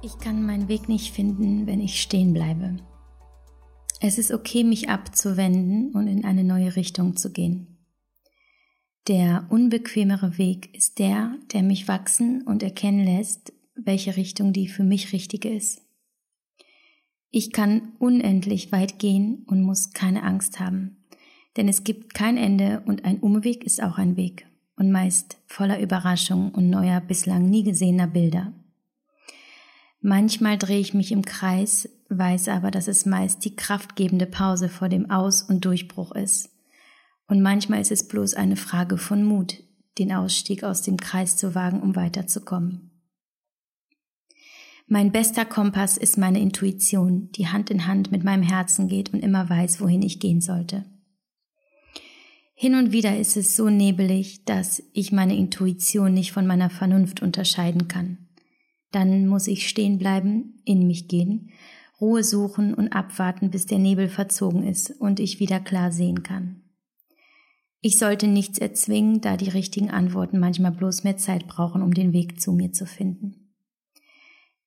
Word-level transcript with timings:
Ich 0.00 0.16
kann 0.18 0.46
meinen 0.46 0.68
Weg 0.68 0.88
nicht 0.88 1.12
finden, 1.12 1.66
wenn 1.66 1.80
ich 1.80 2.00
stehen 2.00 2.32
bleibe. 2.32 2.76
Es 4.00 4.16
ist 4.16 4.30
okay, 4.30 4.62
mich 4.62 4.88
abzuwenden 4.88 5.90
und 5.92 6.06
in 6.06 6.24
eine 6.24 6.44
neue 6.44 6.76
Richtung 6.76 7.16
zu 7.16 7.32
gehen. 7.32 7.78
Der 9.08 9.46
unbequemere 9.50 10.38
Weg 10.38 10.72
ist 10.76 11.00
der, 11.00 11.34
der 11.52 11.64
mich 11.64 11.88
wachsen 11.88 12.42
und 12.42 12.62
erkennen 12.62 13.04
lässt, 13.04 13.52
welche 13.74 14.16
Richtung 14.16 14.52
die 14.52 14.68
für 14.68 14.84
mich 14.84 15.12
richtige 15.12 15.48
ist. 15.48 15.82
Ich 17.30 17.52
kann 17.52 17.92
unendlich 17.98 18.70
weit 18.70 18.98
gehen 19.00 19.44
und 19.48 19.62
muss 19.62 19.92
keine 19.92 20.22
Angst 20.22 20.60
haben, 20.60 21.04
denn 21.56 21.68
es 21.68 21.82
gibt 21.82 22.14
kein 22.14 22.36
Ende 22.36 22.82
und 22.86 23.04
ein 23.04 23.18
Umweg 23.18 23.64
ist 23.64 23.82
auch 23.82 23.98
ein 23.98 24.16
Weg 24.16 24.46
und 24.76 24.92
meist 24.92 25.38
voller 25.46 25.80
Überraschung 25.80 26.52
und 26.52 26.70
neuer, 26.70 27.00
bislang 27.00 27.50
nie 27.50 27.64
gesehener 27.64 28.06
Bilder. 28.06 28.52
Manchmal 30.00 30.58
drehe 30.58 30.78
ich 30.78 30.94
mich 30.94 31.10
im 31.10 31.24
Kreis, 31.24 31.88
weiß 32.08 32.48
aber, 32.48 32.70
dass 32.70 32.88
es 32.88 33.04
meist 33.04 33.44
die 33.44 33.56
kraftgebende 33.56 34.26
Pause 34.26 34.68
vor 34.68 34.88
dem 34.88 35.10
Aus- 35.10 35.42
und 35.42 35.64
Durchbruch 35.64 36.12
ist. 36.12 36.50
Und 37.26 37.42
manchmal 37.42 37.80
ist 37.80 37.92
es 37.92 38.06
bloß 38.06 38.34
eine 38.34 38.56
Frage 38.56 38.96
von 38.96 39.24
Mut, 39.24 39.62
den 39.98 40.12
Ausstieg 40.12 40.62
aus 40.62 40.82
dem 40.82 40.96
Kreis 40.96 41.36
zu 41.36 41.54
wagen, 41.54 41.82
um 41.82 41.96
weiterzukommen. 41.96 42.88
Mein 44.86 45.12
bester 45.12 45.44
Kompass 45.44 45.98
ist 45.98 46.16
meine 46.16 46.40
Intuition, 46.40 47.30
die 47.32 47.48
Hand 47.48 47.68
in 47.68 47.86
Hand 47.86 48.10
mit 48.10 48.24
meinem 48.24 48.42
Herzen 48.42 48.88
geht 48.88 49.12
und 49.12 49.20
immer 49.20 49.50
weiß, 49.50 49.82
wohin 49.82 50.00
ich 50.00 50.20
gehen 50.20 50.40
sollte. 50.40 50.86
Hin 52.54 52.74
und 52.74 52.90
wieder 52.90 53.18
ist 53.18 53.36
es 53.36 53.54
so 53.54 53.68
nebelig, 53.68 54.44
dass 54.46 54.82
ich 54.94 55.12
meine 55.12 55.36
Intuition 55.36 56.14
nicht 56.14 56.32
von 56.32 56.46
meiner 56.46 56.70
Vernunft 56.70 57.20
unterscheiden 57.20 57.86
kann. 57.88 58.27
Dann 58.90 59.26
muss 59.26 59.46
ich 59.46 59.68
stehen 59.68 59.98
bleiben, 59.98 60.60
in 60.64 60.86
mich 60.86 61.08
gehen, 61.08 61.50
Ruhe 62.00 62.22
suchen 62.22 62.74
und 62.74 62.88
abwarten, 62.88 63.50
bis 63.50 63.66
der 63.66 63.78
Nebel 63.78 64.08
verzogen 64.08 64.62
ist 64.62 64.90
und 64.90 65.20
ich 65.20 65.40
wieder 65.40 65.60
klar 65.60 65.90
sehen 65.90 66.22
kann. 66.22 66.62
Ich 67.80 67.98
sollte 67.98 68.26
nichts 68.26 68.58
erzwingen, 68.58 69.20
da 69.20 69.36
die 69.36 69.50
richtigen 69.50 69.90
Antworten 69.90 70.38
manchmal 70.38 70.72
bloß 70.72 71.04
mehr 71.04 71.16
Zeit 71.16 71.46
brauchen, 71.46 71.82
um 71.82 71.94
den 71.94 72.12
Weg 72.12 72.40
zu 72.40 72.52
mir 72.52 72.72
zu 72.72 72.86
finden. 72.86 73.52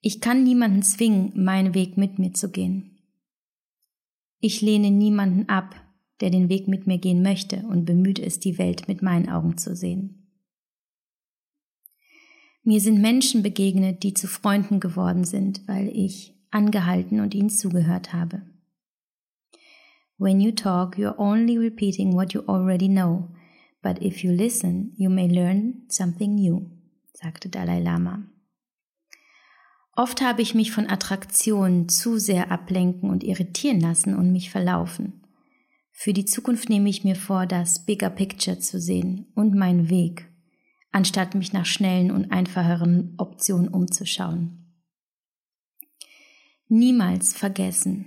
Ich 0.01 0.21
kann 0.21 0.43
niemanden 0.43 0.81
zwingen, 0.81 1.31
meinen 1.35 1.73
Weg 1.73 1.97
mit 1.97 2.19
mir 2.19 2.33
zu 2.33 2.49
gehen. 2.49 2.99
Ich 4.39 4.61
lehne 4.61 4.91
niemanden 4.91 5.47
ab, 5.49 5.75
der 6.21 6.29
den 6.29 6.49
Weg 6.49 6.67
mit 6.67 6.87
mir 6.87 6.97
gehen 6.97 7.21
möchte 7.21 7.57
und 7.67 7.85
bemüht 7.85 8.17
ist, 8.17 8.45
die 8.45 8.57
Welt 8.57 8.87
mit 8.87 9.01
meinen 9.01 9.29
Augen 9.29 9.57
zu 9.57 9.75
sehen. 9.75 10.20
Mir 12.63 12.79
sind 12.79 13.01
Menschen 13.01 13.41
begegnet, 13.41 14.03
die 14.03 14.13
zu 14.13 14.27
Freunden 14.27 14.79
geworden 14.79 15.23
sind, 15.23 15.67
weil 15.67 15.87
ich 15.87 16.35
angehalten 16.51 17.19
und 17.19 17.33
ihnen 17.33 17.49
zugehört 17.49 18.13
habe. 18.13 18.43
When 20.17 20.39
you 20.39 20.51
talk, 20.51 20.97
you're 20.97 21.17
only 21.17 21.57
repeating 21.57 22.13
what 22.13 22.33
you 22.33 22.41
already 22.47 22.87
know, 22.87 23.29
but 23.81 23.99
if 24.03 24.23
you 24.23 24.31
listen, 24.31 24.93
you 24.95 25.09
may 25.09 25.27
learn 25.27 25.85
something 25.89 26.35
new, 26.35 26.69
sagte 27.13 27.49
Dalai 27.49 27.79
Lama. 27.79 28.27
Oft 29.95 30.21
habe 30.21 30.43
ich 30.43 30.53
mich 30.53 30.71
von 30.71 30.87
Attraktionen 30.87 31.89
zu 31.89 32.19
sehr 32.19 32.51
ablenken 32.51 33.09
und 33.09 33.23
irritieren 33.23 33.81
lassen 33.81 34.15
und 34.15 34.31
mich 34.31 34.51
verlaufen. 34.51 35.23
Für 35.91 36.13
die 36.13 36.25
Zukunft 36.25 36.69
nehme 36.69 36.89
ich 36.89 37.03
mir 37.03 37.15
vor, 37.15 37.47
das 37.47 37.85
Bigger 37.85 38.11
Picture 38.11 38.59
zu 38.59 38.79
sehen 38.79 39.31
und 39.35 39.55
meinen 39.55 39.89
Weg 39.89 40.30
anstatt 40.91 41.35
mich 41.35 41.53
nach 41.53 41.65
schnellen 41.65 42.11
und 42.11 42.31
einfacheren 42.31 43.13
Optionen 43.17 43.69
umzuschauen. 43.69 44.57
Niemals 46.67 47.33
vergessen. 47.33 48.05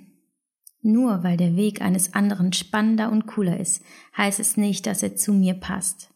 Nur 0.80 1.22
weil 1.22 1.36
der 1.36 1.56
Weg 1.56 1.80
eines 1.80 2.12
anderen 2.12 2.52
spannender 2.52 3.10
und 3.10 3.26
cooler 3.26 3.58
ist, 3.58 3.82
heißt 4.16 4.38
es 4.38 4.56
nicht, 4.56 4.86
dass 4.86 5.02
er 5.02 5.16
zu 5.16 5.32
mir 5.32 5.54
passt. 5.54 6.10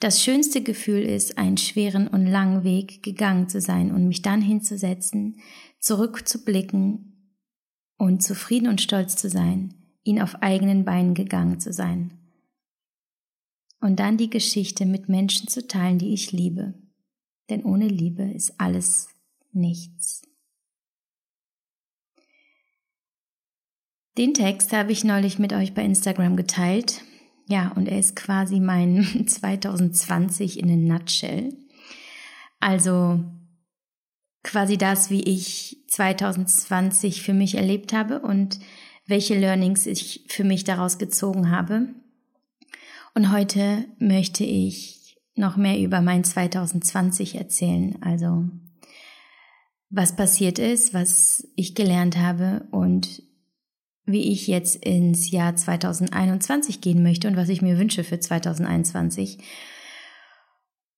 Das 0.00 0.22
schönste 0.22 0.62
Gefühl 0.62 1.02
ist, 1.02 1.38
einen 1.38 1.56
schweren 1.56 2.08
und 2.08 2.26
langen 2.26 2.64
Weg 2.64 3.02
gegangen 3.04 3.48
zu 3.48 3.60
sein 3.60 3.92
und 3.92 4.08
mich 4.08 4.22
dann 4.22 4.42
hinzusetzen, 4.42 5.40
zurückzublicken 5.78 7.38
und 7.96 8.22
zufrieden 8.22 8.68
und 8.68 8.80
stolz 8.80 9.14
zu 9.14 9.28
sein, 9.28 9.74
ihn 10.02 10.20
auf 10.20 10.42
eigenen 10.42 10.84
Beinen 10.84 11.14
gegangen 11.14 11.60
zu 11.60 11.72
sein 11.72 12.23
und 13.84 13.96
dann 13.96 14.16
die 14.16 14.30
Geschichte 14.30 14.86
mit 14.86 15.10
Menschen 15.10 15.46
zu 15.46 15.68
teilen, 15.68 15.98
die 15.98 16.14
ich 16.14 16.32
liebe. 16.32 16.72
Denn 17.50 17.64
ohne 17.64 17.86
Liebe 17.86 18.22
ist 18.22 18.58
alles 18.58 19.10
nichts. 19.52 20.22
Den 24.16 24.32
Text 24.32 24.72
habe 24.72 24.90
ich 24.90 25.04
neulich 25.04 25.38
mit 25.38 25.52
euch 25.52 25.74
bei 25.74 25.84
Instagram 25.84 26.34
geteilt. 26.34 27.02
Ja, 27.46 27.72
und 27.72 27.86
er 27.86 27.98
ist 27.98 28.16
quasi 28.16 28.58
mein 28.58 29.26
2020 29.28 30.60
in 30.60 30.70
a 30.70 30.94
nutshell. 30.94 31.52
Also 32.60 33.22
quasi 34.42 34.78
das, 34.78 35.10
wie 35.10 35.24
ich 35.24 35.84
2020 35.88 37.20
für 37.20 37.34
mich 37.34 37.56
erlebt 37.56 37.92
habe 37.92 38.20
und 38.20 38.60
welche 39.04 39.38
Learnings 39.38 39.84
ich 39.84 40.24
für 40.28 40.44
mich 40.44 40.64
daraus 40.64 40.96
gezogen 40.96 41.50
habe. 41.50 41.90
Und 43.14 43.30
heute 43.32 43.86
möchte 43.98 44.44
ich 44.44 45.16
noch 45.36 45.56
mehr 45.56 45.78
über 45.78 46.00
mein 46.00 46.24
2020 46.24 47.36
erzählen, 47.36 47.96
also 48.02 48.48
was 49.90 50.16
passiert 50.16 50.58
ist, 50.58 50.92
was 50.92 51.46
ich 51.54 51.76
gelernt 51.76 52.18
habe 52.18 52.66
und 52.72 53.22
wie 54.06 54.32
ich 54.32 54.48
jetzt 54.48 54.84
ins 54.84 55.30
Jahr 55.30 55.54
2021 55.54 56.80
gehen 56.80 57.02
möchte 57.02 57.28
und 57.28 57.36
was 57.36 57.48
ich 57.48 57.62
mir 57.62 57.78
wünsche 57.78 58.02
für 58.02 58.18
2021. 58.18 59.38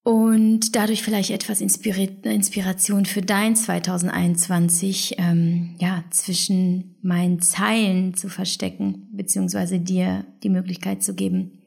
Und 0.03 0.75
dadurch 0.75 1.03
vielleicht 1.03 1.31
etwas 1.31 1.61
Inspiration 1.61 3.05
für 3.05 3.21
dein 3.21 3.55
2021, 3.55 5.15
ähm, 5.17 5.75
ja, 5.79 6.03
zwischen 6.09 6.95
meinen 7.01 7.41
Zeilen 7.41 8.15
zu 8.15 8.29
verstecken, 8.29 9.09
beziehungsweise 9.11 9.79
dir 9.79 10.25
die 10.43 10.49
Möglichkeit 10.49 11.03
zu 11.03 11.13
geben, 11.13 11.61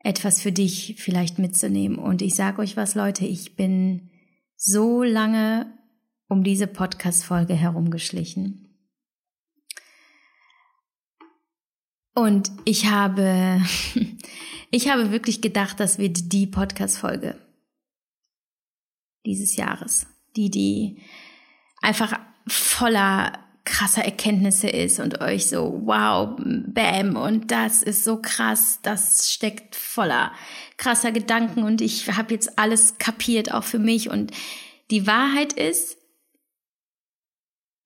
etwas 0.00 0.40
für 0.40 0.52
dich 0.52 0.96
vielleicht 0.98 1.38
mitzunehmen. 1.38 1.98
Und 1.98 2.22
ich 2.22 2.34
sage 2.34 2.60
euch 2.62 2.76
was, 2.76 2.94
Leute, 2.94 3.26
ich 3.26 3.56
bin 3.56 4.10
so 4.56 5.02
lange 5.02 5.72
um 6.28 6.44
diese 6.44 6.66
Podcast-Folge 6.66 7.54
herumgeschlichen. 7.54 8.64
Und 12.14 12.50
ich 12.64 12.86
habe, 12.86 13.62
ich 14.70 14.90
habe 14.90 15.10
wirklich 15.10 15.40
gedacht, 15.40 15.80
das 15.80 15.98
wird 15.98 16.32
die 16.32 16.46
Podcast-Folge 16.46 17.38
dieses 19.24 19.56
Jahres. 19.56 20.06
Die, 20.36 20.50
die 20.50 21.02
einfach 21.80 22.18
voller 22.46 23.47
krasser 23.68 24.02
Erkenntnisse 24.02 24.68
ist 24.68 24.98
und 24.98 25.20
euch 25.20 25.46
so, 25.46 25.82
wow, 25.84 26.36
bam, 26.38 27.16
und 27.16 27.50
das 27.50 27.82
ist 27.82 28.02
so 28.02 28.20
krass, 28.20 28.78
das 28.82 29.30
steckt 29.30 29.76
voller 29.76 30.32
krasser 30.78 31.12
Gedanken 31.12 31.62
und 31.62 31.82
ich 31.82 32.10
habe 32.16 32.32
jetzt 32.32 32.58
alles 32.58 32.96
kapiert, 32.96 33.52
auch 33.52 33.64
für 33.64 33.78
mich. 33.78 34.08
Und 34.08 34.32
die 34.90 35.06
Wahrheit 35.06 35.52
ist, 35.52 35.98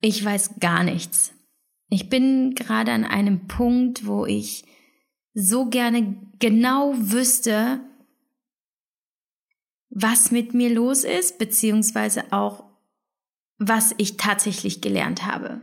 ich 0.00 0.24
weiß 0.24 0.60
gar 0.60 0.84
nichts. 0.84 1.32
Ich 1.90 2.08
bin 2.08 2.54
gerade 2.54 2.92
an 2.92 3.04
einem 3.04 3.48
Punkt, 3.48 4.06
wo 4.06 4.24
ich 4.24 4.64
so 5.34 5.66
gerne 5.66 6.16
genau 6.38 6.94
wüsste, 6.96 7.80
was 9.90 10.30
mit 10.30 10.54
mir 10.54 10.70
los 10.70 11.02
ist, 11.02 11.38
beziehungsweise 11.38 12.32
auch, 12.32 12.64
was 13.58 13.94
ich 13.98 14.16
tatsächlich 14.16 14.80
gelernt 14.80 15.26
habe. 15.26 15.60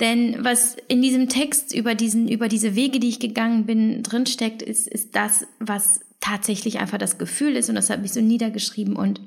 Denn 0.00 0.44
was 0.44 0.76
in 0.88 1.02
diesem 1.02 1.28
Text 1.28 1.74
über 1.74 1.94
diesen, 1.94 2.28
über 2.28 2.48
diese 2.48 2.74
Wege, 2.74 2.98
die 2.98 3.08
ich 3.08 3.20
gegangen 3.20 3.66
bin, 3.66 4.02
drinsteckt, 4.02 4.62
ist, 4.62 4.88
ist 4.88 5.14
das, 5.14 5.46
was 5.58 6.00
tatsächlich 6.20 6.78
einfach 6.78 6.98
das 6.98 7.18
Gefühl 7.18 7.56
ist. 7.56 7.68
Und 7.68 7.74
das 7.74 7.90
habe 7.90 8.04
ich 8.04 8.12
so 8.12 8.20
niedergeschrieben 8.20 8.96
und 8.96 9.20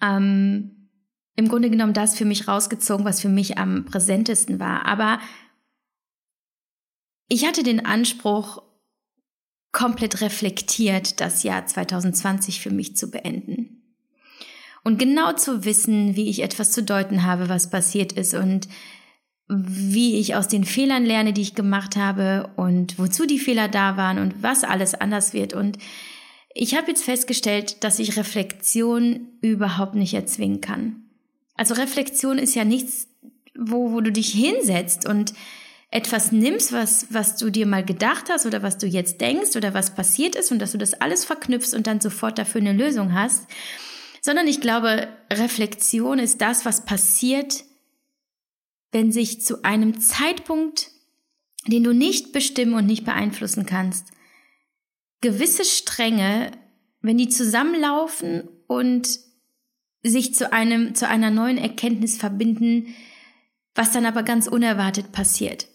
ähm, 0.00 0.90
im 1.36 1.48
Grunde 1.48 1.70
genommen 1.70 1.92
das 1.92 2.16
für 2.16 2.24
mich 2.24 2.48
rausgezogen, 2.48 3.04
was 3.04 3.20
für 3.20 3.28
mich 3.28 3.58
am 3.58 3.84
präsentesten 3.84 4.58
war. 4.58 4.86
Aber 4.86 5.20
ich 7.28 7.46
hatte 7.46 7.62
den 7.62 7.86
Anspruch, 7.86 8.62
komplett 9.70 10.22
reflektiert 10.22 11.20
das 11.20 11.42
Jahr 11.42 11.66
2020 11.66 12.60
für 12.60 12.70
mich 12.70 12.96
zu 12.96 13.10
beenden. 13.10 13.82
Und 14.82 14.98
genau 14.98 15.32
zu 15.34 15.64
wissen, 15.64 16.16
wie 16.16 16.30
ich 16.30 16.42
etwas 16.42 16.72
zu 16.72 16.82
deuten 16.82 17.24
habe, 17.24 17.48
was 17.48 17.70
passiert 17.70 18.12
ist 18.12 18.34
und 18.34 18.68
wie 19.48 20.18
ich 20.18 20.34
aus 20.34 20.48
den 20.48 20.64
Fehlern 20.64 21.04
lerne, 21.04 21.32
die 21.32 21.40
ich 21.40 21.54
gemacht 21.54 21.96
habe 21.96 22.50
und 22.56 22.98
wozu 22.98 23.26
die 23.26 23.38
Fehler 23.38 23.68
da 23.68 23.96
waren 23.96 24.18
und 24.18 24.42
was 24.42 24.62
alles 24.62 24.94
anders 24.94 25.32
wird. 25.32 25.54
Und 25.54 25.78
ich 26.54 26.76
habe 26.76 26.88
jetzt 26.88 27.04
festgestellt, 27.04 27.82
dass 27.82 27.98
ich 27.98 28.16
Reflexion 28.16 29.28
überhaupt 29.40 29.94
nicht 29.94 30.14
erzwingen 30.14 30.60
kann. 30.60 31.04
Also 31.56 31.74
Reflexion 31.74 32.38
ist 32.38 32.54
ja 32.54 32.64
nichts, 32.64 33.08
wo, 33.58 33.92
wo 33.92 34.00
du 34.00 34.12
dich 34.12 34.30
hinsetzt 34.30 35.08
und 35.08 35.32
etwas 35.90 36.32
nimmst, 36.32 36.72
was, 36.72 37.06
was 37.10 37.36
du 37.36 37.50
dir 37.50 37.66
mal 37.66 37.84
gedacht 37.84 38.26
hast 38.28 38.44
oder 38.44 38.62
was 38.62 38.76
du 38.76 38.86
jetzt 38.86 39.20
denkst 39.20 39.56
oder 39.56 39.72
was 39.72 39.94
passiert 39.94 40.36
ist 40.36 40.52
und 40.52 40.58
dass 40.58 40.72
du 40.72 40.78
das 40.78 40.94
alles 40.94 41.24
verknüpfst 41.24 41.74
und 41.74 41.86
dann 41.86 42.00
sofort 42.00 42.38
dafür 42.38 42.60
eine 42.60 42.74
Lösung 42.74 43.14
hast, 43.14 43.46
sondern 44.20 44.46
ich 44.46 44.60
glaube, 44.60 45.08
Reflexion 45.32 46.18
ist 46.18 46.40
das, 46.42 46.66
was 46.66 46.84
passiert, 46.84 47.64
wenn 48.92 49.12
sich 49.12 49.42
zu 49.42 49.64
einem 49.64 50.00
Zeitpunkt, 50.00 50.90
den 51.66 51.84
du 51.84 51.92
nicht 51.92 52.32
bestimmen 52.32 52.74
und 52.74 52.86
nicht 52.86 53.04
beeinflussen 53.04 53.66
kannst, 53.66 54.08
gewisse 55.20 55.64
Stränge, 55.64 56.52
wenn 57.00 57.18
die 57.18 57.28
zusammenlaufen 57.28 58.48
und 58.66 59.08
sich 60.02 60.34
zu 60.34 60.52
einem, 60.52 60.94
zu 60.94 61.08
einer 61.08 61.30
neuen 61.30 61.58
Erkenntnis 61.58 62.16
verbinden, 62.16 62.94
was 63.74 63.92
dann 63.92 64.06
aber 64.06 64.22
ganz 64.22 64.46
unerwartet 64.46 65.12
passiert. 65.12 65.66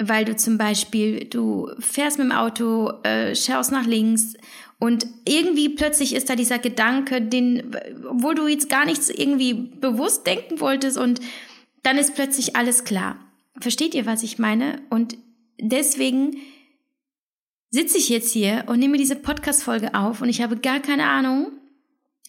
Weil 0.00 0.24
du 0.24 0.36
zum 0.36 0.58
Beispiel, 0.58 1.24
du 1.24 1.70
fährst 1.78 2.18
mit 2.18 2.28
dem 2.28 2.32
Auto, 2.32 2.92
äh, 3.02 3.34
schaust 3.34 3.72
nach 3.72 3.86
links 3.86 4.34
und 4.78 5.06
irgendwie 5.26 5.70
plötzlich 5.70 6.14
ist 6.14 6.30
da 6.30 6.36
dieser 6.36 6.58
Gedanke, 6.58 7.20
den, 7.20 7.76
obwohl 8.08 8.34
du 8.36 8.46
jetzt 8.46 8.68
gar 8.68 8.84
nichts 8.84 9.10
irgendwie 9.10 9.54
bewusst 9.54 10.26
denken 10.26 10.60
wolltest 10.60 10.98
und 10.98 11.20
dann 11.82 11.98
ist 11.98 12.14
plötzlich 12.14 12.56
alles 12.56 12.84
klar. 12.84 13.18
Versteht 13.60 13.94
ihr, 13.94 14.06
was 14.06 14.22
ich 14.22 14.38
meine? 14.38 14.80
Und 14.90 15.16
deswegen 15.60 16.36
sitze 17.70 17.98
ich 17.98 18.08
jetzt 18.08 18.32
hier 18.32 18.64
und 18.66 18.78
nehme 18.78 18.96
diese 18.96 19.16
Podcast-Folge 19.16 19.94
auf 19.94 20.22
und 20.22 20.28
ich 20.28 20.40
habe 20.40 20.56
gar 20.56 20.80
keine 20.80 21.06
Ahnung. 21.06 21.52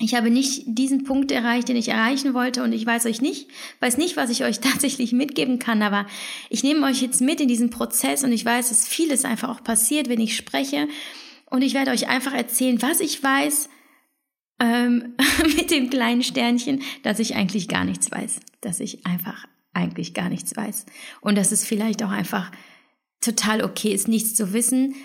Ich 0.01 0.15
habe 0.15 0.29
nicht 0.29 0.63
diesen 0.65 1.03
Punkt 1.03 1.29
erreicht, 1.31 1.67
den 1.67 1.75
ich 1.75 1.89
erreichen 1.89 2.33
wollte 2.33 2.63
und 2.63 2.71
ich 2.71 2.85
weiß 2.85 3.05
euch 3.05 3.21
nicht, 3.21 3.49
weiß 3.81 3.97
nicht, 3.97 4.15
was 4.15 4.29
ich 4.29 4.43
euch 4.43 4.59
tatsächlich 4.61 5.11
mitgeben 5.11 5.59
kann, 5.59 5.81
aber 5.81 6.05
ich 6.49 6.63
nehme 6.63 6.85
euch 6.85 7.01
jetzt 7.01 7.21
mit 7.21 7.41
in 7.41 7.47
diesen 7.47 7.69
Prozess 7.69 8.23
und 8.23 8.31
ich 8.31 8.45
weiß, 8.45 8.69
dass 8.69 8.87
vieles 8.87 9.25
einfach 9.25 9.49
auch 9.49 9.63
passiert, 9.63 10.07
wenn 10.07 10.21
ich 10.21 10.35
spreche 10.35 10.87
und 11.49 11.61
ich 11.61 11.73
werde 11.73 11.91
euch 11.91 12.07
einfach 12.07 12.33
erzählen, 12.33 12.81
was 12.81 13.01
ich 13.01 13.21
weiß, 13.21 13.69
ähm, 14.59 15.15
mit 15.57 15.71
dem 15.71 15.89
kleinen 15.89 16.23
Sternchen, 16.23 16.81
dass 17.03 17.19
ich 17.19 17.35
eigentlich 17.35 17.67
gar 17.67 17.85
nichts 17.85 18.11
weiß, 18.11 18.39
dass 18.61 18.79
ich 18.79 19.05
einfach 19.05 19.45
eigentlich 19.73 20.13
gar 20.13 20.29
nichts 20.29 20.55
weiß. 20.55 20.85
Und 21.21 21.37
dass 21.37 21.51
es 21.51 21.65
vielleicht 21.65 22.03
auch 22.03 22.11
einfach 22.11 22.51
total 23.21 23.63
okay 23.63 23.93
ist, 23.93 24.07
nichts 24.07 24.35
zu 24.35 24.53
wissen, 24.53 24.95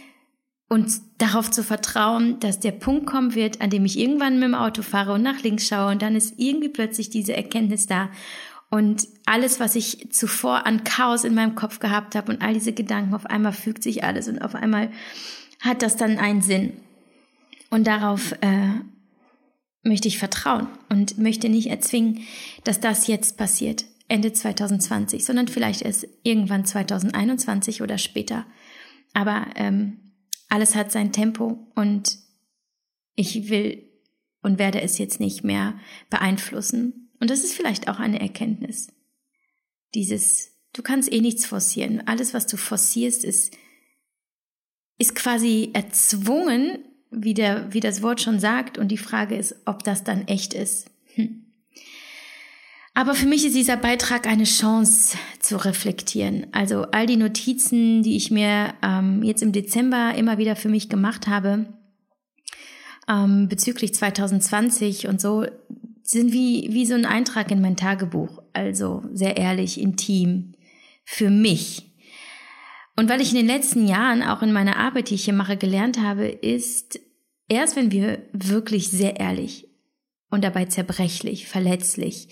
und 0.69 1.01
darauf 1.19 1.51
zu 1.51 1.63
vertrauen, 1.63 2.41
dass 2.41 2.59
der 2.59 2.73
Punkt 2.73 3.07
kommen 3.07 3.35
wird, 3.35 3.61
an 3.61 3.71
dem 3.71 3.85
ich 3.85 3.99
irgendwann 3.99 4.35
mit 4.35 4.45
dem 4.45 4.55
Auto 4.55 4.83
fahre 4.83 5.13
und 5.13 5.23
nach 5.23 5.43
links 5.43 5.69
schaue 5.69 5.93
und 5.93 6.03
dann 6.03 6.17
ist 6.17 6.35
irgendwie 6.39 6.69
plötzlich 6.69 7.11
diese 7.11 7.37
Erkenntnis 7.37 7.87
da. 7.87 8.11
Und 8.71 9.07
alles, 9.27 9.61
was 9.61 9.77
ich 9.77 10.11
zuvor 10.11 10.67
an 10.67 10.83
Chaos 10.83 11.23
in 11.25 11.35
meinem 11.35 11.55
Kopf 11.55 11.79
gehabt 11.79 12.17
habe 12.17 12.33
und 12.33 12.43
all 12.43 12.55
diese 12.55 12.73
Gedanken, 12.73 13.15
auf 13.15 13.27
einmal 13.27 13.53
fügt 13.53 13.83
sich 13.83 14.03
alles 14.03 14.27
und 14.27 14.41
auf 14.41 14.55
einmal 14.55 14.91
hat 15.61 15.83
das 15.83 15.97
dann 15.97 16.19
einen 16.19 16.43
Sinn. 16.43 16.73
Und 17.71 17.87
darauf 17.87 18.33
äh, 18.41 18.71
möchte 19.85 20.09
ich 20.09 20.19
vertrauen 20.19 20.67
und 20.89 21.19
möchte 21.19 21.49
nicht 21.49 21.69
erzwingen, 21.69 22.21
dass 22.65 22.81
das 22.81 23.07
jetzt 23.07 23.37
passiert, 23.37 23.85
Ende 24.09 24.33
2020, 24.33 25.25
sondern 25.25 25.49
vielleicht 25.49 25.83
erst 25.83 26.07
irgendwann 26.23 26.65
2021 26.65 27.83
oder 27.83 27.99
später. 27.99 28.47
Aber 29.13 29.47
ähm, 29.55 30.13
alles 30.49 30.75
hat 30.75 30.93
sein 30.93 31.13
Tempo 31.13 31.67
und 31.75 32.19
ich 33.15 33.49
will 33.49 33.89
und 34.43 34.59
werde 34.59 34.81
es 34.83 34.99
jetzt 34.99 35.21
nicht 35.21 35.45
mehr 35.45 35.79
beeinflussen. 36.11 37.11
Und 37.21 37.31
das 37.31 37.45
ist 37.45 37.55
vielleicht 37.55 37.89
auch 37.89 37.99
eine 37.99 38.21
Erkenntnis. 38.21 38.89
Dieses, 39.95 40.53
du 40.73 40.83
kannst 40.83 41.11
eh 41.13 41.21
nichts 41.21 41.47
forcieren. 41.47 42.07
Alles, 42.07 42.35
was 42.35 42.47
du 42.47 42.57
forcierst, 42.57 43.25
ist, 43.25 43.57
ist 44.99 45.15
quasi 45.15 45.71
erzwungen, 45.73 46.85
wie, 47.17 47.35
der, 47.35 47.73
wie 47.73 47.81
das 47.81 48.03
Wort 48.03 48.21
schon 48.21 48.41
sagt. 48.41 48.79
Und 48.79 48.89
die 48.89 48.99
Frage 48.99 49.37
ist, 49.37 49.57
ob 49.65 49.83
das 49.85 50.05
dann 50.05 50.27
echt 50.29 50.55
ist. 50.55 50.91
Hm. 51.15 51.45
Aber 52.95 53.15
für 53.15 53.27
mich 53.27 53.45
ist 53.45 53.57
dieser 53.57 53.77
Beitrag 53.77 54.27
eine 54.29 54.45
Chance 54.45 55.19
zu 55.41 55.57
reflektieren. 55.57 56.47
Also 56.53 56.83
all 56.93 57.07
die 57.07 57.17
Notizen, 57.17 58.05
die 58.05 58.17
ich 58.17 58.31
mir 58.31 58.73
ähm, 58.83 59.23
jetzt 59.25 59.43
im 59.43 59.51
Dezember 59.51 60.15
immer 60.15 60.39
wieder 60.39 60.55
für 60.55 60.69
mich 60.69 60.89
gemacht 60.89 61.27
habe, 61.27 61.67
ähm, 63.09 63.49
bezüglich 63.49 63.95
2020 63.95 65.09
und 65.09 65.21
so, 65.21 65.45
sind 66.03 66.33
wie, 66.33 66.69
wie 66.71 66.87
so 66.87 66.95
ein 66.95 67.07
Eintrag 67.07 67.51
in 67.51 67.61
mein 67.61 67.77
Tagebuch. 67.77 68.43
Also 68.53 69.03
sehr 69.13 69.37
ehrlich, 69.37 69.81
intim, 69.81 70.53
für 71.05 71.31
mich. 71.31 71.94
Und 72.97 73.09
weil 73.09 73.21
ich 73.21 73.31
in 73.31 73.37
den 73.37 73.47
letzten 73.47 73.87
Jahren 73.87 74.23
auch 74.23 74.43
in 74.43 74.53
meiner 74.53 74.77
Arbeit, 74.77 75.11
die 75.11 75.15
ich 75.15 75.25
hier 75.25 75.35
mache, 75.35 75.57
gelernt 75.57 76.01
habe, 76.01 76.27
ist, 76.27 77.01
erst 77.49 77.77
wenn 77.77 77.91
wir 77.91 78.23
wirklich 78.33 78.89
sehr 78.89 79.19
ehrlich 79.19 79.69
und 80.31 80.45
dabei 80.45 80.67
zerbrechlich, 80.67 81.49
verletzlich, 81.49 82.29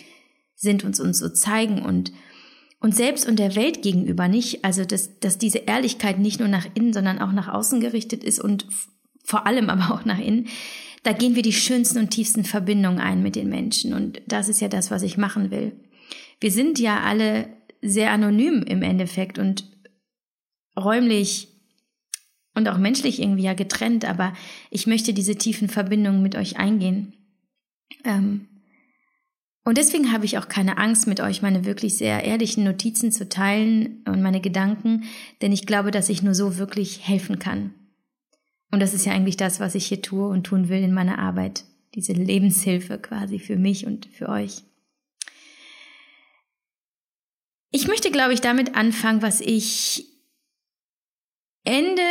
sind, 0.54 0.84
uns 0.84 1.00
uns 1.00 1.18
so 1.18 1.28
zeigen 1.28 1.82
und 1.82 2.12
und 2.82 2.96
selbst 2.96 3.28
und 3.28 3.38
der 3.38 3.54
Welt 3.54 3.80
gegenüber 3.82 4.26
nicht, 4.26 4.64
also 4.64 4.84
dass, 4.84 5.20
dass 5.20 5.38
diese 5.38 5.58
Ehrlichkeit 5.58 6.18
nicht 6.18 6.40
nur 6.40 6.48
nach 6.48 6.66
innen, 6.74 6.92
sondern 6.92 7.20
auch 7.20 7.30
nach 7.30 7.46
außen 7.46 7.80
gerichtet 7.80 8.24
ist 8.24 8.40
und 8.40 8.66
vor 9.24 9.46
allem 9.46 9.70
aber 9.70 9.94
auch 9.94 10.04
nach 10.04 10.18
innen, 10.18 10.48
da 11.04 11.12
gehen 11.12 11.36
wir 11.36 11.42
die 11.42 11.52
schönsten 11.52 11.98
und 11.98 12.10
tiefsten 12.10 12.44
Verbindungen 12.44 12.98
ein 12.98 13.22
mit 13.22 13.36
den 13.36 13.48
Menschen. 13.48 13.94
Und 13.94 14.20
das 14.26 14.48
ist 14.48 14.60
ja 14.60 14.66
das, 14.66 14.90
was 14.90 15.04
ich 15.04 15.16
machen 15.16 15.52
will. 15.52 15.72
Wir 16.40 16.50
sind 16.50 16.80
ja 16.80 17.00
alle 17.00 17.48
sehr 17.82 18.10
anonym 18.10 18.62
im 18.62 18.82
Endeffekt 18.82 19.38
und 19.38 19.64
räumlich 20.76 21.48
und 22.54 22.68
auch 22.68 22.78
menschlich 22.78 23.20
irgendwie 23.20 23.44
ja 23.44 23.54
getrennt, 23.54 24.04
aber 24.04 24.34
ich 24.70 24.86
möchte 24.86 25.14
diese 25.14 25.36
tiefen 25.36 25.68
Verbindungen 25.68 26.22
mit 26.22 26.36
euch 26.36 26.58
eingehen. 26.58 27.14
Ähm, 28.04 28.48
und 29.64 29.78
deswegen 29.78 30.12
habe 30.12 30.24
ich 30.24 30.38
auch 30.38 30.48
keine 30.48 30.76
Angst, 30.76 31.06
mit 31.06 31.20
euch 31.20 31.40
meine 31.40 31.64
wirklich 31.64 31.96
sehr 31.96 32.24
ehrlichen 32.24 32.64
Notizen 32.64 33.12
zu 33.12 33.28
teilen 33.28 34.02
und 34.06 34.20
meine 34.20 34.40
Gedanken, 34.40 35.04
denn 35.40 35.52
ich 35.52 35.66
glaube, 35.66 35.92
dass 35.92 36.08
ich 36.08 36.22
nur 36.22 36.34
so 36.34 36.58
wirklich 36.58 37.06
helfen 37.06 37.38
kann. 37.38 37.72
Und 38.72 38.80
das 38.80 38.94
ist 38.94 39.04
ja 39.04 39.12
eigentlich 39.12 39.36
das, 39.36 39.60
was 39.60 39.74
ich 39.74 39.86
hier 39.86 40.02
tue 40.02 40.26
und 40.26 40.44
tun 40.44 40.68
will 40.68 40.82
in 40.82 40.94
meiner 40.94 41.18
Arbeit. 41.18 41.64
Diese 41.94 42.12
Lebenshilfe 42.12 42.98
quasi 42.98 43.38
für 43.38 43.56
mich 43.56 43.86
und 43.86 44.06
für 44.06 44.28
euch. 44.28 44.62
Ich 47.70 47.86
möchte, 47.86 48.10
glaube 48.10 48.32
ich, 48.32 48.40
damit 48.40 48.74
anfangen, 48.74 49.22
was 49.22 49.40
ich 49.40 50.11
Ende 51.64 52.02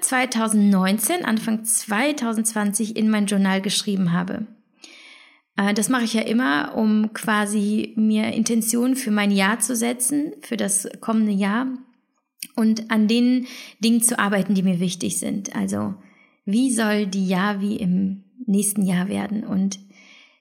2019, 0.00 1.24
Anfang 1.24 1.64
2020 1.64 2.96
in 2.96 3.08
mein 3.08 3.26
Journal 3.26 3.62
geschrieben 3.62 4.12
habe. 4.12 4.46
Äh, 5.56 5.74
das 5.74 5.88
mache 5.88 6.04
ich 6.04 6.14
ja 6.14 6.22
immer, 6.22 6.74
um 6.76 7.12
quasi 7.12 7.92
mir 7.96 8.32
Intentionen 8.32 8.96
für 8.96 9.12
mein 9.12 9.30
Jahr 9.30 9.60
zu 9.60 9.76
setzen, 9.76 10.32
für 10.42 10.56
das 10.56 10.88
kommende 11.00 11.32
Jahr 11.32 11.68
und 12.56 12.90
an 12.90 13.06
den 13.06 13.46
Dingen 13.78 14.02
zu 14.02 14.18
arbeiten, 14.18 14.54
die 14.54 14.62
mir 14.62 14.80
wichtig 14.80 15.18
sind. 15.18 15.54
Also 15.54 15.94
wie 16.44 16.72
soll 16.72 17.06
die 17.06 17.28
Javi 17.28 17.76
im 17.76 18.24
nächsten 18.46 18.82
Jahr 18.82 19.08
werden? 19.08 19.44
Und 19.44 19.78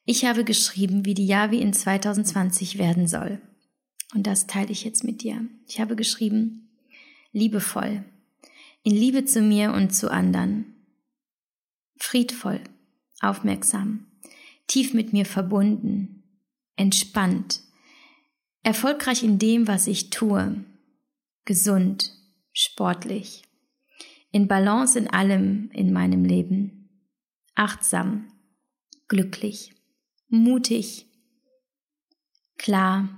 ich 0.06 0.26
habe 0.26 0.44
geschrieben, 0.44 1.06
wie 1.06 1.14
die 1.14 1.28
Javi 1.28 1.60
in 1.60 1.74
2020 1.74 2.78
werden 2.78 3.08
soll. 3.08 3.42
Und 4.14 4.28
das 4.28 4.48
teile 4.48 4.72
ich 4.72 4.84
jetzt 4.84 5.04
mit 5.04 5.24
dir. 5.24 5.46
Ich 5.68 5.80
habe 5.80 5.96
geschrieben, 5.96 6.70
liebevoll, 7.32 8.06
in 8.86 8.96
Liebe 8.96 9.26
zu 9.26 9.42
mir 9.42 9.74
und 9.74 9.96
zu 9.96 10.12
anderen, 10.12 10.76
friedvoll, 11.98 12.62
aufmerksam, 13.20 14.06
tief 14.68 14.94
mit 14.94 15.12
mir 15.12 15.26
verbunden, 15.26 16.24
entspannt, 16.76 17.62
erfolgreich 18.62 19.24
in 19.24 19.40
dem, 19.40 19.68
was 19.68 19.88
ich 19.88 20.12
tue, 20.12 20.64
gesund, 21.46 22.12
sportlich, 22.54 23.42
in 24.32 24.48
Balance 24.48 25.00
in 25.00 25.08
allem 25.08 25.72
in 25.74 25.92
meinem 25.92 26.24
Leben, 26.24 27.10
achtsam, 27.56 28.32
glücklich, 29.08 29.74
mutig, 30.28 31.08
klar, 32.58 33.10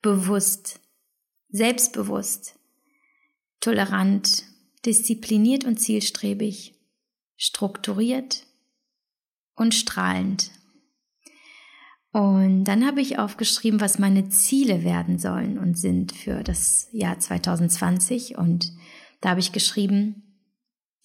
bewusst, 0.00 0.78
selbstbewusst, 1.48 2.56
tolerant, 3.58 4.44
diszipliniert 4.86 5.64
und 5.64 5.78
zielstrebig, 5.78 6.74
strukturiert 7.36 8.46
und 9.54 9.74
strahlend. 9.74 10.50
Und 12.12 12.64
dann 12.64 12.86
habe 12.86 13.02
ich 13.02 13.18
aufgeschrieben, 13.18 13.80
was 13.80 13.98
meine 13.98 14.30
Ziele 14.30 14.84
werden 14.84 15.18
sollen 15.18 15.58
und 15.58 15.76
sind 15.76 16.12
für 16.12 16.42
das 16.42 16.88
Jahr 16.92 17.18
2020. 17.18 18.38
Und 18.38 18.72
da 19.20 19.30
habe 19.30 19.40
ich 19.40 19.52
geschrieben, 19.52 20.22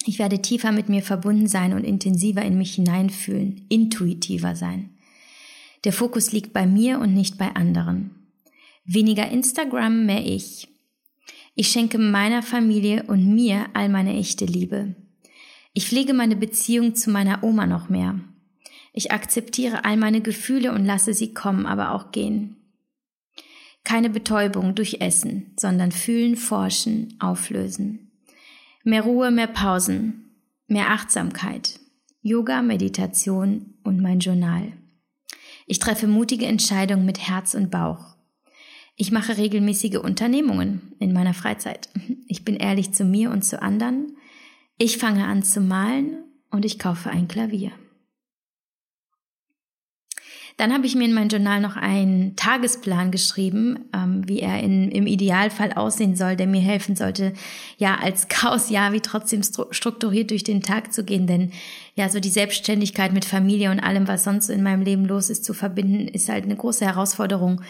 ich 0.06 0.20
werde 0.20 0.42
tiefer 0.42 0.72
mit 0.72 0.88
mir 0.88 1.04
verbunden 1.04 1.48
sein 1.48 1.74
und 1.74 1.84
intensiver 1.84 2.44
in 2.44 2.58
mich 2.58 2.76
hineinfühlen, 2.76 3.66
intuitiver 3.68 4.56
sein. 4.56 4.98
Der 5.84 5.94
Fokus 5.94 6.32
liegt 6.32 6.54
bei 6.54 6.66
mir 6.66 7.00
und 7.00 7.14
nicht 7.14 7.38
bei 7.38 7.56
anderen. 7.56 8.16
Weniger 8.86 9.30
Instagram, 9.30 10.06
mehr 10.06 10.26
ich. 10.26 10.71
Ich 11.62 11.68
schenke 11.68 12.00
meiner 12.00 12.42
Familie 12.42 13.04
und 13.04 13.36
mir 13.36 13.68
all 13.76 13.88
meine 13.88 14.18
echte 14.18 14.46
Liebe. 14.46 14.96
Ich 15.74 15.86
pflege 15.86 16.12
meine 16.12 16.36
Beziehung 16.36 16.96
zu 16.96 17.12
meiner 17.12 17.44
Oma 17.44 17.68
noch 17.68 17.88
mehr. 17.88 18.20
Ich 18.94 19.12
akzeptiere 19.12 19.86
all 19.86 19.96
meine 19.96 20.22
Gefühle 20.22 20.72
und 20.72 20.86
lasse 20.86 21.14
sie 21.14 21.36
kommen, 21.36 21.68
aber 21.68 21.92
auch 21.92 22.12
gehen. 22.12 22.56
Keine 23.84 24.10
Betäubung 24.10 24.74
durch 24.74 25.02
Essen, 25.02 25.54
sondern 25.56 25.92
fühlen, 25.92 26.36
forschen, 26.36 27.16
auflösen. 27.20 28.12
Mehr 28.84 29.04
Ruhe, 29.04 29.30
mehr 29.30 29.46
Pausen, 29.46 30.32
mehr 30.66 30.90
Achtsamkeit, 30.90 31.80
Yoga, 32.24 32.64
Meditation 32.64 33.76
und 33.84 34.02
mein 34.02 34.18
Journal. 34.18 34.74
Ich 35.68 35.78
treffe 35.78 36.08
mutige 36.08 36.48
Entscheidungen 36.48 37.06
mit 37.06 37.20
Herz 37.20 37.54
und 37.54 37.70
Bauch. 37.70 38.16
Ich 38.96 39.12
mache 39.12 39.38
regelmäßige 39.38 39.98
Unternehmungen 39.98 40.94
in 41.00 41.14
meiner 41.14 41.34
Freizeit. 41.34 41.90
Ich 42.28 42.46
bin 42.46 42.56
ehrlich 42.56 42.94
zu 42.94 43.04
mir 43.04 43.32
und 43.32 43.44
zu 43.44 43.62
anderen. 43.62 44.16
Ich 44.78 44.98
fange 44.98 45.26
an 45.26 45.44
zu 45.44 45.62
malen 45.62 46.24
und 46.50 46.66
ich 46.66 46.80
kaufe 46.80 47.10
ein 47.10 47.28
Klavier. 47.28 47.72
Dann 50.58 50.74
habe 50.74 50.86
ich 50.86 50.96
mir 50.96 51.06
in 51.06 51.14
mein 51.14 51.30
Journal 51.30 51.60
noch 51.60 51.76
einen 51.76 52.36
Tagesplan 52.36 53.10
geschrieben, 53.10 53.80
ähm, 53.96 54.28
wie 54.28 54.42
er 54.42 54.62
in, 54.62 54.92
im 54.92 55.08
Idealfall 55.08 55.74
aussehen 55.74 56.16
soll, 56.16 56.36
der 56.36 56.46
mir 56.46 56.62
helfen 56.62 56.96
sollte, 56.96 57.34
ja, 57.78 57.98
als 58.02 58.28
Chaos-Jahr 58.28 58.94
wie 58.94 59.00
trotzdem 59.00 59.42
strukturiert 59.44 60.30
durch 60.30 60.44
den 60.44 60.62
Tag 60.62 60.94
zu 60.94 61.04
gehen. 61.04 61.26
Denn 61.26 61.52
ja, 61.96 62.10
so 62.10 62.20
die 62.20 62.30
Selbstständigkeit 62.30 63.12
mit 63.14 63.26
Familie 63.26 63.72
und 63.72 63.80
allem, 63.80 64.08
was 64.08 64.24
sonst 64.24 64.50
in 64.50 64.62
meinem 64.62 64.84
Leben 64.84 65.06
los 65.06 65.30
ist, 65.30 65.46
zu 65.46 65.54
verbinden, 65.54 66.08
ist 66.08 66.30
halt 66.30 66.44
eine 66.44 66.56
große 66.56 66.86
Herausforderung. 66.86 67.62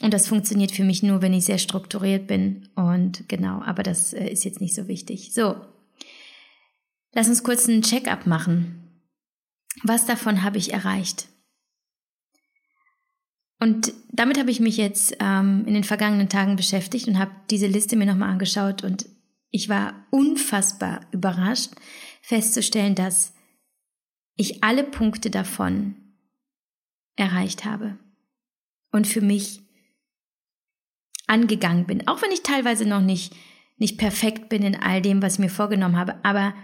Und 0.00 0.14
das 0.14 0.28
funktioniert 0.28 0.72
für 0.72 0.84
mich 0.84 1.02
nur, 1.02 1.20
wenn 1.20 1.34
ich 1.34 1.44
sehr 1.44 1.58
strukturiert 1.58 2.26
bin. 2.26 2.68
Und 2.74 3.28
genau, 3.28 3.62
aber 3.62 3.82
das 3.82 4.12
äh, 4.12 4.28
ist 4.28 4.44
jetzt 4.44 4.60
nicht 4.60 4.74
so 4.74 4.88
wichtig. 4.88 5.32
So, 5.32 5.56
lass 7.12 7.28
uns 7.28 7.42
kurz 7.42 7.68
einen 7.68 7.82
Check-up 7.82 8.26
machen. 8.26 8.88
Was 9.82 10.06
davon 10.06 10.42
habe 10.42 10.58
ich 10.58 10.72
erreicht? 10.72 11.28
Und 13.60 13.92
damit 14.10 14.38
habe 14.38 14.50
ich 14.50 14.58
mich 14.58 14.78
jetzt 14.78 15.16
ähm, 15.20 15.64
in 15.66 15.74
den 15.74 15.84
vergangenen 15.84 16.30
Tagen 16.30 16.56
beschäftigt 16.56 17.06
und 17.06 17.18
habe 17.18 17.30
diese 17.50 17.66
Liste 17.66 17.94
mir 17.94 18.06
nochmal 18.06 18.30
angeschaut 18.30 18.82
und 18.82 19.06
ich 19.50 19.68
war 19.68 20.06
unfassbar 20.10 21.00
überrascht 21.12 21.72
festzustellen, 22.22 22.94
dass 22.94 23.34
ich 24.36 24.64
alle 24.64 24.84
Punkte 24.84 25.28
davon 25.30 25.94
erreicht 27.16 27.66
habe 27.66 27.98
und 28.92 29.06
für 29.06 29.20
mich 29.20 29.60
angegangen 31.30 31.86
bin. 31.86 32.06
Auch 32.08 32.20
wenn 32.22 32.32
ich 32.32 32.42
teilweise 32.42 32.84
noch 32.84 33.00
nicht, 33.00 33.34
nicht 33.78 33.96
perfekt 33.98 34.48
bin 34.48 34.62
in 34.62 34.76
all 34.76 35.00
dem, 35.00 35.22
was 35.22 35.34
ich 35.34 35.38
mir 35.38 35.48
vorgenommen 35.48 35.96
habe. 35.96 36.16
Aber 36.24 36.54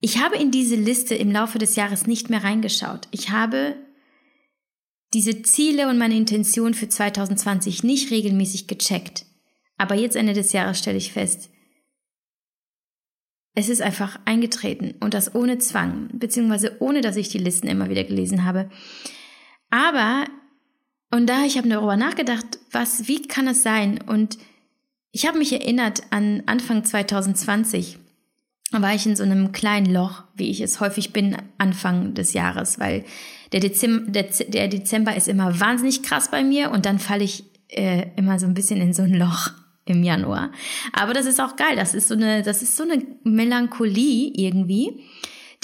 ich 0.00 0.22
habe 0.22 0.36
in 0.36 0.50
diese 0.50 0.76
Liste 0.76 1.14
im 1.14 1.30
Laufe 1.30 1.58
des 1.58 1.76
Jahres 1.76 2.06
nicht 2.06 2.30
mehr 2.30 2.42
reingeschaut. 2.42 3.08
Ich 3.10 3.30
habe 3.30 3.76
diese 5.12 5.42
Ziele 5.42 5.88
und 5.88 5.98
meine 5.98 6.16
Intention 6.16 6.74
für 6.74 6.88
2020 6.88 7.84
nicht 7.84 8.10
regelmäßig 8.10 8.66
gecheckt. 8.66 9.26
Aber 9.76 9.94
jetzt 9.94 10.16
Ende 10.16 10.32
des 10.32 10.52
Jahres 10.52 10.78
stelle 10.78 10.98
ich 10.98 11.12
fest, 11.12 11.50
es 13.56 13.68
ist 13.68 13.82
einfach 13.82 14.18
eingetreten 14.24 14.94
und 15.00 15.14
das 15.14 15.34
ohne 15.34 15.58
Zwang, 15.58 16.08
beziehungsweise 16.12 16.76
ohne, 16.80 17.00
dass 17.02 17.16
ich 17.16 17.28
die 17.28 17.38
Listen 17.38 17.68
immer 17.68 17.88
wieder 17.88 18.02
gelesen 18.02 18.44
habe. 18.44 18.68
Aber, 19.70 20.24
und 21.14 21.28
da 21.28 21.44
ich 21.44 21.56
habe 21.56 21.68
darüber 21.68 21.96
nachgedacht, 21.96 22.58
was, 22.72 23.06
wie 23.06 23.22
kann 23.22 23.46
es 23.46 23.62
sein? 23.62 24.00
Und 24.04 24.36
ich 25.12 25.28
habe 25.28 25.38
mich 25.38 25.52
erinnert 25.52 26.02
an 26.10 26.42
Anfang 26.46 26.84
2020 26.84 27.98
war 28.72 28.92
ich 28.92 29.06
in 29.06 29.14
so 29.14 29.22
einem 29.22 29.52
kleinen 29.52 29.86
Loch, 29.86 30.24
wie 30.34 30.50
ich 30.50 30.60
es 30.60 30.80
häufig 30.80 31.12
bin, 31.12 31.36
Anfang 31.58 32.14
des 32.14 32.32
Jahres, 32.32 32.80
weil 32.80 33.04
der 33.52 33.60
Dezember, 33.60 34.10
der, 34.10 34.24
der 34.24 34.66
Dezember 34.66 35.14
ist 35.14 35.28
immer 35.28 35.60
wahnsinnig 35.60 36.02
krass 36.02 36.32
bei 36.32 36.42
mir 36.42 36.72
und 36.72 36.84
dann 36.84 36.98
falle 36.98 37.22
ich 37.22 37.44
äh, 37.68 38.06
immer 38.16 38.40
so 38.40 38.46
ein 38.46 38.54
bisschen 38.54 38.80
in 38.80 38.92
so 38.92 39.02
ein 39.02 39.14
Loch 39.14 39.50
im 39.84 40.02
Januar. 40.02 40.50
Aber 40.92 41.12
das 41.12 41.26
ist 41.26 41.40
auch 41.40 41.54
geil. 41.54 41.76
Das 41.76 41.94
ist 41.94 42.08
so 42.08 42.14
eine, 42.14 42.42
das 42.42 42.62
ist 42.62 42.76
so 42.76 42.82
eine 42.82 43.00
Melancholie 43.22 44.32
irgendwie, 44.34 45.00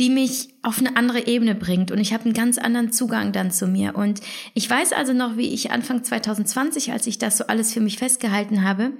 die 0.00 0.08
mich 0.08 0.48
auf 0.62 0.78
eine 0.78 0.96
andere 0.96 1.26
Ebene 1.26 1.54
bringt 1.54 1.90
und 1.90 1.98
ich 1.98 2.14
habe 2.14 2.24
einen 2.24 2.32
ganz 2.32 2.56
anderen 2.56 2.90
Zugang 2.90 3.32
dann 3.32 3.50
zu 3.50 3.66
mir. 3.66 3.94
Und 3.94 4.22
ich 4.54 4.68
weiß 4.68 4.94
also 4.94 5.12
noch, 5.12 5.36
wie 5.36 5.52
ich 5.52 5.70
Anfang 5.70 6.02
2020, 6.02 6.90
als 6.90 7.06
ich 7.06 7.18
das 7.18 7.36
so 7.36 7.46
alles 7.46 7.74
für 7.74 7.82
mich 7.82 7.98
festgehalten 7.98 8.64
habe, 8.64 8.92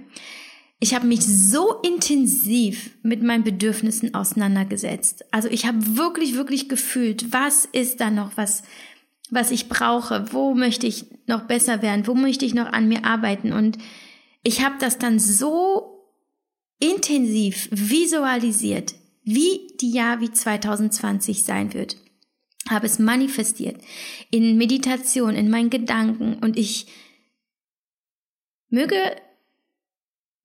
ich 0.79 0.95
habe 0.95 1.07
mich 1.07 1.25
so 1.25 1.81
intensiv 1.81 2.91
mit 3.03 3.23
meinen 3.23 3.45
Bedürfnissen 3.45 4.15
auseinandergesetzt. 4.15 5.25
Also 5.31 5.49
ich 5.49 5.65
habe 5.67 5.97
wirklich, 5.97 6.35
wirklich 6.35 6.69
gefühlt, 6.69 7.33
was 7.33 7.65
ist 7.65 8.01
da 8.01 8.11
noch, 8.11 8.37
was, 8.37 8.63
was 9.31 9.51
ich 9.51 9.71
brauche, 9.71 10.31
wo 10.33 10.55
möchte 10.55 10.87
ich 10.87 11.07
noch 11.27 11.45
besser 11.45 11.81
werden, 11.81 12.07
wo 12.07 12.15
möchte 12.15 12.45
ich 12.45 12.53
noch 12.53 12.71
an 12.73 12.89
mir 12.89 13.07
arbeiten. 13.07 13.55
Und 13.55 13.79
ich 14.43 14.63
habe 14.63 14.75
das 14.81 14.99
dann 14.99 15.19
so 15.19 16.07
intensiv 16.79 17.69
visualisiert, 17.71 18.95
wie 19.35 19.77
die 19.81 19.93
Jahr 19.93 20.21
wie 20.21 20.31
2020 20.31 21.45
sein 21.45 21.73
wird. 21.75 21.97
Habe 22.69 22.87
es 22.87 22.99
manifestiert 22.99 23.81
in 24.31 24.59
Meditation, 24.59 25.35
in 25.35 25.51
meinen 25.51 25.71
Gedanken 25.71 26.35
und 26.35 26.57
ich 26.59 26.87
möge 28.69 28.97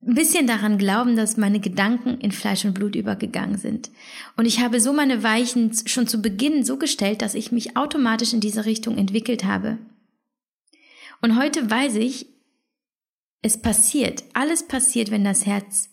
ein 0.01 0.13
bisschen 0.13 0.47
daran 0.47 0.77
glauben, 0.77 1.15
dass 1.15 1.35
meine 1.35 1.59
Gedanken 1.59 2.19
in 2.19 2.31
Fleisch 2.31 2.63
und 2.63 2.73
Blut 2.73 2.95
übergegangen 2.95 3.57
sind. 3.57 3.89
Und 4.37 4.45
ich 4.45 4.59
habe 4.59 4.79
so 4.79 4.93
meine 4.93 5.23
Weichen 5.23 5.73
schon 5.87 6.07
zu 6.07 6.21
Beginn 6.21 6.63
so 6.63 6.77
gestellt, 6.77 7.21
dass 7.21 7.33
ich 7.33 7.51
mich 7.51 7.75
automatisch 7.75 8.33
in 8.33 8.39
diese 8.39 8.65
Richtung 8.65 8.97
entwickelt 8.97 9.45
habe. 9.45 9.79
Und 11.21 11.37
heute 11.39 11.69
weiß 11.69 11.95
ich, 11.95 12.27
es 13.41 13.61
passiert, 13.61 14.23
alles 14.33 14.67
passiert, 14.67 15.11
wenn 15.11 15.23
das 15.23 15.45
Herz 15.45 15.89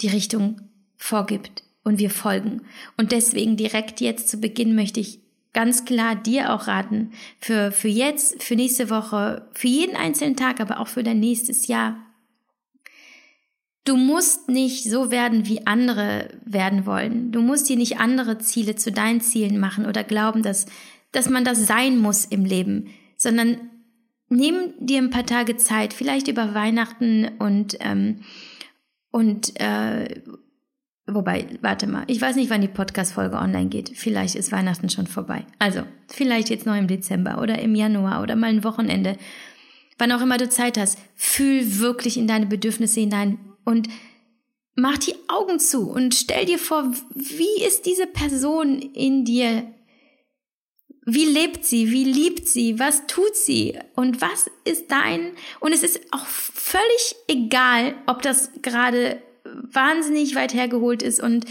die 0.00 0.08
Richtung 0.08 0.60
vorgibt 0.96 1.64
und 1.84 1.98
wir 1.98 2.10
folgen. 2.10 2.62
Und 2.96 3.12
deswegen 3.12 3.56
direkt 3.56 4.00
jetzt 4.00 4.28
zu 4.28 4.38
Beginn 4.38 4.74
möchte 4.74 5.00
ich 5.00 5.20
ganz 5.52 5.84
klar 5.84 6.16
dir 6.16 6.52
auch 6.52 6.66
raten, 6.66 7.12
für, 7.38 7.70
für 7.70 7.88
jetzt, 7.88 8.42
für 8.42 8.56
nächste 8.56 8.90
Woche, 8.90 9.48
für 9.54 9.68
jeden 9.68 9.94
einzelnen 9.94 10.34
Tag, 10.36 10.60
aber 10.60 10.80
auch 10.80 10.88
für 10.88 11.04
dein 11.04 11.20
nächstes 11.20 11.68
Jahr, 11.68 11.96
Du 13.84 13.98
musst 13.98 14.48
nicht 14.48 14.84
so 14.84 15.10
werden, 15.10 15.46
wie 15.46 15.66
andere 15.66 16.30
werden 16.44 16.86
wollen. 16.86 17.32
Du 17.32 17.42
musst 17.42 17.68
dir 17.68 17.76
nicht 17.76 17.98
andere 18.00 18.38
Ziele 18.38 18.76
zu 18.76 18.90
deinen 18.90 19.20
Zielen 19.20 19.60
machen 19.60 19.84
oder 19.84 20.02
glauben, 20.02 20.42
dass, 20.42 20.64
dass 21.12 21.28
man 21.28 21.44
das 21.44 21.66
sein 21.66 21.98
muss 21.98 22.24
im 22.24 22.46
Leben, 22.46 22.88
sondern 23.18 23.58
nimm 24.30 24.72
dir 24.78 25.02
ein 25.02 25.10
paar 25.10 25.26
Tage 25.26 25.58
Zeit, 25.58 25.92
vielleicht 25.92 26.28
über 26.28 26.54
Weihnachten 26.54 27.28
und, 27.38 27.76
ähm, 27.80 28.20
und 29.10 29.60
äh, 29.60 30.22
wobei, 31.06 31.46
warte 31.60 31.86
mal, 31.86 32.04
ich 32.06 32.20
weiß 32.20 32.36
nicht, 32.36 32.50
wann 32.50 32.60
die 32.60 32.68
Podcast-Folge 32.68 33.36
online 33.36 33.68
geht. 33.68 33.92
Vielleicht 33.94 34.34
ist 34.34 34.52
Weihnachten 34.52 34.88
schon 34.88 35.06
vorbei. 35.06 35.44
Also, 35.58 35.82
vielleicht 36.08 36.50
jetzt 36.50 36.66
noch 36.66 36.76
im 36.76 36.88
Dezember 36.88 37.40
oder 37.40 37.58
im 37.58 37.74
Januar 37.74 38.22
oder 38.22 38.36
mal 38.36 38.50
ein 38.50 38.64
Wochenende. 38.64 39.16
Wann 39.98 40.12
auch 40.12 40.22
immer 40.22 40.38
du 40.38 40.48
Zeit 40.48 40.78
hast, 40.78 40.98
fühl 41.14 41.78
wirklich 41.78 42.16
in 42.16 42.26
deine 42.26 42.46
Bedürfnisse 42.46 43.00
hinein 43.00 43.38
und 43.64 43.88
mach 44.74 44.98
die 44.98 45.14
Augen 45.28 45.60
zu 45.60 45.90
und 45.90 46.14
stell 46.14 46.46
dir 46.46 46.58
vor, 46.58 46.92
wie 47.14 47.64
ist 47.64 47.86
diese 47.86 48.06
Person 48.06 48.80
in 48.80 49.24
dir? 49.24 49.72
Wie 51.06 51.26
lebt 51.26 51.64
sie? 51.64 51.90
Wie 51.90 52.04
liebt 52.04 52.48
sie? 52.48 52.78
Was 52.78 53.06
tut 53.06 53.36
sie? 53.36 53.78
Und 53.94 54.22
was 54.22 54.50
ist 54.64 54.90
dein? 54.90 55.32
Und 55.60 55.72
es 55.72 55.82
ist 55.82 56.00
auch 56.12 56.24
völlig 56.24 57.14
egal, 57.28 57.94
ob 58.06 58.22
das 58.22 58.50
gerade 58.62 59.22
wahnsinnig 59.62 60.34
weit 60.34 60.54
hergeholt 60.54 61.02
ist 61.02 61.20
und 61.20 61.46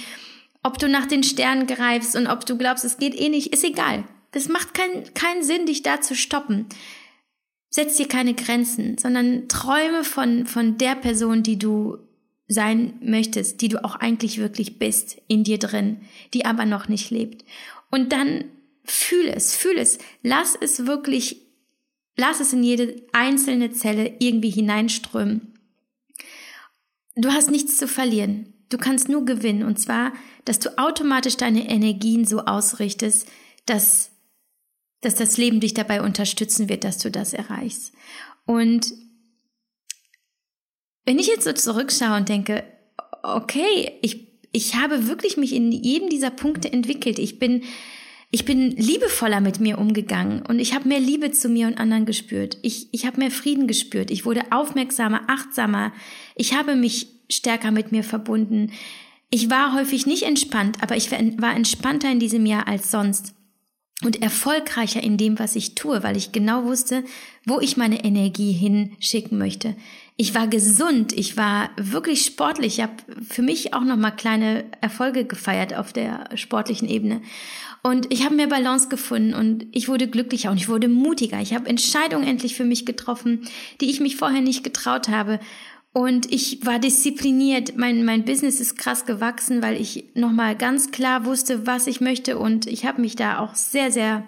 ob 0.63 0.79
du 0.79 0.87
nach 0.87 1.05
den 1.05 1.23
Sternen 1.23 1.67
greifst 1.67 2.15
und 2.15 2.27
ob 2.27 2.45
du 2.45 2.57
glaubst, 2.57 2.85
es 2.85 2.97
geht 2.97 3.19
eh 3.19 3.29
nicht, 3.29 3.53
ist 3.53 3.63
egal. 3.63 4.05
Das 4.31 4.47
macht 4.47 4.73
keinen 4.73 5.13
keinen 5.13 5.43
Sinn, 5.43 5.65
dich 5.65 5.83
da 5.83 6.01
zu 6.01 6.15
stoppen. 6.15 6.65
Setz 7.69 7.97
dir 7.97 8.07
keine 8.07 8.33
Grenzen, 8.33 8.97
sondern 8.97 9.47
träume 9.47 10.03
von, 10.03 10.45
von 10.45 10.77
der 10.77 10.95
Person, 10.95 11.43
die 11.43 11.57
du 11.57 11.97
sein 12.47 12.93
möchtest, 13.01 13.61
die 13.61 13.67
du 13.67 13.83
auch 13.83 13.95
eigentlich 13.95 14.37
wirklich 14.37 14.79
bist 14.79 15.21
in 15.27 15.43
dir 15.43 15.57
drin, 15.57 16.01
die 16.33 16.45
aber 16.45 16.65
noch 16.65 16.87
nicht 16.87 17.09
lebt. 17.09 17.45
Und 17.89 18.11
dann 18.11 18.45
fühl 18.83 19.27
es, 19.27 19.55
fühl 19.55 19.77
es, 19.77 19.97
lass 20.21 20.55
es 20.59 20.85
wirklich, 20.85 21.41
lass 22.15 22.39
es 22.39 22.53
in 22.53 22.63
jede 22.63 23.01
einzelne 23.11 23.71
Zelle 23.71 24.13
irgendwie 24.19 24.49
hineinströmen. 24.49 25.52
Du 27.15 27.31
hast 27.31 27.51
nichts 27.51 27.77
zu 27.77 27.87
verlieren. 27.87 28.53
Du 28.69 28.77
kannst 28.77 29.09
nur 29.09 29.25
gewinnen. 29.25 29.63
Und 29.63 29.79
zwar, 29.79 30.13
dass 30.45 30.59
du 30.59 30.77
automatisch 30.77 31.37
deine 31.37 31.69
Energien 31.69 32.25
so 32.25 32.39
ausrichtest, 32.45 33.27
dass 33.65 34.13
dass 35.03 35.15
das 35.15 35.37
Leben 35.37 35.59
dich 35.59 35.73
dabei 35.73 36.01
unterstützen 36.01 36.69
wird, 36.69 36.83
dass 36.83 36.97
du 36.97 37.11
das 37.11 37.33
erreichst. 37.33 37.93
Und 38.45 38.93
wenn 41.05 41.19
ich 41.19 41.27
jetzt 41.27 41.43
so 41.43 41.51
zurückschaue 41.51 42.17
und 42.17 42.29
denke, 42.29 42.63
okay, 43.21 43.91
ich, 44.01 44.27
ich 44.51 44.75
habe 44.75 45.07
wirklich 45.07 45.37
mich 45.37 45.53
in 45.53 45.71
jedem 45.71 46.09
dieser 46.09 46.29
Punkte 46.29 46.71
entwickelt. 46.71 47.19
Ich 47.19 47.39
bin, 47.39 47.63
ich 48.33 48.45
bin 48.45 48.71
liebevoller 48.71 49.41
mit 49.41 49.59
mir 49.59 49.77
umgegangen 49.77 50.41
und 50.41 50.57
ich 50.57 50.73
habe 50.73 50.87
mehr 50.87 50.99
Liebe 50.99 51.29
zu 51.29 51.49
mir 51.49 51.67
und 51.67 51.77
anderen 51.77 52.07
gespürt. 52.07 52.57
Ich, 52.63 52.87
ich 52.91 53.05
habe 53.05 53.19
mehr 53.19 53.29
Frieden 53.29 53.67
gespürt. 53.67 54.09
Ich 54.09 54.25
wurde 54.25 54.41
aufmerksamer, 54.51 55.21
achtsamer. 55.27 55.93
Ich 56.35 56.55
habe 56.55 56.75
mich 56.75 57.09
stärker 57.29 57.69
mit 57.69 57.91
mir 57.91 58.03
verbunden. 58.03 58.71
Ich 59.29 59.51
war 59.51 59.75
häufig 59.75 60.07
nicht 60.07 60.23
entspannt, 60.23 60.81
aber 60.81 60.97
ich 60.97 61.11
war 61.11 61.55
entspannter 61.55 62.11
in 62.11 62.19
diesem 62.19 62.47
Jahr 62.47 62.67
als 62.67 62.89
sonst 62.89 63.35
und 64.03 64.23
erfolgreicher 64.23 65.03
in 65.03 65.17
dem, 65.17 65.37
was 65.37 65.55
ich 65.55 65.75
tue, 65.75 66.01
weil 66.01 66.17
ich 66.17 66.31
genau 66.31 66.63
wusste, 66.63 67.03
wo 67.45 67.59
ich 67.59 67.77
meine 67.77 68.03
Energie 68.03 68.51
hinschicken 68.51 69.37
möchte. 69.37 69.75
Ich 70.15 70.35
war 70.35 70.47
gesund, 70.47 71.11
ich 71.11 71.37
war 71.37 71.71
wirklich 71.75 72.23
sportlich. 72.23 72.77
Ich 72.77 72.83
habe 72.83 72.93
für 73.27 73.41
mich 73.41 73.73
auch 73.73 73.81
noch 73.81 73.97
mal 73.97 74.11
kleine 74.11 74.65
Erfolge 74.79 75.25
gefeiert 75.25 75.73
auf 75.73 75.91
der 75.91 76.29
sportlichen 76.35 76.87
Ebene. 76.87 77.21
Und 77.81 78.13
ich 78.13 78.23
habe 78.23 78.35
mehr 78.35 78.47
Balance 78.47 78.89
gefunden 78.89 79.33
und 79.33 79.65
ich 79.71 79.89
wurde 79.89 80.07
glücklicher 80.07 80.51
und 80.51 80.57
ich 80.57 80.69
wurde 80.69 80.87
mutiger. 80.87 81.41
Ich 81.41 81.53
habe 81.53 81.67
Entscheidungen 81.67 82.25
endlich 82.25 82.55
für 82.55 82.63
mich 82.63 82.85
getroffen, 82.85 83.47
die 83.81 83.89
ich 83.89 83.99
mich 83.99 84.15
vorher 84.15 84.41
nicht 84.41 84.63
getraut 84.63 85.09
habe. 85.09 85.39
Und 85.93 86.31
ich 86.31 86.65
war 86.65 86.79
diszipliniert. 86.79 87.77
Mein, 87.77 88.05
mein 88.05 88.23
Business 88.23 88.59
ist 88.59 88.77
krass 88.77 89.05
gewachsen, 89.05 89.61
weil 89.61 89.79
ich 89.79 90.05
nochmal 90.13 90.55
ganz 90.55 90.91
klar 90.91 91.25
wusste, 91.25 91.67
was 91.67 91.87
ich 91.87 92.01
möchte. 92.01 92.37
Und 92.37 92.67
ich 92.67 92.85
habe 92.85 93.01
mich 93.01 93.15
da 93.15 93.39
auch 93.39 93.53
sehr, 93.55 93.91
sehr 93.91 94.27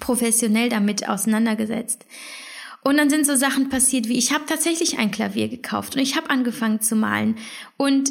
professionell 0.00 0.68
damit 0.68 1.08
auseinandergesetzt. 1.08 2.06
Und 2.84 2.96
dann 2.96 3.10
sind 3.10 3.26
so 3.26 3.36
Sachen 3.36 3.68
passiert, 3.68 4.08
wie 4.08 4.18
ich 4.18 4.32
habe 4.32 4.46
tatsächlich 4.46 4.98
ein 4.98 5.10
Klavier 5.10 5.48
gekauft 5.48 5.96
und 5.96 6.02
ich 6.02 6.16
habe 6.16 6.30
angefangen 6.30 6.80
zu 6.80 6.96
malen. 6.96 7.36
Und 7.76 8.10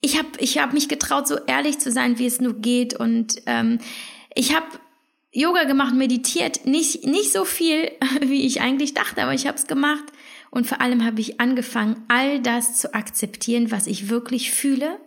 ich 0.00 0.18
habe 0.18 0.28
ich 0.38 0.58
hab 0.58 0.72
mich 0.72 0.88
getraut, 0.88 1.26
so 1.26 1.36
ehrlich 1.46 1.78
zu 1.78 1.90
sein, 1.90 2.18
wie 2.18 2.26
es 2.26 2.40
nur 2.40 2.54
geht. 2.54 2.94
Und 2.94 3.42
ähm, 3.46 3.78
ich 4.34 4.54
habe 4.54 4.66
Yoga 5.32 5.64
gemacht, 5.64 5.94
meditiert. 5.94 6.64
Nicht, 6.66 7.04
nicht 7.04 7.32
so 7.32 7.44
viel, 7.44 7.90
wie 8.20 8.46
ich 8.46 8.60
eigentlich 8.60 8.94
dachte, 8.94 9.22
aber 9.22 9.34
ich 9.34 9.46
habe 9.46 9.56
es 9.58 9.66
gemacht. 9.66 10.04
Und 10.50 10.66
vor 10.66 10.80
allem 10.80 11.04
habe 11.04 11.20
ich 11.20 11.40
angefangen, 11.40 12.04
all 12.08 12.40
das 12.40 12.78
zu 12.78 12.94
akzeptieren, 12.94 13.70
was 13.70 13.86
ich 13.86 14.08
wirklich 14.08 14.52
fühle 14.52 14.98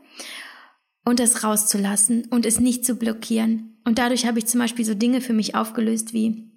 und 1.05 1.19
es 1.19 1.43
rauszulassen 1.43 2.27
und 2.29 2.45
es 2.45 2.59
nicht 2.59 2.85
zu 2.85 2.95
blockieren. 2.95 3.77
Und 3.85 3.97
dadurch 3.97 4.27
habe 4.27 4.39
ich 4.39 4.45
zum 4.45 4.59
Beispiel 4.59 4.85
so 4.85 4.93
Dinge 4.93 5.21
für 5.21 5.33
mich 5.33 5.55
aufgelöst 5.55 6.13
wie 6.13 6.48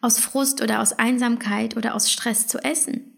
aus 0.00 0.18
Frust 0.18 0.62
oder 0.62 0.80
aus 0.80 0.92
Einsamkeit 0.92 1.76
oder 1.76 1.94
aus 1.94 2.10
Stress 2.10 2.46
zu 2.46 2.58
essen. 2.58 3.14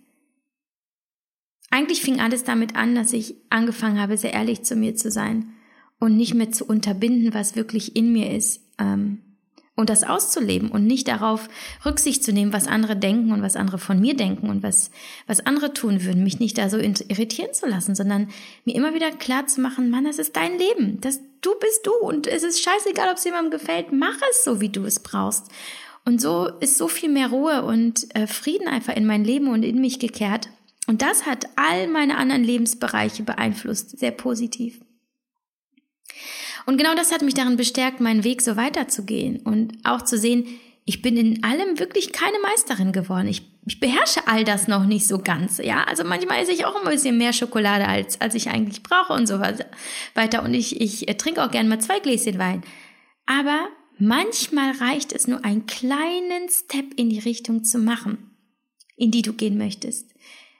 Eigentlich 1.71 2.03
fing 2.03 2.21
alles 2.21 2.43
damit 2.43 2.75
an, 2.75 2.95
dass 2.95 3.13
ich 3.13 3.37
angefangen 3.49 4.01
habe, 4.01 4.17
sehr 4.17 4.33
ehrlich 4.33 4.63
zu 4.63 4.75
mir 4.75 4.97
zu 4.97 5.11
sein 5.11 5.53
und 6.01 6.17
nicht 6.17 6.35
mehr 6.35 6.51
zu 6.51 6.65
unterbinden, 6.65 7.33
was 7.33 7.55
wirklich 7.55 7.95
in 7.95 8.13
mir 8.13 8.35
ist. 8.35 8.61
Ähm, 8.79 9.21
und 9.81 9.89
das 9.89 10.05
auszuleben 10.05 10.71
und 10.71 10.87
nicht 10.87 11.09
darauf 11.09 11.49
Rücksicht 11.87 12.23
zu 12.23 12.33
nehmen, 12.33 12.53
was 12.53 12.67
andere 12.67 12.97
denken 12.97 13.33
und 13.33 13.41
was 13.43 13.57
andere 13.57 13.79
von 13.79 13.99
mir 13.99 14.15
denken 14.15 14.51
und 14.51 14.63
was, 14.63 14.91
was 15.27 15.45
andere 15.47 15.73
tun 15.73 16.05
würden, 16.05 16.23
mich 16.23 16.39
nicht 16.39 16.59
da 16.59 16.69
so 16.69 16.77
irritieren 16.77 17.55
zu 17.55 17.67
lassen, 17.67 17.95
sondern 17.95 18.29
mir 18.65 18.75
immer 18.75 18.95
wieder 18.95 19.11
klar 19.11 19.47
zu 19.47 19.61
machen, 19.61 19.91
Mann, 19.91 20.05
das 20.05 20.19
ist 20.19 20.37
dein 20.37 20.59
Leben, 20.59 21.01
das, 21.01 21.21
du 21.41 21.51
bist 21.59 21.87
du 21.87 21.93
und 22.07 22.27
es 22.27 22.43
ist 22.43 22.63
scheißegal, 22.63 23.09
ob 23.11 23.17
es 23.17 23.25
jemandem 23.25 23.53
gefällt, 23.53 23.91
mach 23.91 24.19
es 24.31 24.45
so, 24.45 24.61
wie 24.61 24.69
du 24.69 24.85
es 24.85 25.01
brauchst. 25.01 25.47
Und 26.05 26.21
so 26.21 26.47
ist 26.61 26.79
so 26.79 26.89
viel 26.89 27.11
mehr 27.11 27.29
Ruhe 27.29 27.63
und 27.63 28.15
äh, 28.15 28.27
Frieden 28.27 28.69
einfach 28.69 28.97
in 28.97 29.07
mein 29.07 29.25
Leben 29.25 29.49
und 29.49 29.63
in 29.63 29.81
mich 29.81 29.99
gekehrt. 29.99 30.49
Und 30.87 31.03
das 31.03 31.27
hat 31.27 31.45
all 31.57 31.89
meine 31.89 32.17
anderen 32.17 32.43
Lebensbereiche 32.43 33.23
beeinflusst, 33.23 33.99
sehr 33.99 34.11
positiv. 34.11 34.81
Und 36.67 36.79
genau 36.79 36.95
das 36.95 37.13
hat 37.13 37.23
mich 37.23 37.35
darin 37.35 37.57
bestärkt, 37.57 38.01
meinen 38.01 38.25
Weg 38.25 38.43
so 38.43 38.57
weiterzugehen 38.57 39.41
und 39.41 39.73
auch 39.85 40.03
zu 40.03 40.19
sehen, 40.19 40.47
ich 40.85 41.03
bin 41.03 41.17
in 41.17 41.45
allem 41.45 41.79
wirklich 41.79 42.13
keine 42.13 42.39
Meisterin 42.41 42.91
geworden. 42.93 43.29
Ich, 43.29 43.43
ich 43.67 43.79
beherrsche 43.79 44.27
all 44.27 44.45
das 44.45 44.67
noch 44.67 44.85
nicht 44.87 45.07
so 45.07 45.19
ganz. 45.19 45.59
Ja, 45.59 45.85
also 45.85 46.03
manchmal 46.05 46.43
esse 46.43 46.53
ich 46.53 46.65
auch 46.65 46.75
ein 46.75 46.91
bisschen 46.91 47.19
mehr 47.19 47.33
Schokolade, 47.33 47.87
als, 47.87 48.21
als 48.21 48.35
ich 48.35 48.49
eigentlich 48.49 48.83
brauche 48.83 49.13
und 49.13 49.29
so 49.29 49.39
weiter. 49.39 50.43
Und 50.43 50.55
ich, 50.55 50.81
ich 50.81 51.07
trinke 51.17 51.45
auch 51.45 51.51
gerne 51.51 51.69
mal 51.69 51.81
zwei 51.81 52.01
Gläschen 52.01 52.39
Wein. 52.39 52.63
Aber 53.27 53.69
manchmal 54.01 54.73
reicht 54.73 55.13
es 55.13 55.27
nur 55.27 55.45
einen 55.45 55.67
kleinen 55.67 56.49
Step 56.49 56.95
in 56.97 57.11
die 57.11 57.19
Richtung 57.19 57.65
zu 57.65 57.79
machen, 57.79 58.35
in 58.97 59.11
die 59.11 59.23
du 59.23 59.33
gehen 59.33 59.59
möchtest. 59.59 60.11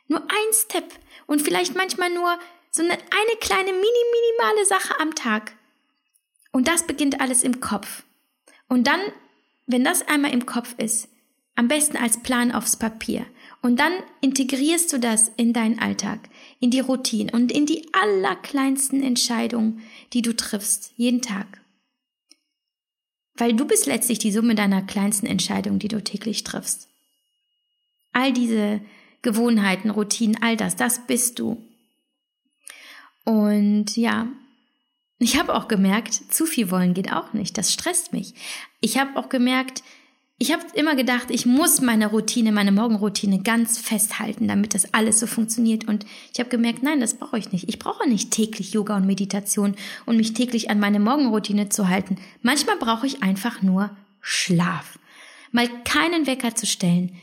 Nur 0.09 0.23
ein 0.23 0.53
Step 0.53 0.93
und 1.27 1.43
vielleicht 1.43 1.75
manchmal 1.77 2.13
nur 2.13 2.39
so 2.71 2.83
eine, 2.83 2.93
eine 2.93 3.37
kleine 3.41 3.73
mini 3.73 3.83
minimale 3.83 4.67
Sache 4.67 4.95
am 5.01 5.15
Tag. 5.15 5.53
Und 6.53 6.69
das 6.69 6.87
beginnt 6.87 7.21
alles 7.21 7.43
im 7.43 7.61
Kopf. 7.61 8.05
Und 8.69 8.87
dann, 8.87 9.01
wenn 9.67 9.85
das 9.85 10.07
einmal 10.07 10.33
im 10.33 10.47
Kopf 10.47 10.75
ist, 10.79 11.09
am 11.57 11.69
besten 11.69 11.97
als 11.97 12.23
Plan 12.23 12.53
aufs 12.53 12.77
Papier. 12.77 13.27
Und 13.63 13.79
dann 13.79 13.93
integrierst 14.21 14.93
du 14.93 14.99
das 14.99 15.31
in 15.37 15.53
deinen 15.53 15.79
Alltag, 15.79 16.31
in 16.59 16.71
die 16.71 16.81
Routine 16.81 17.33
und 17.33 17.53
in 17.53 17.67
die 17.67 17.87
allerkleinsten 17.93 19.03
Entscheidungen, 19.03 19.83
die 20.13 20.23
du 20.23 20.35
triffst, 20.35 20.93
jeden 20.97 21.21
Tag. 21.21 21.60
Weil 23.41 23.55
du 23.55 23.65
bist 23.65 23.87
letztlich 23.87 24.19
die 24.19 24.33
Summe 24.33 24.55
deiner 24.55 24.83
kleinsten 24.83 25.25
Entscheidungen, 25.25 25.79
die 25.79 25.89
du 25.89 26.05
täglich 26.05 26.45
triffst. 26.45 26.89
All 28.13 28.35
diese 28.35 28.83
Gewohnheiten, 29.23 29.89
Routinen, 29.89 30.43
all 30.43 30.59
das, 30.59 30.77
das 30.77 31.07
bist 31.07 31.39
du. 31.39 31.57
Und 33.25 33.97
ja, 33.97 34.29
ich 35.19 35.39
habe 35.39 35.55
auch 35.55 35.69
gemerkt, 35.69 36.15
zu 36.33 36.45
viel 36.45 36.71
wollen 36.71 36.93
geht 36.93 37.13
auch 37.13 37.33
nicht. 37.33 37.57
Das 37.57 37.73
stresst 37.73 38.13
mich. 38.13 38.35
Ich 38.81 38.99
habe 38.99 39.19
auch 39.19 39.31
gemerkt, 39.31 39.83
ich 40.43 40.53
habe 40.55 40.65
immer 40.73 40.97
gedacht, 40.97 41.27
ich 41.29 41.45
muss 41.45 41.83
meine 41.83 42.07
Routine, 42.07 42.51
meine 42.51 42.73
Morgenroutine 42.73 43.43
ganz 43.43 43.77
festhalten, 43.77 44.49
damit 44.49 44.73
das 44.73 44.95
alles 44.95 45.21
so 45.21 45.27
funktioniert. 45.27 45.87
Und 45.87 46.07
ich 46.33 46.41
habe 46.41 46.49
gemerkt, 46.49 46.83
nein, 46.83 46.99
das 46.99 47.13
brauche 47.13 47.39
ich 47.39 47.53
nicht. 47.53 47.69
Ich 47.69 47.79
brauche 47.79 48.09
nicht 48.09 48.31
täglich 48.31 48.73
Yoga 48.73 48.97
und 48.97 49.07
Meditation 49.07 49.77
und 50.07 50.17
mich 50.17 50.33
täglich 50.33 50.71
an 50.71 50.81
meine 50.81 50.99
Morgenroutine 50.99 51.69
zu 51.69 51.91
halten. 51.91 52.17
Manchmal 52.41 52.79
brauche 52.79 53.07
ich 53.07 53.23
einfach 53.23 53.61
nur 53.61 53.95
Schlaf. 54.23 54.99
Mal 55.53 55.69
keinen 55.85 56.27
Wecker 56.27 56.55
zu 56.55 56.65
stellen. 56.65 57.19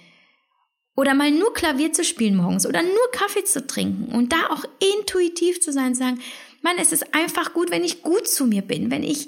Oder 0.95 1.15
mal 1.15 1.31
nur 1.31 1.55
Klavier 1.55 1.91
zu 1.93 2.03
spielen 2.03 2.35
morgens 2.35 2.67
oder 2.67 2.83
nur 2.83 3.11
Kaffee 3.11 3.43
zu 3.43 3.65
trinken 3.65 4.15
und 4.15 4.31
da 4.31 4.51
auch 4.51 4.63
intuitiv 4.99 5.59
zu 5.59 5.71
sein, 5.71 5.95
sagen, 5.95 6.19
Mann, 6.61 6.75
es 6.79 6.91
ist 6.91 7.15
einfach 7.15 7.53
gut, 7.53 7.71
wenn 7.71 7.83
ich 7.83 8.03
gut 8.03 8.27
zu 8.27 8.45
mir 8.45 8.61
bin, 8.61 8.91
wenn 8.91 9.01
ich, 9.01 9.27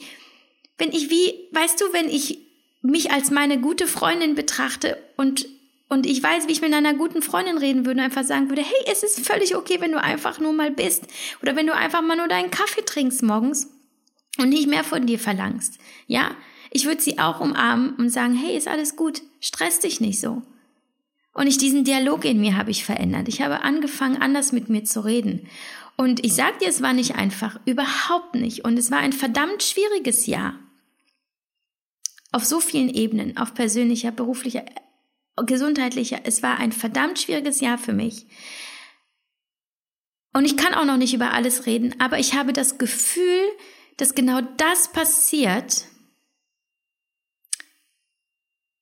wenn 0.77 0.91
ich 0.91 1.09
wie, 1.09 1.33
weißt 1.53 1.81
du, 1.81 1.85
wenn 1.91 2.09
ich 2.09 2.48
mich 2.81 3.11
als 3.11 3.31
meine 3.31 3.59
gute 3.59 3.87
Freundin 3.87 4.35
betrachte 4.35 4.97
und 5.17 5.47
und 5.91 6.05
ich 6.05 6.21
weiß, 6.21 6.47
wie 6.47 6.51
ich 6.51 6.61
mit 6.61 6.71
einer 6.71 6.93
guten 6.93 7.23
Freundin 7.23 7.57
reden 7.57 7.83
würde, 7.83 8.03
einfach 8.03 8.23
sagen 8.23 8.49
würde, 8.49 8.61
hey, 8.61 8.91
es 8.91 9.01
ist 9.01 9.25
völlig 9.25 9.55
okay, 9.55 9.77
wenn 9.79 9.91
du 9.91 9.99
einfach 9.99 10.39
nur 10.39 10.53
mal 10.53 10.69
bist 10.69 11.07
oder 11.41 11.55
wenn 11.55 11.65
du 11.65 11.73
einfach 11.73 12.03
mal 12.03 12.15
nur 12.15 12.27
deinen 12.27 12.51
Kaffee 12.51 12.85
trinkst 12.85 13.23
morgens 13.23 13.71
und 14.37 14.49
nicht 14.49 14.67
mehr 14.67 14.83
von 14.83 15.07
dir 15.07 15.17
verlangst. 15.17 15.79
Ja, 16.05 16.35
ich 16.69 16.85
würde 16.85 17.01
sie 17.01 17.17
auch 17.17 17.39
umarmen 17.39 17.95
und 17.95 18.11
sagen, 18.11 18.35
hey, 18.35 18.55
ist 18.55 18.67
alles 18.67 18.95
gut, 18.95 19.23
stress 19.39 19.79
dich 19.79 19.99
nicht 19.99 20.19
so. 20.19 20.43
Und 21.33 21.47
ich 21.47 21.57
diesen 21.57 21.83
Dialog 21.83 22.23
in 22.23 22.39
mir 22.39 22.55
habe 22.55 22.69
ich 22.69 22.85
verändert. 22.85 23.27
Ich 23.27 23.41
habe 23.41 23.61
angefangen, 23.61 24.21
anders 24.21 24.51
mit 24.51 24.69
mir 24.69 24.83
zu 24.83 25.03
reden. 25.03 25.47
Und 25.95 26.23
ich 26.23 26.33
sag 26.33 26.59
dir, 26.59 26.67
es 26.67 26.81
war 26.81 26.93
nicht 26.93 27.15
einfach, 27.15 27.59
überhaupt 27.65 28.35
nicht. 28.35 28.63
Und 28.63 28.77
es 28.77 28.91
war 28.91 28.99
ein 28.99 29.13
verdammt 29.13 29.63
schwieriges 29.63 30.27
Jahr. 30.27 30.55
Auf 32.31 32.45
so 32.45 32.59
vielen 32.59 32.89
Ebenen, 32.89 33.37
auf 33.37 33.53
persönlicher, 33.53 34.11
beruflicher, 34.11 34.65
gesundheitlicher. 35.45 36.19
Es 36.23 36.43
war 36.43 36.57
ein 36.57 36.71
verdammt 36.71 37.19
schwieriges 37.19 37.59
Jahr 37.59 37.77
für 37.77 37.93
mich. 37.93 38.27
Und 40.33 40.45
ich 40.45 40.57
kann 40.57 40.73
auch 40.73 40.85
noch 40.85 40.97
nicht 40.97 41.13
über 41.13 41.33
alles 41.33 41.65
reden, 41.65 41.95
aber 41.99 42.19
ich 42.19 42.35
habe 42.35 42.53
das 42.53 42.77
Gefühl, 42.77 43.45
dass 43.97 44.15
genau 44.15 44.41
das 44.57 44.91
passiert, 44.91 45.85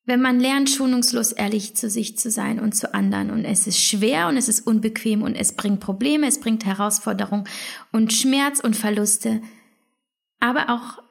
wenn 0.04 0.22
man 0.22 0.40
lernt, 0.40 0.70
schonungslos 0.70 1.32
ehrlich 1.32 1.74
zu 1.76 1.90
sich 1.90 2.16
zu 2.16 2.30
sein 2.30 2.60
und 2.60 2.74
zu 2.74 2.94
anderen. 2.94 3.30
Und 3.30 3.44
es 3.44 3.66
ist 3.66 3.78
schwer 3.78 4.28
und 4.28 4.38
es 4.38 4.48
ist 4.48 4.66
unbequem 4.66 5.22
und 5.22 5.34
es 5.34 5.54
bringt 5.54 5.80
Probleme, 5.80 6.26
es 6.26 6.40
bringt 6.40 6.64
Herausforderungen 6.64 7.44
und 7.92 8.12
Schmerz 8.12 8.60
und 8.60 8.74
Verluste. 8.74 9.42
Aber 10.40 10.70
auch 10.70 11.02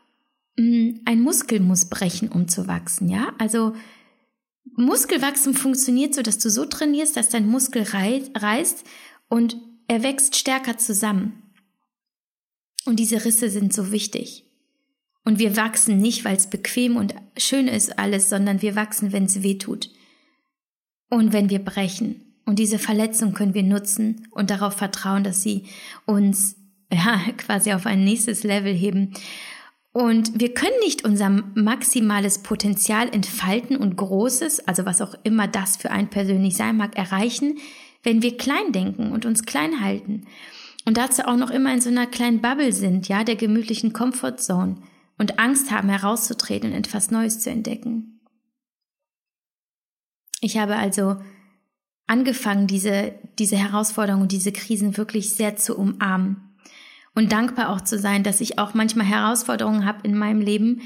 ein 0.57 1.21
Muskel 1.21 1.59
muss 1.59 1.85
brechen, 1.85 2.29
um 2.29 2.47
zu 2.47 2.67
wachsen, 2.67 3.09
ja? 3.09 3.33
Also 3.37 3.75
Muskelwachstum 4.75 5.53
funktioniert 5.53 6.13
so, 6.13 6.21
dass 6.21 6.39
du 6.39 6.49
so 6.49 6.65
trainierst, 6.65 7.15
dass 7.15 7.29
dein 7.29 7.47
Muskel 7.47 7.83
reißt 7.83 8.83
und 9.29 9.57
er 9.87 10.03
wächst 10.03 10.35
stärker 10.35 10.77
zusammen. 10.77 11.43
Und 12.85 12.99
diese 12.99 13.23
Risse 13.25 13.49
sind 13.49 13.73
so 13.73 13.91
wichtig. 13.91 14.45
Und 15.25 15.39
wir 15.39 15.57
wachsen 15.57 15.97
nicht, 15.97 16.25
weil 16.25 16.37
es 16.37 16.49
bequem 16.49 16.95
und 16.95 17.13
schön 17.37 17.67
ist 17.67 17.99
alles, 17.99 18.29
sondern 18.29 18.61
wir 18.61 18.75
wachsen, 18.75 19.11
wenn 19.11 19.25
es 19.25 19.43
weh 19.43 19.57
tut. 19.57 19.89
Und 21.09 21.33
wenn 21.33 21.49
wir 21.49 21.59
brechen. 21.59 22.21
Und 22.45 22.59
diese 22.59 22.79
Verletzung 22.79 23.33
können 23.33 23.53
wir 23.53 23.63
nutzen 23.63 24.27
und 24.31 24.49
darauf 24.49 24.75
vertrauen, 24.75 25.25
dass 25.25 25.43
sie 25.43 25.65
uns 26.05 26.55
ja, 26.91 27.19
quasi 27.37 27.73
auf 27.73 27.85
ein 27.85 28.03
nächstes 28.03 28.43
Level 28.43 28.73
heben. 28.73 29.13
Und 29.97 30.39
wir 30.39 30.53
können 30.53 30.77
nicht 30.83 31.05
unser 31.05 31.27
maximales 31.55 32.43
Potenzial 32.43 33.09
entfalten 33.09 33.75
und 33.75 33.95
Großes, 33.95 34.67
also 34.67 34.85
was 34.85 35.01
auch 35.01 35.15
immer 35.23 35.47
das 35.47 35.75
für 35.75 35.89
ein 35.89 36.11
persönlich 36.11 36.55
sein 36.55 36.77
mag, 36.77 36.95
erreichen, 36.95 37.57
wenn 38.03 38.21
wir 38.21 38.37
klein 38.37 38.71
denken 38.73 39.11
und 39.11 39.25
uns 39.25 39.41
klein 39.41 39.81
halten. 39.81 40.27
Und 40.85 40.97
dazu 40.97 41.23
auch 41.23 41.35
noch 41.35 41.49
immer 41.49 41.73
in 41.73 41.81
so 41.81 41.89
einer 41.89 42.05
kleinen 42.05 42.41
Bubble 42.41 42.73
sind, 42.73 43.07
ja, 43.07 43.23
der 43.23 43.37
gemütlichen 43.37 43.91
Comfortzone 43.91 44.75
und 45.17 45.39
Angst 45.39 45.71
haben, 45.71 45.89
herauszutreten 45.89 46.73
und 46.73 46.77
etwas 46.77 47.09
Neues 47.09 47.39
zu 47.39 47.49
entdecken. 47.49 48.19
Ich 50.41 50.59
habe 50.59 50.75
also 50.75 51.15
angefangen, 52.05 52.67
diese, 52.67 53.15
diese 53.39 53.57
Herausforderungen 53.57 54.21
und 54.21 54.31
diese 54.31 54.51
Krisen 54.51 54.95
wirklich 54.95 55.31
sehr 55.31 55.55
zu 55.55 55.75
umarmen 55.75 56.46
und 57.17 57.31
dankbar 57.31 57.69
auch 57.69 57.81
zu 57.81 57.97
sein, 57.97 58.21
dass 58.21 58.41
ich 58.41 58.59
auch 58.59 58.75
manchmal 58.75 59.07
Herausforderungen 59.07 59.85
habe 59.85 60.07
in 60.07 60.15
meinem 60.15 60.39
Leben 60.39 60.83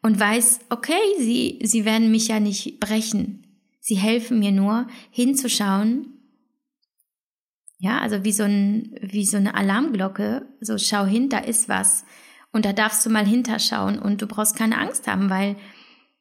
und 0.00 0.18
weiß, 0.18 0.60
okay, 0.70 0.98
sie, 1.18 1.58
sie 1.62 1.84
werden 1.84 2.10
mich 2.10 2.28
ja 2.28 2.40
nicht 2.40 2.80
brechen. 2.80 3.46
Sie 3.80 3.96
helfen 3.96 4.38
mir 4.38 4.50
nur 4.50 4.88
hinzuschauen. 5.10 6.06
Ja, 7.76 7.98
also 7.98 8.24
wie 8.24 8.32
so, 8.32 8.44
ein, 8.44 8.98
wie 9.02 9.26
so 9.26 9.36
eine 9.36 9.54
Alarmglocke. 9.54 10.48
So 10.62 10.78
schau 10.78 11.04
hin, 11.04 11.28
da 11.28 11.36
ist 11.36 11.68
was. 11.68 12.06
Und 12.50 12.64
da 12.64 12.72
darfst 12.72 13.04
du 13.04 13.10
mal 13.10 13.26
hinterschauen 13.26 13.98
und 13.98 14.22
du 14.22 14.26
brauchst 14.26 14.56
keine 14.56 14.78
Angst 14.78 15.06
haben, 15.06 15.28
weil 15.28 15.54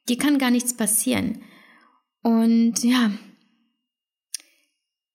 dir 0.10 0.18
kann 0.18 0.40
gar 0.40 0.52
nichts 0.52 0.76
passieren. 0.76 1.42
Und 2.22 2.84
ja, 2.84 3.12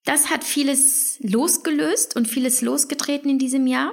das 0.06 0.30
hat 0.30 0.42
vieles 0.42 1.18
losgelöst 1.20 2.16
und 2.16 2.28
vieles 2.28 2.62
losgetreten 2.62 3.28
in 3.28 3.38
diesem 3.38 3.66
Jahr. 3.66 3.92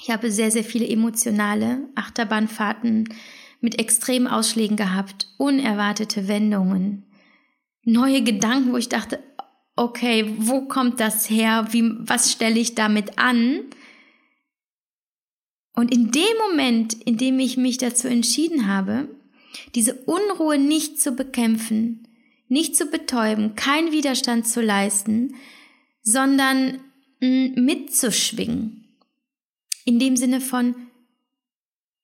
Ich 0.00 0.10
habe 0.10 0.30
sehr, 0.30 0.50
sehr 0.50 0.64
viele 0.64 0.88
emotionale 0.88 1.88
Achterbahnfahrten 1.94 3.08
mit 3.60 3.78
extremen 3.78 4.28
Ausschlägen 4.28 4.76
gehabt, 4.76 5.26
unerwartete 5.36 6.28
Wendungen, 6.28 7.04
neue 7.82 8.22
Gedanken, 8.22 8.72
wo 8.72 8.76
ich 8.76 8.88
dachte, 8.88 9.18
okay, 9.74 10.34
wo 10.38 10.62
kommt 10.62 11.00
das 11.00 11.28
her? 11.28 11.68
Wie, 11.70 11.90
was 11.98 12.32
stelle 12.32 12.58
ich 12.58 12.74
damit 12.74 13.18
an? 13.18 13.60
Und 15.74 15.92
in 15.92 16.10
dem 16.10 16.36
Moment, 16.48 16.94
in 16.94 17.16
dem 17.16 17.38
ich 17.38 17.56
mich 17.56 17.78
dazu 17.78 18.08
entschieden 18.08 18.66
habe, 18.66 19.08
diese 19.74 19.94
Unruhe 19.94 20.58
nicht 20.58 21.00
zu 21.00 21.12
bekämpfen, 21.12 22.08
nicht 22.48 22.76
zu 22.76 22.86
betäuben, 22.86 23.54
keinen 23.54 23.92
Widerstand 23.92 24.46
zu 24.46 24.60
leisten, 24.60 25.34
sondern 26.02 26.80
mm, 27.20 27.64
mitzuschwingen. 27.64 28.87
In 29.88 29.98
dem 29.98 30.18
Sinne 30.18 30.42
von, 30.42 30.74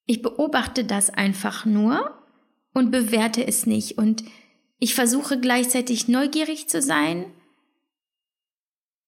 ich 0.07 0.23
beobachte 0.23 0.85
das 0.85 1.11
einfach 1.11 1.67
nur 1.67 2.19
und 2.73 2.91
bewerte 2.91 3.47
es 3.47 3.67
nicht 3.67 3.99
und 3.99 4.25
ich 4.79 4.95
versuche 4.95 5.39
gleichzeitig 5.39 6.09
neugierig 6.09 6.67
zu 6.67 6.81
sein 6.81 7.27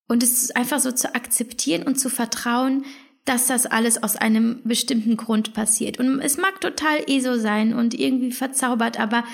und 0.08 0.22
es 0.22 0.50
einfach 0.50 0.78
so 0.78 0.92
zu 0.92 1.14
akzeptieren 1.14 1.84
und 1.84 1.98
zu 1.98 2.10
vertrauen, 2.10 2.84
dass 3.24 3.46
das 3.46 3.64
alles 3.64 4.02
aus 4.02 4.14
einem 4.14 4.60
bestimmten 4.64 5.16
Grund 5.16 5.54
passiert. 5.54 5.98
Und 5.98 6.20
es 6.20 6.36
mag 6.36 6.60
total 6.60 6.98
eh 7.06 7.20
so 7.20 7.38
sein 7.38 7.72
und 7.72 7.94
irgendwie 7.94 8.32
verzaubert, 8.32 9.00
aber 9.00 9.24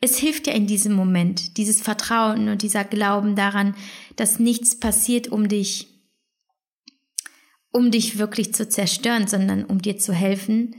es 0.00 0.18
hilft 0.18 0.48
ja 0.48 0.52
in 0.52 0.66
diesem 0.66 0.94
Moment, 0.94 1.58
dieses 1.58 1.80
Vertrauen 1.80 2.48
und 2.48 2.62
dieser 2.62 2.82
Glauben 2.82 3.36
daran, 3.36 3.76
dass 4.16 4.40
nichts 4.40 4.80
passiert, 4.80 5.28
um 5.28 5.46
dich, 5.46 5.89
um 7.72 7.90
dich 7.90 8.18
wirklich 8.18 8.54
zu 8.54 8.68
zerstören, 8.68 9.26
sondern 9.26 9.64
um 9.64 9.80
dir 9.80 9.98
zu 9.98 10.12
helfen, 10.12 10.76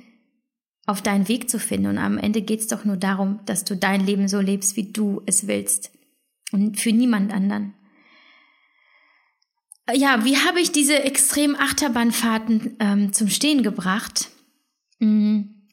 auf 0.86 1.02
deinen 1.02 1.28
Weg 1.28 1.50
zu 1.50 1.60
finden. 1.60 1.88
Und 1.88 1.98
am 1.98 2.18
Ende 2.18 2.42
geht 2.42 2.60
es 2.60 2.68
doch 2.68 2.86
nur 2.86 2.98
darum, 2.98 3.40
dass 3.46 3.64
du 3.64 3.76
dein 3.76 4.06
Leben 4.06 4.28
so 4.28 4.40
lebst, 4.40 4.76
wie 4.76 4.92
du 4.92 5.22
es 5.26 5.48
willst. 5.48 5.92
Und 6.52 6.80
für 6.80 6.92
niemand 6.92 7.32
anderen 7.32 7.74
ja, 9.94 10.24
wie 10.26 10.38
habe 10.38 10.60
ich 10.60 10.72
diese 10.72 11.04
extremen 11.04 11.56
Achterbahnfahrten 11.56 12.78
ähm, 12.80 13.14
zum 13.14 13.30
Stehen 13.30 13.64
gebracht? 13.64 14.30
Mhm. 15.00 15.68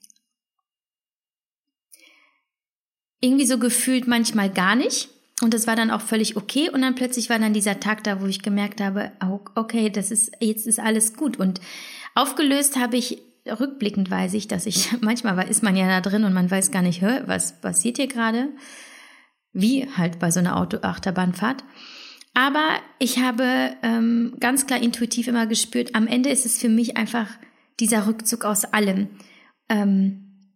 Irgendwie 3.20 3.46
so 3.46 3.58
gefühlt 3.58 4.06
manchmal 4.06 4.50
gar 4.50 4.76
nicht. 4.76 5.08
Und 5.40 5.54
das 5.54 5.66
war 5.66 5.76
dann 5.76 5.90
auch 5.90 6.00
völlig 6.00 6.36
okay. 6.36 6.68
Und 6.70 6.82
dann 6.82 6.94
plötzlich 6.94 7.30
war 7.30 7.38
dann 7.38 7.52
dieser 7.52 7.78
Tag 7.78 8.02
da, 8.04 8.20
wo 8.20 8.26
ich 8.26 8.42
gemerkt 8.42 8.80
habe, 8.80 9.12
okay, 9.54 9.88
das 9.88 10.10
ist, 10.10 10.32
jetzt 10.40 10.66
ist 10.66 10.80
alles 10.80 11.14
gut. 11.14 11.36
Und 11.38 11.60
aufgelöst 12.14 12.76
habe 12.76 12.96
ich, 12.96 13.22
rückblickend 13.46 14.10
weiß 14.10 14.34
ich, 14.34 14.48
dass 14.48 14.66
ich, 14.66 14.90
manchmal 15.00 15.48
ist 15.48 15.62
man 15.62 15.76
ja 15.76 15.86
da 15.86 16.00
drin 16.00 16.24
und 16.24 16.32
man 16.32 16.50
weiß 16.50 16.70
gar 16.70 16.82
nicht, 16.82 17.02
was 17.02 17.60
passiert 17.60 17.98
hier 17.98 18.08
gerade? 18.08 18.48
Wie 19.52 19.88
halt 19.96 20.18
bei 20.18 20.30
so 20.30 20.40
einer 20.40 20.56
Auto-Achterbahnfahrt. 20.56 21.62
Aber 22.34 22.68
ich 22.98 23.18
habe 23.18 23.72
ähm, 23.82 24.34
ganz 24.38 24.66
klar 24.66 24.80
intuitiv 24.80 25.28
immer 25.28 25.46
gespürt, 25.46 25.94
am 25.94 26.06
Ende 26.06 26.30
ist 26.30 26.46
es 26.46 26.58
für 26.58 26.68
mich 26.68 26.96
einfach 26.96 27.28
dieser 27.80 28.06
Rückzug 28.06 28.44
aus 28.44 28.64
allem. 28.64 29.08
Ähm, 29.68 30.54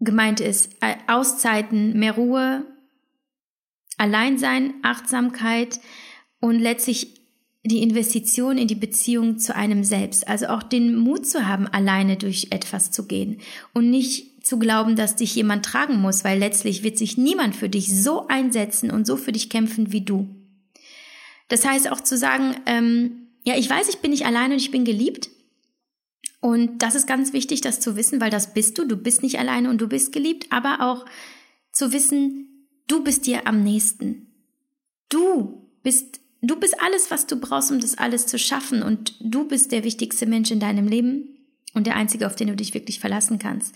gemeint 0.00 0.40
ist 0.40 0.74
äh, 0.80 0.94
Auszeiten, 1.06 1.98
mehr 1.98 2.12
Ruhe, 2.12 2.64
Alleinsein, 4.02 4.74
Achtsamkeit 4.82 5.78
und 6.40 6.58
letztlich 6.58 7.14
die 7.64 7.82
Investition 7.82 8.58
in 8.58 8.66
die 8.66 8.74
Beziehung 8.74 9.38
zu 9.38 9.54
einem 9.54 9.84
selbst. 9.84 10.26
Also 10.26 10.46
auch 10.46 10.64
den 10.64 10.96
Mut 10.96 11.24
zu 11.24 11.46
haben, 11.46 11.68
alleine 11.68 12.16
durch 12.16 12.48
etwas 12.50 12.90
zu 12.90 13.06
gehen 13.06 13.40
und 13.72 13.90
nicht 13.90 14.44
zu 14.44 14.58
glauben, 14.58 14.96
dass 14.96 15.14
dich 15.14 15.36
jemand 15.36 15.64
tragen 15.64 16.00
muss, 16.00 16.24
weil 16.24 16.40
letztlich 16.40 16.82
wird 16.82 16.98
sich 16.98 17.16
niemand 17.16 17.54
für 17.54 17.68
dich 17.68 17.94
so 17.94 18.26
einsetzen 18.26 18.90
und 18.90 19.06
so 19.06 19.16
für 19.16 19.30
dich 19.30 19.48
kämpfen 19.48 19.92
wie 19.92 20.00
du. 20.00 20.28
Das 21.46 21.64
heißt 21.64 21.92
auch 21.92 22.00
zu 22.00 22.18
sagen, 22.18 22.56
ähm, 22.66 23.28
ja, 23.44 23.56
ich 23.56 23.70
weiß, 23.70 23.88
ich 23.88 23.98
bin 23.98 24.10
nicht 24.10 24.26
alleine 24.26 24.54
und 24.54 24.60
ich 24.60 24.72
bin 24.72 24.84
geliebt. 24.84 25.30
Und 26.40 26.82
das 26.82 26.96
ist 26.96 27.06
ganz 27.06 27.32
wichtig, 27.32 27.60
das 27.60 27.78
zu 27.78 27.94
wissen, 27.94 28.20
weil 28.20 28.30
das 28.30 28.52
bist 28.52 28.76
du. 28.76 28.84
Du 28.84 28.96
bist 28.96 29.22
nicht 29.22 29.38
alleine 29.38 29.70
und 29.70 29.80
du 29.80 29.86
bist 29.86 30.10
geliebt, 30.10 30.46
aber 30.50 30.80
auch 30.80 31.06
zu 31.70 31.92
wissen, 31.92 32.51
du 32.92 33.02
bist 33.02 33.26
dir 33.26 33.46
am 33.46 33.64
nächsten. 33.64 34.26
Du 35.08 35.66
bist, 35.82 36.20
du 36.42 36.60
bist 36.60 36.76
alles, 36.80 37.10
was 37.10 37.26
du 37.26 37.36
brauchst, 37.36 37.72
um 37.72 37.80
das 37.80 37.96
alles 37.96 38.26
zu 38.26 38.38
schaffen. 38.38 38.82
Und 38.82 39.14
du 39.20 39.48
bist 39.48 39.72
der 39.72 39.82
wichtigste 39.82 40.26
Mensch 40.26 40.50
in 40.50 40.60
deinem 40.60 40.86
Leben 40.86 41.38
und 41.72 41.86
der 41.86 41.96
einzige, 41.96 42.26
auf 42.26 42.36
den 42.36 42.48
du 42.48 42.56
dich 42.56 42.74
wirklich 42.74 43.00
verlassen 43.00 43.38
kannst. 43.38 43.74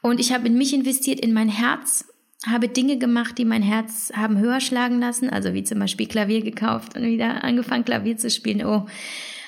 Und 0.00 0.20
ich 0.20 0.32
habe 0.32 0.46
in 0.46 0.56
mich 0.56 0.72
investiert, 0.72 1.20
in 1.20 1.34
mein 1.34 1.50
Herz, 1.50 2.06
habe 2.46 2.68
Dinge 2.68 2.96
gemacht, 2.96 3.36
die 3.36 3.44
mein 3.44 3.62
Herz 3.62 4.10
haben 4.14 4.38
höher 4.38 4.60
schlagen 4.60 5.00
lassen, 5.00 5.28
also 5.28 5.52
wie 5.52 5.64
zum 5.64 5.78
Beispiel 5.78 6.06
Klavier 6.06 6.42
gekauft 6.42 6.96
und 6.96 7.02
wieder 7.02 7.44
angefangen, 7.44 7.84
Klavier 7.84 8.16
zu 8.16 8.30
spielen. 8.30 8.64
Oh, 8.64 8.86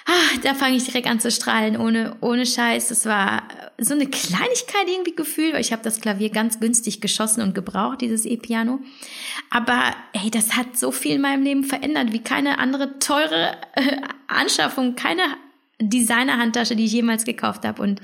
ah, 0.09 0.39
da 0.43 0.55
fange 0.55 0.77
ich 0.77 0.85
direkt 0.85 1.07
an 1.07 1.21
zu 1.21 1.31
strahlen, 1.31 1.77
ohne, 1.77 2.17
ohne 2.21 2.47
Scheiß. 2.47 2.89
Das 2.89 3.05
war 3.05 3.43
so 3.77 3.95
eine 3.95 4.07
Kleinigkeit 4.07 4.89
irgendwie 4.89 5.15
gefühlt, 5.15 5.53
weil 5.53 5.61
ich 5.61 5.73
habe 5.73 5.83
das 5.83 6.01
Klavier 6.01 6.31
ganz 6.31 6.61
günstig 6.61 7.01
geschossen 7.01 7.43
und 7.43 7.55
gebraucht, 7.55 8.01
dieses 8.01 8.25
E-Piano. 8.25 8.81
Aber 9.51 9.95
hey, 10.15 10.31
das 10.31 10.57
hat 10.57 10.79
so 10.79 10.91
viel 10.93 11.17
in 11.17 11.21
meinem 11.21 11.43
Leben 11.43 11.63
verändert, 11.63 12.13
wie 12.13 12.23
keine 12.23 12.59
andere 12.59 12.99
teure 12.99 13.59
äh, 13.75 13.99
Anschaffung, 14.27 14.97
keine 14.97 15.23
Designer-Handtasche, 15.81 16.75
die 16.75 16.87
ich 16.87 16.93
jemals 16.93 17.25
gekauft 17.25 17.67
habe. 17.67 17.83
Und 17.83 18.01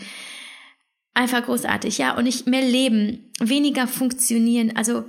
einfach 1.14 1.44
großartig, 1.44 1.96
ja. 1.96 2.16
Und 2.16 2.24
nicht 2.24 2.46
mehr 2.46 2.62
leben, 2.62 3.30
weniger 3.40 3.88
funktionieren. 3.88 4.76
Also, 4.76 5.04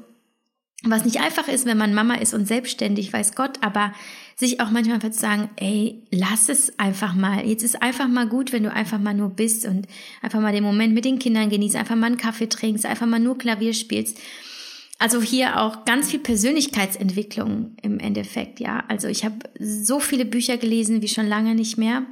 was 0.83 1.03
nicht 1.03 1.19
einfach 1.19 1.49
ist, 1.49 1.65
wenn 1.65 1.77
man 1.77 1.93
Mama 1.93 2.15
ist 2.15 2.33
und 2.33 2.47
selbstständig, 2.47 3.11
weiß 3.11 3.35
Gott, 3.35 3.57
aber 3.61 3.91
sich 4.35 4.59
auch 4.59 4.69
manchmal 4.69 4.95
einfach 4.95 5.11
zu 5.11 5.19
sagen, 5.19 5.49
ey, 5.55 6.03
lass 6.11 6.49
es 6.49 6.77
einfach 6.77 7.15
mal. 7.15 7.47
Jetzt 7.47 7.63
ist 7.63 7.81
einfach 7.81 8.07
mal 8.07 8.27
gut, 8.27 8.51
wenn 8.51 8.63
du 8.63 8.71
einfach 8.71 8.99
mal 8.99 9.13
nur 9.13 9.29
bist 9.29 9.65
und 9.65 9.87
einfach 10.21 10.41
mal 10.41 10.51
den 10.51 10.63
Moment 10.63 10.93
mit 10.93 11.05
den 11.05 11.19
Kindern 11.19 11.49
genießt, 11.49 11.77
einfach 11.77 11.95
mal 11.95 12.07
einen 12.07 12.17
Kaffee 12.17 12.49
trinkst, 12.49 12.85
einfach 12.85 13.07
mal 13.07 13.19
nur 13.19 13.37
Klavier 13.37 13.73
spielst. 13.73 14.17
Also 14.97 15.21
hier 15.21 15.61
auch 15.61 15.85
ganz 15.85 16.11
viel 16.11 16.19
Persönlichkeitsentwicklung 16.19 17.75
im 17.81 17.99
Endeffekt, 17.99 18.59
ja. 18.59 18.83
Also 18.87 19.07
ich 19.07 19.25
habe 19.25 19.35
so 19.59 19.99
viele 19.99 20.25
Bücher 20.25 20.57
gelesen 20.57 21.01
wie 21.01 21.07
schon 21.07 21.27
lange 21.27 21.55
nicht 21.55 21.77
mehr 21.77 22.05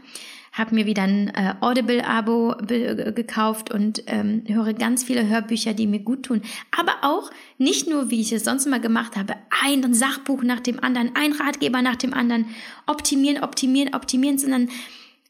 habe 0.53 0.75
mir 0.75 0.85
wieder 0.85 1.01
ein 1.01 1.29
äh, 1.29 1.55
Audible-Abo 1.59 2.57
gekauft 2.67 3.73
und 3.73 4.03
ähm, 4.05 4.43
höre 4.47 4.73
ganz 4.73 5.03
viele 5.03 5.27
Hörbücher, 5.27 5.73
die 5.73 5.87
mir 5.87 5.99
gut 5.99 6.23
tun. 6.23 6.43
Aber 6.71 6.93
auch 7.01 7.31
nicht 7.57 7.89
nur, 7.89 8.11
wie 8.11 8.21
ich 8.21 8.31
es 8.31 8.45
sonst 8.45 8.67
immer 8.67 8.79
gemacht 8.79 9.17
habe, 9.17 9.33
ein 9.63 9.93
Sachbuch 9.95 10.43
nach 10.43 10.59
dem 10.59 10.81
anderen, 10.81 11.11
ein 11.15 11.33
Ratgeber 11.33 11.81
nach 11.81 11.95
dem 11.95 12.13
anderen, 12.13 12.45
optimieren, 12.85 13.43
optimieren, 13.43 13.95
optimieren, 13.95 14.37
sondern 14.37 14.69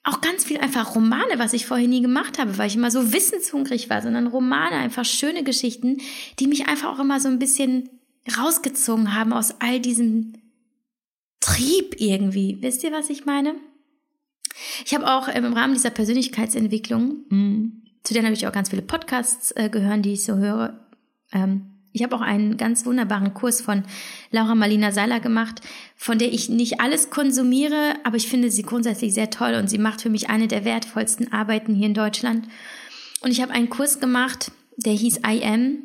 auch 0.04 0.20
ganz 0.20 0.44
viel 0.44 0.58
einfach 0.58 0.96
Romane, 0.96 1.38
was 1.38 1.54
ich 1.54 1.66
vorher 1.66 1.88
nie 1.88 2.02
gemacht 2.02 2.38
habe, 2.38 2.58
weil 2.58 2.68
ich 2.68 2.76
immer 2.76 2.92
so 2.92 3.14
wissenshungrig 3.14 3.90
war, 3.90 4.02
sondern 4.02 4.28
Romane, 4.28 4.76
einfach 4.76 5.06
schöne 5.06 5.46
Geschichten, 5.46 6.00
die 6.40 6.48
mich 6.48 6.68
einfach 6.68 6.94
auch 6.94 7.00
immer 7.00 7.22
so 7.22 7.30
ein 7.30 7.40
bisschen 7.40 7.90
rausgezogen 8.38 9.16
haben 9.16 9.32
aus 9.32 9.56
all 9.62 9.80
diesem 9.80 10.34
Trieb 11.40 11.96
irgendwie. 12.00 12.58
Wisst 12.60 12.84
ihr, 12.84 12.92
was 12.92 13.10
ich 13.10 13.26
meine? 13.26 13.56
Ich 14.86 14.94
habe 14.94 15.08
auch 15.08 15.28
im 15.28 15.54
Rahmen 15.54 15.74
dieser 15.74 15.90
Persönlichkeitsentwicklung, 15.90 17.26
hm, 17.30 17.84
zu 18.04 18.14
denen 18.14 18.26
habe 18.26 18.36
ich 18.36 18.48
auch 18.48 18.52
ganz 18.52 18.70
viele 18.70 18.82
Podcasts 18.82 19.52
äh, 19.52 19.70
gehört, 19.70 20.06
die 20.06 20.14
ich 20.14 20.24
so 20.24 20.36
höre. 20.36 20.80
Ähm, 21.32 21.74
ich 21.94 22.02
habe 22.02 22.16
auch 22.16 22.22
einen 22.22 22.58
ganz 22.58 22.86
wunderbaren 22.86 23.36
Kurs 23.36 23.62
von 23.62 23.84
Laura 24.32 24.56
Marlina 24.56 24.92
Seiler 24.92 25.20
gemacht, 25.20 25.62
von 25.96 26.18
der 26.18 26.34
ich 26.34 26.50
nicht 26.50 26.82
alles 26.82 27.12
konsumiere, 27.12 27.94
aber 28.04 28.18
ich 28.18 28.28
finde 28.28 28.50
sie 28.50 28.64
grundsätzlich 28.64 29.14
sehr 29.14 29.30
toll 29.30 29.54
und 29.54 29.70
sie 29.70 29.78
macht 29.78 30.02
für 30.02 30.10
mich 30.10 30.30
eine 30.30 30.48
der 30.48 30.66
wertvollsten 30.66 31.32
Arbeiten 31.32 31.76
hier 31.76 31.86
in 31.86 31.94
Deutschland. 31.94 32.48
Und 33.22 33.32
ich 33.32 33.42
habe 33.42 33.54
einen 33.54 33.70
Kurs 33.70 34.00
gemacht, 34.00 34.52
der 34.76 34.94
hieß 34.94 35.20
I 35.20 35.44
Am 35.44 35.78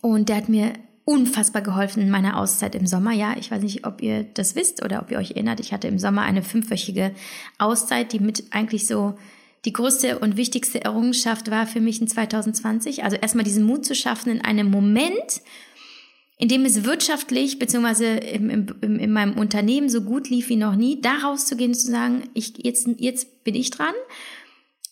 und 0.00 0.28
der 0.28 0.36
hat 0.36 0.48
mir 0.48 0.72
unfassbar 1.08 1.62
geholfen 1.62 2.02
in 2.02 2.10
meiner 2.10 2.38
Auszeit 2.38 2.74
im 2.74 2.86
Sommer. 2.86 3.12
Ja, 3.12 3.34
ich 3.38 3.50
weiß 3.50 3.62
nicht, 3.62 3.86
ob 3.86 4.02
ihr 4.02 4.24
das 4.24 4.54
wisst 4.54 4.84
oder 4.84 5.00
ob 5.00 5.10
ihr 5.10 5.16
euch 5.16 5.30
erinnert. 5.30 5.58
Ich 5.58 5.72
hatte 5.72 5.88
im 5.88 5.98
Sommer 5.98 6.20
eine 6.20 6.42
fünfwöchige 6.42 7.12
Auszeit, 7.56 8.12
die 8.12 8.20
mit 8.20 8.44
eigentlich 8.50 8.86
so 8.86 9.16
die 9.64 9.72
größte 9.72 10.18
und 10.18 10.36
wichtigste 10.36 10.84
Errungenschaft 10.84 11.50
war 11.50 11.66
für 11.66 11.80
mich 11.80 12.02
in 12.02 12.08
2020. 12.08 13.04
Also 13.04 13.16
erstmal 13.16 13.44
diesen 13.44 13.64
Mut 13.64 13.86
zu 13.86 13.94
schaffen 13.94 14.30
in 14.30 14.42
einem 14.42 14.70
Moment, 14.70 15.40
in 16.36 16.48
dem 16.48 16.66
es 16.66 16.84
wirtschaftlich 16.84 17.58
beziehungsweise 17.58 18.04
in 18.04 19.10
meinem 19.10 19.38
Unternehmen 19.38 19.88
so 19.88 20.02
gut 20.02 20.28
lief 20.28 20.50
wie 20.50 20.56
noch 20.56 20.76
nie, 20.76 21.00
da 21.00 21.16
rauszugehen 21.24 21.72
zu 21.72 21.90
sagen, 21.90 22.24
ich, 22.34 22.52
jetzt, 22.58 22.86
jetzt 22.98 23.44
bin 23.44 23.54
ich 23.54 23.70
dran. 23.70 23.94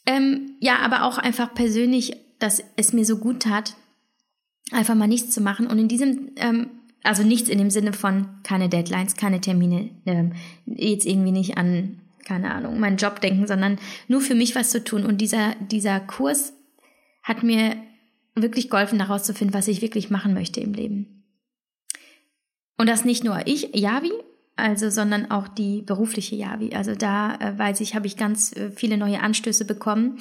Ähm, 0.07 0.57
ja, 0.61 0.79
aber 0.79 1.05
auch 1.05 1.19
einfach 1.19 1.53
persönlich, 1.53 2.17
dass 2.39 2.63
es 2.77 2.95
mir 2.95 3.05
so 3.05 3.19
gut 3.19 3.43
tat, 3.43 3.77
einfach 4.73 4.95
mal 4.95 5.07
nichts 5.07 5.31
zu 5.31 5.41
machen. 5.41 5.67
Und 5.67 5.79
in 5.79 5.89
diesem, 5.89 6.31
ähm, 6.37 6.71
also 7.03 7.23
nichts 7.23 7.49
in 7.49 7.59
dem 7.59 7.71
Sinne 7.71 7.93
von 7.93 8.29
keine 8.43 8.69
Deadlines, 8.69 9.17
keine 9.17 9.41
Termine, 9.41 9.91
ähm, 10.07 10.33
jetzt 10.67 11.07
irgendwie 11.07 11.33
nicht 11.33 11.57
an, 11.57 12.01
keine 12.25 12.53
Ahnung, 12.53 12.81
meinen 12.81 12.97
Job 12.97 13.21
denken, 13.21 13.47
sondern 13.47 13.79
nur 14.09 14.21
für 14.21 14.35
mich 14.35 14.55
was 14.57 14.71
zu 14.71 14.83
tun. 14.83 15.05
Und 15.05 15.21
dieser, 15.21 15.55
dieser 15.71 16.01
Kurs 16.01 16.53
hat 17.23 17.43
mir 17.43 17.77
wirklich 18.35 18.69
geholfen, 18.71 18.99
daraus 18.99 19.25
zu 19.25 19.35
finden, 19.35 19.55
was 19.55 19.69
ich 19.69 19.83
wirklich 19.83 20.11
machen 20.11 20.35
möchte 20.35 20.61
im 20.61 20.75
Leben. 20.75 21.25
Und 22.77 22.89
das 22.89 23.05
nicht 23.05 23.25
nur 23.25 23.47
ich, 23.47 23.75
Yavi, 23.75 24.13
also, 24.57 24.91
sondern 24.91 25.31
auch 25.31 25.49
die 25.49 25.83
berufliche 25.83 26.35
Yavi. 26.35 26.75
Also 26.75 26.95
da 26.95 27.37
äh, 27.37 27.59
weiß 27.59 27.81
ich, 27.81 27.95
habe 27.95 28.07
ich 28.07 28.17
ganz 28.17 28.55
äh, 28.57 28.71
viele 28.71 28.97
neue 28.97 29.21
Anstöße 29.21 29.65
bekommen. 29.65 30.19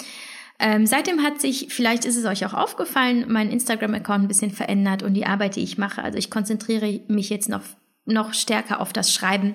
Ähm, 0.58 0.86
seitdem 0.86 1.22
hat 1.22 1.40
sich, 1.40 1.68
vielleicht 1.70 2.04
ist 2.04 2.16
es 2.16 2.24
euch 2.24 2.46
auch 2.46 2.54
aufgefallen, 2.54 3.26
mein 3.28 3.50
Instagram-Account 3.50 4.24
ein 4.24 4.28
bisschen 4.28 4.50
verändert 4.50 5.02
und 5.02 5.14
die 5.14 5.26
Arbeit, 5.26 5.56
die 5.56 5.62
ich 5.62 5.78
mache. 5.78 6.02
Also 6.02 6.18
ich 6.18 6.30
konzentriere 6.30 7.00
mich 7.08 7.28
jetzt 7.28 7.48
noch, 7.48 7.62
noch 8.06 8.32
stärker 8.32 8.80
auf 8.80 8.92
das 8.92 9.12
Schreiben 9.12 9.54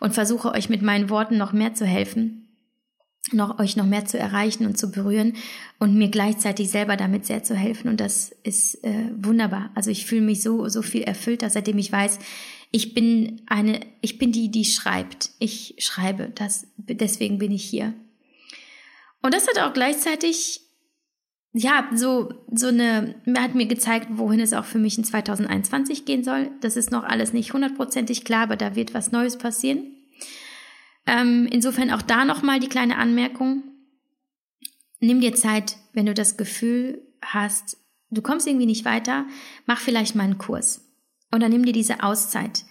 und 0.00 0.14
versuche 0.14 0.52
euch 0.52 0.68
mit 0.68 0.82
meinen 0.82 1.08
Worten 1.08 1.38
noch 1.38 1.52
mehr 1.52 1.74
zu 1.74 1.86
helfen, 1.86 2.48
noch, 3.32 3.58
euch 3.58 3.76
noch 3.76 3.86
mehr 3.86 4.04
zu 4.04 4.18
erreichen 4.18 4.66
und 4.66 4.76
zu 4.76 4.90
berühren 4.90 5.34
und 5.78 5.94
mir 5.94 6.10
gleichzeitig 6.10 6.70
selber 6.70 6.96
damit 6.96 7.24
sehr 7.24 7.42
zu 7.42 7.54
helfen. 7.54 7.88
Und 7.88 8.00
das 8.00 8.30
ist 8.42 8.84
äh, 8.84 9.10
wunderbar. 9.16 9.70
Also 9.74 9.90
ich 9.90 10.06
fühle 10.06 10.22
mich 10.22 10.42
so, 10.42 10.68
so 10.68 10.82
viel 10.82 11.02
erfüllter, 11.02 11.48
seitdem 11.48 11.78
ich 11.78 11.90
weiß, 11.90 12.18
ich 12.72 12.94
bin 12.94 13.40
eine, 13.46 13.80
ich 14.02 14.18
bin 14.18 14.32
die, 14.32 14.50
die 14.50 14.64
schreibt. 14.64 15.30
Ich 15.38 15.76
schreibe. 15.78 16.30
Das, 16.34 16.66
deswegen 16.76 17.38
bin 17.38 17.52
ich 17.52 17.64
hier. 17.64 17.94
Und 19.22 19.34
das 19.34 19.46
hat 19.48 19.58
auch 19.58 19.72
gleichzeitig, 19.72 20.60
ja, 21.52 21.88
so, 21.94 22.32
so 22.52 22.68
eine, 22.68 23.16
hat 23.36 23.54
mir 23.54 23.66
gezeigt, 23.66 24.08
wohin 24.10 24.40
es 24.40 24.52
auch 24.52 24.64
für 24.64 24.78
mich 24.78 24.98
in 24.98 25.04
2021 25.04 26.04
gehen 26.04 26.22
soll. 26.22 26.50
Das 26.60 26.76
ist 26.76 26.90
noch 26.90 27.04
alles 27.04 27.32
nicht 27.32 27.52
hundertprozentig 27.52 28.24
klar, 28.24 28.42
aber 28.42 28.56
da 28.56 28.76
wird 28.76 28.94
was 28.94 29.12
Neues 29.12 29.38
passieren. 29.38 29.92
Ähm, 31.06 31.48
insofern 31.50 31.90
auch 31.90 32.02
da 32.02 32.24
nochmal 32.24 32.60
die 32.60 32.68
kleine 32.68 32.98
Anmerkung. 32.98 33.62
Nimm 35.00 35.20
dir 35.20 35.34
Zeit, 35.34 35.76
wenn 35.92 36.06
du 36.06 36.14
das 36.14 36.36
Gefühl 36.36 37.02
hast, 37.22 37.78
du 38.10 38.22
kommst 38.22 38.46
irgendwie 38.46 38.66
nicht 38.66 38.84
weiter, 38.84 39.26
mach 39.66 39.80
vielleicht 39.80 40.14
mal 40.14 40.24
einen 40.24 40.38
Kurs. 40.38 40.82
Oder 41.34 41.48
nimm 41.48 41.64
dir 41.64 41.72
diese 41.72 42.02
Auszeit. 42.02 42.64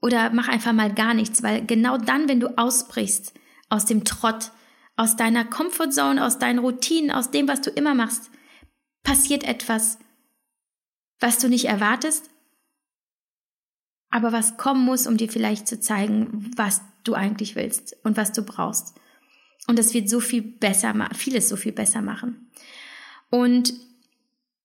Oder 0.00 0.30
mach 0.30 0.48
einfach 0.48 0.72
mal 0.72 0.92
gar 0.92 1.14
nichts, 1.14 1.42
weil 1.42 1.64
genau 1.64 1.96
dann, 1.98 2.28
wenn 2.28 2.40
du 2.40 2.56
ausbrichst 2.58 3.34
aus 3.68 3.86
dem 3.86 4.04
Trott, 4.04 4.52
aus 4.96 5.16
deiner 5.16 5.44
Comfortzone, 5.44 6.24
aus 6.24 6.38
deinen 6.38 6.58
Routinen, 6.58 7.10
aus 7.10 7.30
dem, 7.30 7.48
was 7.48 7.60
du 7.60 7.70
immer 7.70 7.94
machst, 7.94 8.30
passiert 9.02 9.44
etwas, 9.44 9.98
was 11.20 11.38
du 11.38 11.48
nicht 11.48 11.66
erwartest, 11.66 12.30
aber 14.10 14.32
was 14.32 14.56
kommen 14.56 14.84
muss, 14.84 15.06
um 15.06 15.16
dir 15.16 15.28
vielleicht 15.28 15.68
zu 15.68 15.78
zeigen, 15.78 16.50
was 16.56 16.80
du 17.04 17.14
eigentlich 17.14 17.56
willst 17.56 17.96
und 18.02 18.16
was 18.16 18.32
du 18.32 18.42
brauchst. 18.42 18.94
Und 19.66 19.78
das 19.78 19.94
wird 19.94 20.08
so 20.08 20.20
viel 20.20 20.42
besser, 20.42 20.94
vieles 21.14 21.48
so 21.48 21.56
viel 21.56 21.72
besser 21.72 22.02
machen. 22.02 22.50
Und 23.30 23.74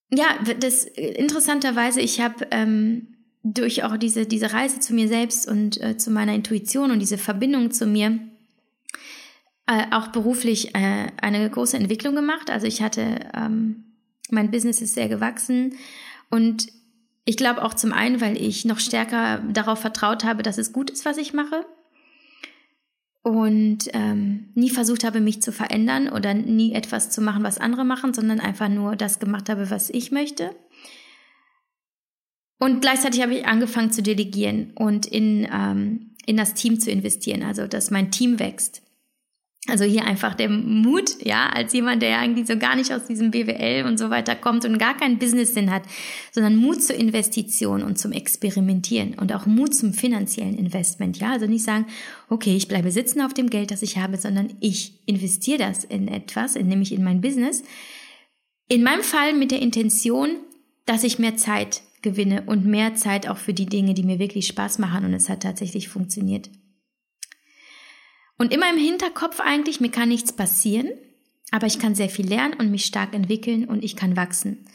ja, 0.09 0.25
das 0.59 0.85
interessanterweise, 0.85 2.01
ich 2.01 2.21
habe 2.21 2.47
ähm, 2.51 3.07
durch 3.43 3.83
auch 3.83 3.97
diese 3.97 4.25
diese 4.25 4.53
Reise 4.53 4.79
zu 4.79 4.93
mir 4.93 5.07
selbst 5.07 5.47
und 5.47 5.81
äh, 5.81 5.97
zu 5.97 6.11
meiner 6.11 6.35
Intuition 6.35 6.91
und 6.91 6.99
diese 6.99 7.17
Verbindung 7.17 7.71
zu 7.71 7.87
mir 7.87 8.19
äh, 9.67 9.85
auch 9.91 10.07
beruflich 10.07 10.75
äh, 10.75 11.07
eine 11.21 11.49
große 11.49 11.77
Entwicklung 11.77 12.15
gemacht. 12.15 12.49
Also 12.49 12.67
ich 12.67 12.81
hatte, 12.81 13.19
ähm, 13.33 13.85
mein 14.29 14.51
Business 14.51 14.81
ist 14.81 14.93
sehr 14.93 15.09
gewachsen 15.09 15.75
und 16.29 16.67
ich 17.25 17.37
glaube 17.37 17.63
auch 17.63 17.73
zum 17.73 17.93
einen, 17.93 18.19
weil 18.21 18.41
ich 18.41 18.65
noch 18.65 18.79
stärker 18.79 19.39
darauf 19.39 19.79
vertraut 19.79 20.23
habe, 20.23 20.43
dass 20.43 20.57
es 20.57 20.73
gut 20.73 20.89
ist, 20.89 21.05
was 21.05 21.17
ich 21.17 21.33
mache 21.33 21.65
und 23.23 23.89
ähm, 23.93 24.49
nie 24.55 24.69
versucht 24.69 25.03
habe, 25.03 25.21
mich 25.21 25.41
zu 25.41 25.51
verändern 25.51 26.09
oder 26.09 26.33
nie 26.33 26.73
etwas 26.73 27.11
zu 27.11 27.21
machen, 27.21 27.43
was 27.43 27.59
andere 27.59 27.85
machen, 27.85 28.13
sondern 28.13 28.39
einfach 28.39 28.69
nur 28.69 28.95
das 28.95 29.19
gemacht 29.19 29.49
habe, 29.49 29.69
was 29.69 29.89
ich 29.89 30.11
möchte. 30.11 30.55
Und 32.59 32.81
gleichzeitig 32.81 33.21
habe 33.21 33.35
ich 33.35 33.45
angefangen 33.45 33.91
zu 33.91 34.01
delegieren 34.01 34.71
und 34.75 35.05
in, 35.05 35.47
ähm, 35.51 36.15
in 36.25 36.37
das 36.37 36.53
Team 36.53 36.79
zu 36.79 36.91
investieren, 36.91 37.43
also 37.43 37.67
dass 37.67 37.91
mein 37.91 38.11
Team 38.11 38.39
wächst. 38.39 38.81
Also 39.67 39.83
hier 39.83 40.05
einfach 40.05 40.33
der 40.33 40.49
Mut, 40.49 41.23
ja, 41.23 41.47
als 41.49 41.71
jemand, 41.73 42.01
der 42.01 42.17
eigentlich 42.17 42.47
so 42.47 42.57
gar 42.57 42.75
nicht 42.75 42.91
aus 42.91 43.05
diesem 43.05 43.29
BWL 43.29 43.85
und 43.85 43.99
so 43.99 44.09
weiter 44.09 44.35
kommt 44.35 44.65
und 44.65 44.79
gar 44.79 44.97
keinen 44.97 45.19
Business-Sinn 45.19 45.69
hat, 45.69 45.83
sondern 46.31 46.55
Mut 46.55 46.81
zur 46.81 46.95
Investition 46.95 47.83
und 47.83 47.99
zum 47.99 48.11
Experimentieren 48.11 49.13
und 49.13 49.31
auch 49.33 49.45
Mut 49.45 49.75
zum 49.75 49.93
finanziellen 49.93 50.57
Investment, 50.57 51.19
ja. 51.19 51.31
Also 51.31 51.45
nicht 51.45 51.63
sagen, 51.63 51.85
okay, 52.27 52.55
ich 52.55 52.67
bleibe 52.67 52.91
sitzen 52.91 53.21
auf 53.21 53.35
dem 53.35 53.51
Geld, 53.51 53.69
das 53.69 53.83
ich 53.83 53.99
habe, 53.99 54.17
sondern 54.17 54.51
ich 54.61 54.93
investiere 55.05 55.59
das 55.59 55.83
in 55.83 56.07
etwas, 56.07 56.55
nämlich 56.55 56.91
in 56.91 57.03
mein 57.03 57.21
Business. 57.21 57.63
In 58.67 58.81
meinem 58.81 59.03
Fall 59.03 59.33
mit 59.33 59.51
der 59.51 59.61
Intention, 59.61 60.37
dass 60.87 61.03
ich 61.03 61.19
mehr 61.19 61.37
Zeit 61.37 61.83
gewinne 62.01 62.43
und 62.47 62.65
mehr 62.65 62.95
Zeit 62.95 63.29
auch 63.29 63.37
für 63.37 63.53
die 63.53 63.67
Dinge, 63.67 63.93
die 63.93 64.03
mir 64.03 64.17
wirklich 64.17 64.47
Spaß 64.47 64.79
machen 64.79 65.05
und 65.05 65.13
es 65.13 65.29
hat 65.29 65.43
tatsächlich 65.43 65.87
funktioniert. 65.87 66.49
Und 68.41 68.51
immer 68.51 68.71
im 68.71 68.77
Hinterkopf 68.79 69.39
eigentlich, 69.39 69.81
mir 69.81 69.91
kann 69.91 70.09
nichts 70.09 70.33
passieren, 70.33 70.89
aber 71.51 71.67
ich 71.67 71.77
kann 71.77 71.93
sehr 71.93 72.09
viel 72.09 72.27
lernen 72.27 72.55
und 72.55 72.71
mich 72.71 72.85
stark 72.85 73.13
entwickeln 73.13 73.65
und 73.65 73.83
ich 73.83 73.95
kann 73.95 74.17
wachsen 74.17 74.65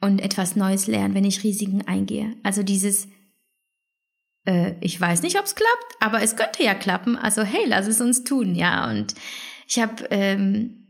und 0.00 0.22
etwas 0.22 0.56
Neues 0.56 0.86
lernen, 0.86 1.12
wenn 1.14 1.26
ich 1.26 1.44
Risiken 1.44 1.86
eingehe. 1.86 2.34
Also 2.44 2.62
dieses, 2.62 3.08
äh, 4.46 4.72
ich 4.80 4.98
weiß 4.98 5.20
nicht, 5.20 5.38
ob 5.38 5.44
es 5.44 5.54
klappt, 5.54 5.96
aber 6.00 6.22
es 6.22 6.34
könnte 6.34 6.62
ja 6.62 6.72
klappen. 6.72 7.18
Also 7.18 7.42
hey, 7.42 7.64
lass 7.66 7.88
es 7.88 8.00
uns 8.00 8.24
tun, 8.24 8.54
ja. 8.54 8.88
Und 8.88 9.14
ich 9.68 9.78
habe, 9.80 10.06
ähm, 10.10 10.86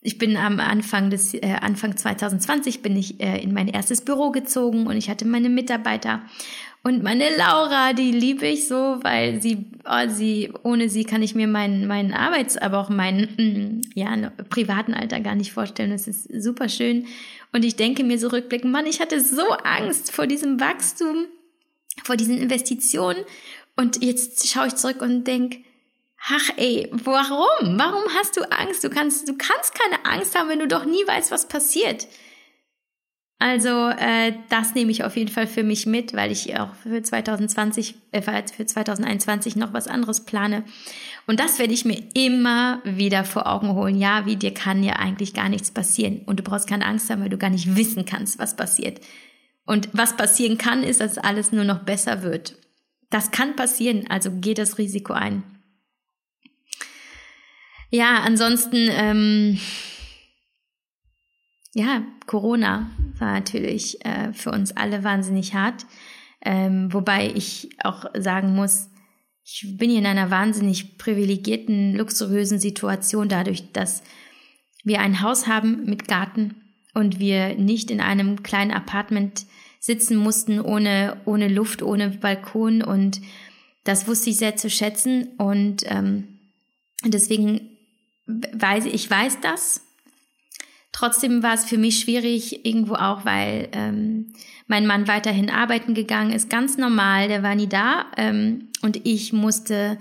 ich 0.00 0.16
bin 0.16 0.36
am 0.36 0.60
Anfang 0.60 1.10
des 1.10 1.34
äh, 1.34 1.56
Anfang 1.60 1.96
2020 1.96 2.82
bin 2.82 2.96
ich 2.96 3.20
äh, 3.20 3.42
in 3.42 3.52
mein 3.52 3.66
erstes 3.66 4.02
Büro 4.04 4.30
gezogen 4.30 4.86
und 4.86 4.96
ich 4.96 5.10
hatte 5.10 5.24
meine 5.24 5.48
Mitarbeiter 5.48 6.22
und 6.86 7.02
meine 7.02 7.34
Laura, 7.34 7.94
die 7.94 8.12
liebe 8.12 8.46
ich 8.46 8.68
so, 8.68 8.98
weil 9.00 9.40
sie, 9.40 9.70
oh, 9.86 10.06
sie, 10.06 10.52
ohne 10.64 10.90
sie 10.90 11.04
kann 11.04 11.22
ich 11.22 11.34
mir 11.34 11.46
meinen, 11.46 11.86
meinen 11.86 12.12
Arbeits-, 12.12 12.58
aber 12.58 12.78
auch 12.78 12.90
meinen, 12.90 13.80
ja, 13.94 14.14
privaten 14.50 14.92
Alter 14.92 15.20
gar 15.20 15.34
nicht 15.34 15.50
vorstellen. 15.50 15.92
Das 15.92 16.06
ist 16.06 16.28
super 16.42 16.68
schön. 16.68 17.06
Und 17.54 17.64
ich 17.64 17.76
denke 17.76 18.04
mir 18.04 18.18
so 18.18 18.28
rückblickend, 18.28 18.70
Mann, 18.70 18.84
ich 18.84 19.00
hatte 19.00 19.18
so 19.22 19.48
Angst 19.62 20.12
vor 20.12 20.26
diesem 20.26 20.60
Wachstum, 20.60 21.24
vor 22.04 22.18
diesen 22.18 22.36
Investitionen. 22.36 23.24
Und 23.76 24.04
jetzt 24.04 24.46
schaue 24.46 24.66
ich 24.66 24.76
zurück 24.76 25.00
und 25.00 25.24
denke, 25.24 25.64
ach 26.28 26.50
ey, 26.58 26.90
warum? 26.92 27.78
Warum 27.78 28.02
hast 28.18 28.36
du 28.36 28.42
Angst? 28.52 28.84
Du 28.84 28.90
kannst, 28.90 29.26
du 29.26 29.38
kannst 29.38 29.74
keine 29.74 30.04
Angst 30.04 30.38
haben, 30.38 30.50
wenn 30.50 30.58
du 30.58 30.68
doch 30.68 30.84
nie 30.84 31.06
weißt, 31.06 31.30
was 31.30 31.48
passiert. 31.48 32.06
Also 33.38 33.88
äh, 33.88 34.32
das 34.48 34.74
nehme 34.74 34.90
ich 34.90 35.04
auf 35.04 35.16
jeden 35.16 35.30
Fall 35.30 35.46
für 35.46 35.64
mich 35.64 35.86
mit, 35.86 36.14
weil 36.14 36.30
ich 36.30 36.58
auch 36.58 36.74
für 36.76 37.02
2020, 37.02 37.94
äh, 38.12 38.22
für 38.22 38.64
2021 38.64 39.56
noch 39.56 39.72
was 39.72 39.88
anderes 39.88 40.24
plane. 40.24 40.64
Und 41.26 41.40
das 41.40 41.58
werde 41.58 41.74
ich 41.74 41.84
mir 41.84 42.02
immer 42.14 42.80
wieder 42.84 43.24
vor 43.24 43.46
Augen 43.46 43.74
holen. 43.74 43.98
Ja, 43.98 44.24
wie 44.24 44.36
dir 44.36 44.54
kann 44.54 44.82
ja 44.82 44.94
eigentlich 44.94 45.34
gar 45.34 45.48
nichts 45.48 45.70
passieren. 45.70 46.22
Und 46.26 46.38
du 46.38 46.42
brauchst 46.42 46.68
keine 46.68 46.86
Angst 46.86 47.10
haben, 47.10 47.22
weil 47.22 47.28
du 47.28 47.38
gar 47.38 47.50
nicht 47.50 47.76
wissen 47.76 48.04
kannst, 48.04 48.38
was 48.38 48.56
passiert. 48.56 49.00
Und 49.66 49.88
was 49.92 50.16
passieren 50.16 50.58
kann, 50.58 50.82
ist, 50.82 51.00
dass 51.00 51.18
alles 51.18 51.52
nur 51.52 51.64
noch 51.64 51.80
besser 51.80 52.22
wird. 52.22 52.56
Das 53.10 53.30
kann 53.30 53.56
passieren, 53.56 54.06
also 54.08 54.30
geh 54.32 54.54
das 54.54 54.78
Risiko 54.78 55.12
ein. 55.12 55.42
Ja, 57.90 58.22
ansonsten, 58.24 58.88
ähm, 58.90 59.58
ja, 61.74 62.02
Corona 62.26 62.90
war 63.18 63.32
natürlich 63.32 64.04
äh, 64.04 64.32
für 64.32 64.50
uns 64.50 64.76
alle 64.76 65.04
wahnsinnig 65.04 65.54
hart. 65.54 65.86
Ähm, 66.40 66.92
wobei 66.92 67.32
ich 67.34 67.70
auch 67.82 68.04
sagen 68.16 68.54
muss, 68.54 68.90
ich 69.44 69.76
bin 69.76 69.90
hier 69.90 69.98
in 69.98 70.06
einer 70.06 70.30
wahnsinnig 70.30 70.98
privilegierten, 70.98 71.94
luxuriösen 71.96 72.58
Situation 72.58 73.28
dadurch, 73.28 73.72
dass 73.72 74.02
wir 74.84 75.00
ein 75.00 75.20
Haus 75.20 75.46
haben 75.46 75.84
mit 75.84 76.06
Garten 76.06 76.54
und 76.94 77.18
wir 77.18 77.54
nicht 77.56 77.90
in 77.90 78.00
einem 78.00 78.42
kleinen 78.42 78.70
Apartment 78.70 79.44
sitzen 79.80 80.16
mussten 80.16 80.60
ohne, 80.60 81.20
ohne 81.24 81.48
Luft, 81.48 81.82
ohne 81.82 82.10
Balkon. 82.10 82.82
Und 82.82 83.20
das 83.82 84.06
wusste 84.06 84.30
ich 84.30 84.36
sehr 84.36 84.56
zu 84.56 84.70
schätzen. 84.70 85.28
Und 85.38 85.82
ähm, 85.86 86.38
deswegen 87.04 87.76
weiß 88.26 88.86
ich 88.86 89.10
weiß 89.10 89.40
das 89.40 89.82
Trotzdem 90.94 91.42
war 91.42 91.54
es 91.54 91.64
für 91.64 91.76
mich 91.76 91.98
schwierig, 91.98 92.64
irgendwo 92.64 92.94
auch, 92.94 93.24
weil 93.24 93.68
ähm, 93.72 94.32
mein 94.68 94.86
Mann 94.86 95.08
weiterhin 95.08 95.50
arbeiten 95.50 95.92
gegangen 95.92 96.30
ist, 96.30 96.48
ganz 96.48 96.78
normal, 96.78 97.26
der 97.26 97.42
war 97.42 97.56
nie 97.56 97.66
da 97.66 98.06
ähm, 98.16 98.68
und 98.80 99.04
ich 99.04 99.32
musste 99.32 99.98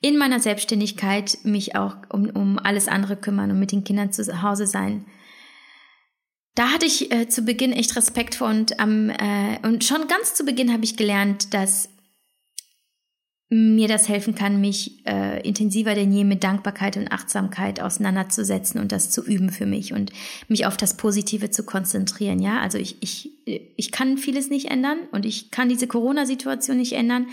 in 0.00 0.16
meiner 0.16 0.38
Selbstständigkeit 0.38 1.38
mich 1.42 1.74
auch 1.74 1.96
um, 2.10 2.30
um 2.30 2.60
alles 2.60 2.86
andere 2.86 3.16
kümmern 3.16 3.50
und 3.50 3.58
mit 3.58 3.72
den 3.72 3.82
Kindern 3.82 4.12
zu 4.12 4.40
Hause 4.40 4.68
sein. 4.68 5.04
Da 6.54 6.68
hatte 6.68 6.86
ich 6.86 7.10
äh, 7.12 7.28
zu 7.28 7.42
Beginn 7.42 7.72
echt 7.72 7.96
Respekt 7.96 8.36
vor 8.36 8.48
und, 8.48 8.70
ähm, 8.78 9.10
äh, 9.10 9.58
und 9.66 9.82
schon 9.82 10.06
ganz 10.06 10.34
zu 10.34 10.44
Beginn 10.44 10.72
habe 10.72 10.84
ich 10.84 10.96
gelernt, 10.96 11.54
dass 11.54 11.88
mir 13.48 13.86
das 13.86 14.08
helfen 14.08 14.34
kann, 14.34 14.60
mich 14.60 15.06
äh, 15.06 15.40
intensiver 15.46 15.94
denn 15.94 16.12
je 16.12 16.24
mit 16.24 16.42
Dankbarkeit 16.42 16.96
und 16.96 17.12
Achtsamkeit 17.12 17.80
auseinanderzusetzen 17.80 18.80
und 18.80 18.90
das 18.90 19.10
zu 19.10 19.24
üben 19.24 19.50
für 19.50 19.66
mich 19.66 19.92
und 19.92 20.10
mich 20.48 20.66
auf 20.66 20.76
das 20.76 20.96
Positive 20.96 21.50
zu 21.50 21.64
konzentrieren. 21.64 22.40
Ja, 22.40 22.60
also 22.60 22.76
ich, 22.78 23.00
ich, 23.02 23.30
ich 23.44 23.92
kann 23.92 24.18
vieles 24.18 24.50
nicht 24.50 24.70
ändern 24.70 24.98
und 25.12 25.24
ich 25.24 25.52
kann 25.52 25.68
diese 25.68 25.86
Corona-Situation 25.86 26.76
nicht 26.76 26.94
ändern. 26.94 27.28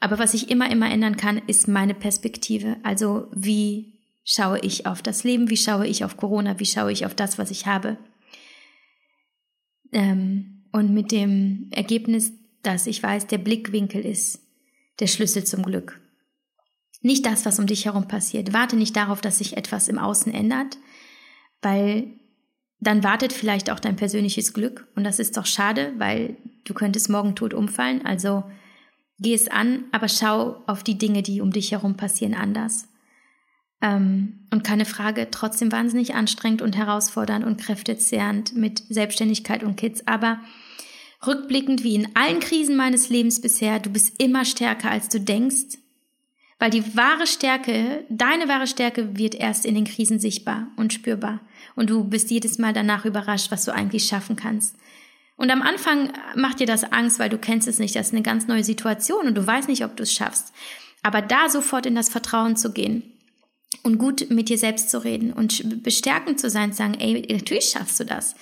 Aber 0.00 0.18
was 0.18 0.34
ich 0.34 0.50
immer, 0.50 0.70
immer 0.72 0.90
ändern 0.90 1.16
kann, 1.16 1.40
ist 1.46 1.68
meine 1.68 1.94
Perspektive. 1.94 2.76
Also 2.82 3.28
wie 3.32 3.94
schaue 4.24 4.58
ich 4.58 4.86
auf 4.86 5.02
das 5.02 5.22
Leben? 5.22 5.50
Wie 5.50 5.56
schaue 5.56 5.86
ich 5.86 6.04
auf 6.04 6.16
Corona? 6.16 6.58
Wie 6.58 6.66
schaue 6.66 6.90
ich 6.90 7.06
auf 7.06 7.14
das, 7.14 7.38
was 7.38 7.52
ich 7.52 7.66
habe? 7.66 7.96
Ähm, 9.92 10.64
und 10.72 10.92
mit 10.92 11.12
dem 11.12 11.68
Ergebnis, 11.70 12.32
dass 12.62 12.88
ich 12.88 13.00
weiß, 13.00 13.28
der 13.28 13.38
Blickwinkel 13.38 14.04
ist 14.04 14.43
der 15.00 15.06
Schlüssel 15.06 15.44
zum 15.44 15.62
Glück. 15.62 16.00
Nicht 17.00 17.26
das, 17.26 17.44
was 17.44 17.58
um 17.58 17.66
dich 17.66 17.84
herum 17.84 18.08
passiert. 18.08 18.52
Warte 18.52 18.76
nicht 18.76 18.96
darauf, 18.96 19.20
dass 19.20 19.38
sich 19.38 19.56
etwas 19.56 19.88
im 19.88 19.98
Außen 19.98 20.32
ändert, 20.32 20.78
weil 21.60 22.18
dann 22.80 23.04
wartet 23.04 23.32
vielleicht 23.32 23.70
auch 23.70 23.80
dein 23.80 23.96
persönliches 23.96 24.52
Glück. 24.52 24.86
Und 24.94 25.04
das 25.04 25.18
ist 25.18 25.36
doch 25.36 25.46
schade, 25.46 25.92
weil 25.98 26.36
du 26.64 26.74
könntest 26.74 27.10
morgen 27.10 27.34
tot 27.34 27.54
umfallen. 27.54 28.04
Also 28.04 28.44
geh 29.18 29.34
es 29.34 29.48
an, 29.48 29.84
aber 29.92 30.08
schau 30.08 30.62
auf 30.66 30.82
die 30.82 30.98
Dinge, 30.98 31.22
die 31.22 31.40
um 31.40 31.50
dich 31.50 31.72
herum 31.72 31.96
passieren, 31.96 32.34
anders. 32.34 32.88
Ähm, 33.80 34.46
und 34.50 34.64
keine 34.64 34.84
Frage, 34.84 35.28
trotzdem 35.30 35.72
wahnsinnig 35.72 36.14
anstrengend 36.14 36.62
und 36.62 36.76
herausfordernd 36.76 37.44
und 37.44 37.60
kräftezehrend 37.60 38.54
mit 38.54 38.82
Selbstständigkeit 38.88 39.62
und 39.62 39.76
Kids. 39.76 40.06
Aber 40.06 40.40
Rückblickend 41.26 41.82
wie 41.84 41.94
in 41.94 42.14
allen 42.14 42.40
Krisen 42.40 42.76
meines 42.76 43.08
Lebens 43.08 43.40
bisher, 43.40 43.78
du 43.78 43.90
bist 43.90 44.20
immer 44.22 44.44
stärker, 44.44 44.90
als 44.90 45.08
du 45.08 45.20
denkst, 45.20 45.78
weil 46.58 46.70
die 46.70 46.96
wahre 46.96 47.26
Stärke, 47.26 48.04
deine 48.08 48.48
wahre 48.48 48.66
Stärke 48.66 49.16
wird 49.16 49.34
erst 49.34 49.66
in 49.66 49.74
den 49.74 49.84
Krisen 49.84 50.18
sichtbar 50.18 50.68
und 50.76 50.92
spürbar. 50.92 51.40
Und 51.76 51.90
du 51.90 52.04
bist 52.04 52.30
jedes 52.30 52.58
Mal 52.58 52.72
danach 52.72 53.04
überrascht, 53.04 53.50
was 53.50 53.64
du 53.64 53.74
eigentlich 53.74 54.04
schaffen 54.04 54.36
kannst. 54.36 54.76
Und 55.36 55.50
am 55.50 55.62
Anfang 55.62 56.12
macht 56.36 56.60
dir 56.60 56.66
das 56.66 56.84
Angst, 56.84 57.18
weil 57.18 57.28
du 57.28 57.38
kennst 57.38 57.66
es 57.66 57.78
nicht. 57.78 57.96
Das 57.96 58.08
ist 58.08 58.12
eine 58.12 58.22
ganz 58.22 58.46
neue 58.46 58.62
Situation 58.62 59.26
und 59.26 59.34
du 59.34 59.44
weißt 59.44 59.68
nicht, 59.68 59.84
ob 59.84 59.96
du 59.96 60.04
es 60.04 60.12
schaffst. 60.12 60.52
Aber 61.02 61.20
da 61.20 61.48
sofort 61.48 61.86
in 61.86 61.96
das 61.96 62.08
Vertrauen 62.08 62.56
zu 62.56 62.72
gehen 62.72 63.02
und 63.82 63.98
gut 63.98 64.30
mit 64.30 64.48
dir 64.48 64.58
selbst 64.58 64.90
zu 64.90 65.02
reden 65.02 65.32
und 65.32 65.82
bestärkend 65.82 66.38
zu 66.38 66.48
sein, 66.48 66.72
zu 66.72 66.78
sagen, 66.78 66.94
ey, 66.94 67.26
natürlich 67.30 67.66
schaffst 67.70 67.98
du 67.98 68.04
das. 68.04 68.36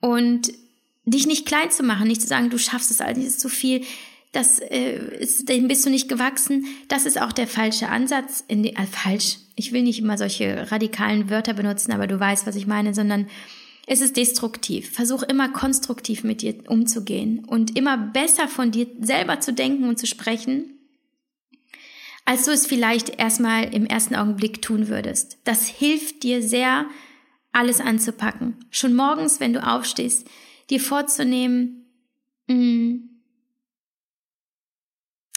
Und 0.00 0.52
dich 1.10 1.26
nicht 1.26 1.46
klein 1.46 1.70
zu 1.70 1.82
machen, 1.82 2.08
nicht 2.08 2.22
zu 2.22 2.28
sagen, 2.28 2.50
du 2.50 2.58
schaffst 2.58 2.90
es 2.90 3.00
alles, 3.00 3.24
ist 3.24 3.40
zu 3.40 3.48
viel, 3.48 3.84
das 4.32 4.58
äh, 4.58 4.98
ist, 5.18 5.48
dem 5.48 5.68
bist 5.68 5.86
du 5.86 5.90
nicht 5.90 6.08
gewachsen. 6.08 6.66
Das 6.88 7.06
ist 7.06 7.20
auch 7.20 7.32
der 7.32 7.46
falsche 7.46 7.88
Ansatz. 7.88 8.44
In 8.46 8.62
die, 8.62 8.76
äh, 8.76 8.86
falsch. 8.86 9.38
Ich 9.56 9.72
will 9.72 9.82
nicht 9.82 9.98
immer 9.98 10.18
solche 10.18 10.70
radikalen 10.70 11.30
Wörter 11.30 11.54
benutzen, 11.54 11.92
aber 11.92 12.06
du 12.06 12.20
weißt, 12.20 12.46
was 12.46 12.56
ich 12.56 12.66
meine, 12.66 12.94
sondern 12.94 13.26
es 13.86 14.02
ist 14.02 14.16
destruktiv. 14.16 14.92
Versuch 14.92 15.22
immer 15.22 15.48
konstruktiv 15.48 16.24
mit 16.24 16.42
dir 16.42 16.54
umzugehen 16.68 17.44
und 17.44 17.76
immer 17.76 17.96
besser 17.96 18.48
von 18.48 18.70
dir 18.70 18.86
selber 19.00 19.40
zu 19.40 19.52
denken 19.52 19.88
und 19.88 19.98
zu 19.98 20.06
sprechen, 20.06 20.78
als 22.26 22.44
du 22.44 22.50
es 22.50 22.66
vielleicht 22.66 23.18
erstmal 23.18 23.74
im 23.74 23.86
ersten 23.86 24.14
Augenblick 24.14 24.60
tun 24.60 24.88
würdest. 24.88 25.38
Das 25.44 25.66
hilft 25.66 26.22
dir 26.22 26.42
sehr, 26.42 26.84
alles 27.50 27.80
anzupacken. 27.80 28.56
Schon 28.70 28.94
morgens, 28.94 29.40
wenn 29.40 29.54
du 29.54 29.66
aufstehst, 29.66 30.28
dir 30.70 30.80
vorzunehmen, 30.80 31.86
mm, 32.46 32.96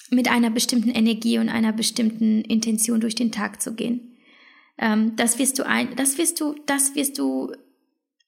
mit 0.10 0.30
einer 0.30 0.50
bestimmten 0.50 0.90
Energie 0.90 1.40
und 1.40 1.50
einer 1.50 1.72
bestimmten 1.72 2.42
Intention 2.42 3.00
durch 3.00 3.16
den 3.16 3.32
Tag 3.32 3.62
zu 3.62 3.74
gehen. 3.74 4.18
Ähm, 4.78 5.16
das 5.16 5.40
wirst 5.40 5.58
du 5.58 5.66
ein, 5.66 5.96
das 5.96 6.18
wirst 6.18 6.42
du, 6.42 6.56
das 6.66 6.96
wirst 6.96 7.18
du 7.18 7.54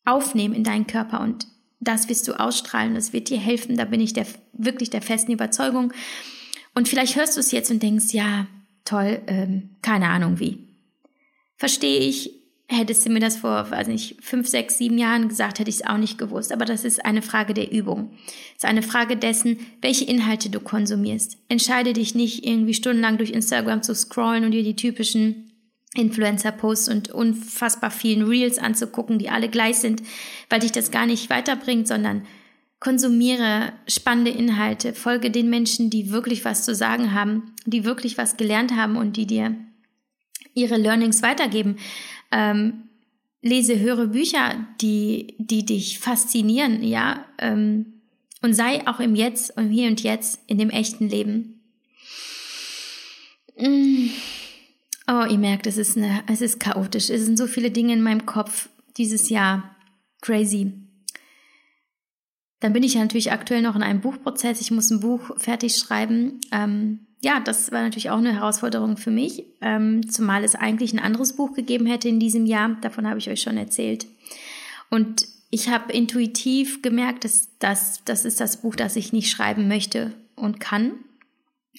aufnehmen 0.05 0.53
in 0.53 0.63
deinen 0.63 0.87
Körper 0.87 1.21
und 1.21 1.47
das 1.83 2.09
wirst 2.09 2.27
du 2.27 2.39
ausstrahlen. 2.39 2.95
Das 2.95 3.13
wird 3.13 3.29
dir 3.29 3.37
helfen. 3.37 3.75
Da 3.75 3.85
bin 3.85 4.01
ich 4.01 4.13
der, 4.13 4.25
wirklich 4.53 4.89
der 4.89 5.01
festen 5.01 5.31
Überzeugung. 5.31 5.93
Und 6.73 6.87
vielleicht 6.87 7.15
hörst 7.15 7.35
du 7.35 7.39
es 7.39 7.51
jetzt 7.51 7.69
und 7.71 7.83
denkst, 7.83 8.13
ja, 8.13 8.47
toll, 8.85 9.21
ähm, 9.27 9.71
keine 9.81 10.07
Ahnung 10.07 10.39
wie. 10.39 10.69
Verstehe 11.57 11.99
ich, 11.99 12.42
Hättest 12.73 13.05
du 13.05 13.09
mir 13.09 13.19
das 13.19 13.37
vor, 13.37 13.69
weiß 13.69 13.87
nicht, 13.87 14.17
fünf, 14.21 14.47
sechs, 14.47 14.77
sieben 14.77 14.97
Jahren 14.97 15.29
gesagt, 15.29 15.59
hätte 15.59 15.69
ich 15.69 15.77
es 15.77 15.85
auch 15.85 15.97
nicht 15.97 16.17
gewusst. 16.17 16.51
Aber 16.51 16.65
das 16.65 16.83
ist 16.83 17.05
eine 17.05 17.21
Frage 17.21 17.53
der 17.53 17.71
Übung. 17.71 18.11
Es 18.51 18.63
ist 18.63 18.65
eine 18.65 18.81
Frage 18.81 19.15
dessen, 19.15 19.59
welche 19.81 20.05
Inhalte 20.05 20.49
du 20.49 20.59
konsumierst. 20.59 21.37
Entscheide 21.49 21.93
dich 21.93 22.15
nicht, 22.15 22.45
irgendwie 22.45 22.73
stundenlang 22.73 23.17
durch 23.17 23.29
Instagram 23.29 23.83
zu 23.83 23.93
scrollen 23.93 24.43
und 24.43 24.51
dir 24.51 24.63
die 24.63 24.75
typischen 24.75 25.51
Influencer-Posts 25.95 26.89
und 26.89 27.11
unfassbar 27.11 27.91
vielen 27.91 28.23
Reels 28.23 28.57
anzugucken, 28.57 29.19
die 29.19 29.29
alle 29.29 29.49
gleich 29.49 29.77
sind, 29.77 30.01
weil 30.49 30.61
dich 30.61 30.71
das 30.71 30.91
gar 30.91 31.05
nicht 31.05 31.29
weiterbringt, 31.29 31.87
sondern 31.87 32.25
konsumiere 32.79 33.71
spannende 33.87 34.31
Inhalte, 34.31 34.93
folge 34.93 35.31
den 35.31 35.49
Menschen, 35.49 35.89
die 35.89 36.11
wirklich 36.11 36.43
was 36.43 36.65
zu 36.65 36.75
sagen 36.75 37.13
haben, 37.13 37.53
die 37.65 37.85
wirklich 37.85 38.17
was 38.17 38.35
gelernt 38.35 38.75
haben 38.75 38.97
und 38.97 39.15
die 39.15 39.27
dir 39.27 39.55
ihre 40.53 40.77
Learnings 40.77 41.21
weitergeben. 41.21 41.77
Ähm, 42.33 42.89
lese, 43.43 43.79
höre 43.79 44.07
Bücher, 44.07 44.65
die, 44.81 45.35
die 45.37 45.65
dich 45.65 45.99
faszinieren, 45.99 46.83
ja, 46.83 47.25
ähm, 47.37 47.93
und 48.41 48.53
sei 48.53 48.85
auch 48.87 48.99
im 48.99 49.15
Jetzt, 49.15 49.57
im 49.57 49.69
Hier 49.69 49.87
und 49.87 50.01
Jetzt, 50.01 50.41
in 50.47 50.57
dem 50.57 50.69
echten 50.69 51.07
Leben. 51.07 51.61
Mm. 53.57 54.09
Oh, 55.07 55.25
ihr 55.29 55.37
merkt, 55.37 55.67
es 55.67 55.77
ist, 55.77 55.97
eine, 55.97 56.23
es 56.27 56.41
ist 56.41 56.59
chaotisch. 56.59 57.09
Es 57.09 57.25
sind 57.25 57.37
so 57.37 57.47
viele 57.47 57.71
Dinge 57.71 57.93
in 57.93 58.01
meinem 58.01 58.25
Kopf 58.25 58.69
dieses 58.97 59.29
Jahr. 59.29 59.75
Crazy. 60.21 60.73
Dann 62.59 62.73
bin 62.73 62.83
ich 62.83 62.93
ja 62.93 63.01
natürlich 63.01 63.31
aktuell 63.31 63.61
noch 63.61 63.75
in 63.75 63.83
einem 63.83 64.01
Buchprozess. 64.01 64.61
Ich 64.61 64.71
muss 64.71 64.89
ein 64.89 65.01
Buch 65.01 65.37
fertig 65.37 65.75
schreiben. 65.75 66.39
Ähm, 66.51 66.99
ja, 67.23 67.39
das 67.39 67.71
war 67.71 67.81
natürlich 67.81 68.09
auch 68.09 68.17
eine 68.17 68.33
Herausforderung 68.33 68.97
für 68.97 69.09
mich, 69.09 69.45
ähm, 69.61 70.09
zumal 70.09 70.43
es 70.43 70.55
eigentlich 70.55 70.91
ein 70.91 70.99
anderes 70.99 71.37
Buch 71.37 71.53
gegeben 71.53 71.85
hätte 71.85 72.09
in 72.09 72.19
diesem 72.19 72.45
Jahr. 72.45 72.75
Davon 72.81 73.07
habe 73.07 73.17
ich 73.17 73.29
euch 73.29 73.41
schon 73.41 73.55
erzählt. 73.55 74.05
Und 74.89 75.25
ich 75.49 75.69
habe 75.69 75.93
intuitiv 75.93 76.81
gemerkt, 76.81 77.23
dass 77.23 77.47
das, 77.59 78.03
das 78.03 78.25
ist 78.25 78.41
das 78.41 78.57
Buch, 78.57 78.75
das 78.75 78.97
ich 78.97 79.13
nicht 79.13 79.29
schreiben 79.31 79.69
möchte 79.69 80.13
und 80.35 80.59
kann. 80.59 80.91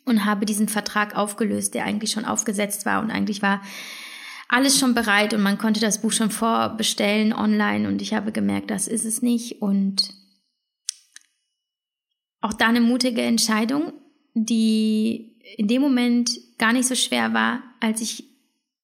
Und 0.07 0.24
habe 0.24 0.47
diesen 0.47 0.68
Vertrag 0.68 1.14
aufgelöst, 1.14 1.74
der 1.74 1.84
eigentlich 1.84 2.11
schon 2.11 2.24
aufgesetzt 2.24 2.86
war. 2.86 3.03
Und 3.03 3.11
eigentlich 3.11 3.42
war 3.42 3.62
alles 4.49 4.78
schon 4.78 4.95
bereit 4.95 5.34
und 5.34 5.42
man 5.42 5.59
konnte 5.59 5.80
das 5.80 6.01
Buch 6.01 6.12
schon 6.12 6.30
vorbestellen 6.30 7.34
online. 7.34 7.86
Und 7.86 8.01
ich 8.01 8.14
habe 8.14 8.32
gemerkt, 8.32 8.70
das 8.70 8.88
ist 8.88 9.05
es 9.05 9.20
nicht. 9.20 9.61
Und 9.61 10.14
auch 12.40 12.55
da 12.55 12.68
eine 12.68 12.80
mutige 12.80 13.22
Entscheidung, 13.22 13.92
die 14.34 15.34
in 15.57 15.68
dem 15.68 15.82
Moment 15.82 16.30
gar 16.59 16.72
nicht 16.72 16.88
so 16.88 16.95
schwer 16.95 17.32
war, 17.34 17.62
als 17.80 18.01
ich 18.01 18.24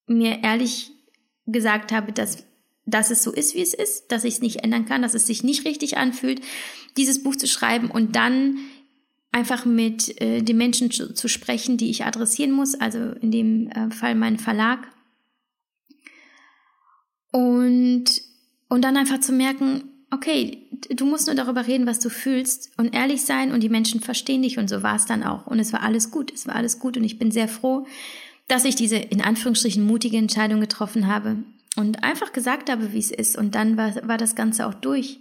mir 0.07 0.43
ehrlich 0.43 0.91
gesagt 1.47 1.93
habe, 1.93 2.13
dass, 2.13 2.45
dass 2.87 3.11
es 3.11 3.23
so 3.23 3.33
ist, 3.33 3.55
wie 3.55 3.63
es 3.63 3.75
ist, 3.75 4.13
dass 4.13 4.25
ich 4.25 4.35
es 4.35 4.43
nicht 4.43 4.63
ändern 4.65 4.87
kann, 4.87 5.03
dass 5.03 5.15
es 5.15 5.27
sich 5.27 5.43
nicht 5.43 5.65
richtig 5.65 5.97
anfühlt, 5.97 6.41
dieses 6.97 7.23
Buch 7.23 7.37
zu 7.37 7.47
schreiben 7.47 7.91
und 7.91 8.17
dann 8.17 8.59
einfach 9.33 9.65
mit 9.65 10.21
äh, 10.21 10.43
den 10.43 10.57
Menschen 10.57 10.91
zu, 10.91 11.15
zu, 11.15 11.29
sprechen, 11.29 11.77
die 11.77 11.91
ich 11.91 12.05
adressieren 12.05 12.51
muss, 12.51 12.75
also 12.75 12.99
in 13.21 13.31
dem 13.31 13.69
äh, 13.69 13.91
Fall 13.91 14.15
mein 14.15 14.39
Verlag. 14.39 14.89
Und, 17.31 18.07
und 18.69 18.83
dann 18.83 18.97
einfach 18.97 19.21
zu 19.21 19.33
merken, 19.33 19.90
okay, 20.11 20.67
du 20.91 21.07
musst 21.07 21.27
nur 21.27 21.37
darüber 21.37 21.67
reden, 21.67 21.87
was 21.87 22.01
du 22.01 22.11
fühlst 22.11 22.71
und 22.77 22.95
ehrlich 22.95 23.23
sein 23.23 23.53
und 23.53 23.63
die 23.63 23.69
Menschen 23.69 24.01
verstehen 24.01 24.43
dich 24.43 24.59
und 24.59 24.69
so 24.69 24.83
war 24.83 24.97
es 24.97 25.07
dann 25.07 25.23
auch. 25.23 25.47
Und 25.47 25.59
es 25.59 25.73
war 25.73 25.83
alles 25.83 26.11
gut, 26.11 26.33
es 26.33 26.47
war 26.47 26.57
alles 26.57 26.79
gut 26.79 26.97
und 26.97 27.05
ich 27.05 27.19
bin 27.19 27.31
sehr 27.31 27.49
froh, 27.49 27.87
dass 28.49 28.65
ich 28.65 28.75
diese 28.75 28.97
in 28.97 29.21
Anführungsstrichen 29.21 29.85
mutige 29.85 30.17
Entscheidung 30.17 30.61
getroffen 30.61 31.07
habe 31.07 31.37
und 31.77 32.03
einfach 32.03 32.33
gesagt 32.33 32.69
habe, 32.71 32.93
wie 32.93 32.99
es 32.99 33.11
ist 33.11 33.39
und 33.39 33.55
dann 33.55 33.77
war, 33.77 33.95
war 34.09 34.19
das 34.19 34.35
Ganze 34.35 34.67
auch 34.67 34.75
durch. 34.75 35.21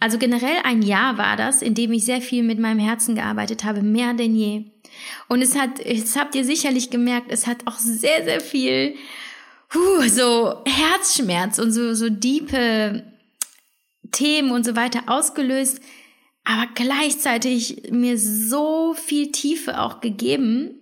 Also 0.00 0.16
generell 0.18 0.56
ein 0.64 0.82
Jahr 0.82 1.18
war 1.18 1.36
das, 1.36 1.62
in 1.62 1.74
dem 1.74 1.92
ich 1.92 2.04
sehr 2.06 2.22
viel 2.22 2.42
mit 2.42 2.58
meinem 2.58 2.80
Herzen 2.80 3.14
gearbeitet 3.14 3.64
habe, 3.64 3.82
mehr 3.82 4.14
denn 4.14 4.34
je. 4.34 4.64
Und 5.28 5.42
es 5.42 5.56
hat, 5.56 5.78
es 5.78 6.16
habt 6.16 6.34
ihr 6.34 6.44
sicherlich 6.44 6.90
gemerkt, 6.90 7.30
es 7.30 7.46
hat 7.46 7.66
auch 7.66 7.78
sehr, 7.78 8.24
sehr 8.24 8.40
viel, 8.40 8.94
huh, 9.74 10.08
so 10.08 10.64
Herzschmerz 10.66 11.58
und 11.58 11.72
so, 11.72 11.94
so 11.94 12.08
diepe 12.08 13.04
Themen 14.12 14.50
und 14.50 14.64
so 14.64 14.76
weiter 14.76 15.02
ausgelöst, 15.06 15.80
aber 16.44 16.66
gleichzeitig 16.74 17.90
mir 17.90 18.18
so 18.18 18.94
viel 18.94 19.30
Tiefe 19.32 19.80
auch 19.80 20.00
gegeben 20.00 20.80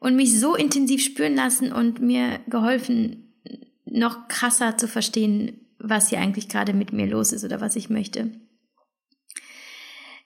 und 0.00 0.16
mich 0.16 0.38
so 0.38 0.54
intensiv 0.54 1.04
spüren 1.04 1.36
lassen 1.36 1.72
und 1.72 2.00
mir 2.00 2.40
geholfen, 2.48 3.32
noch 3.84 4.28
krasser 4.28 4.76
zu 4.78 4.88
verstehen, 4.88 5.60
was 5.78 6.08
hier 6.08 6.18
eigentlich 6.18 6.48
gerade 6.48 6.72
mit 6.72 6.92
mir 6.92 7.06
los 7.06 7.32
ist 7.32 7.44
oder 7.44 7.60
was 7.60 7.76
ich 7.76 7.90
möchte. 7.90 8.30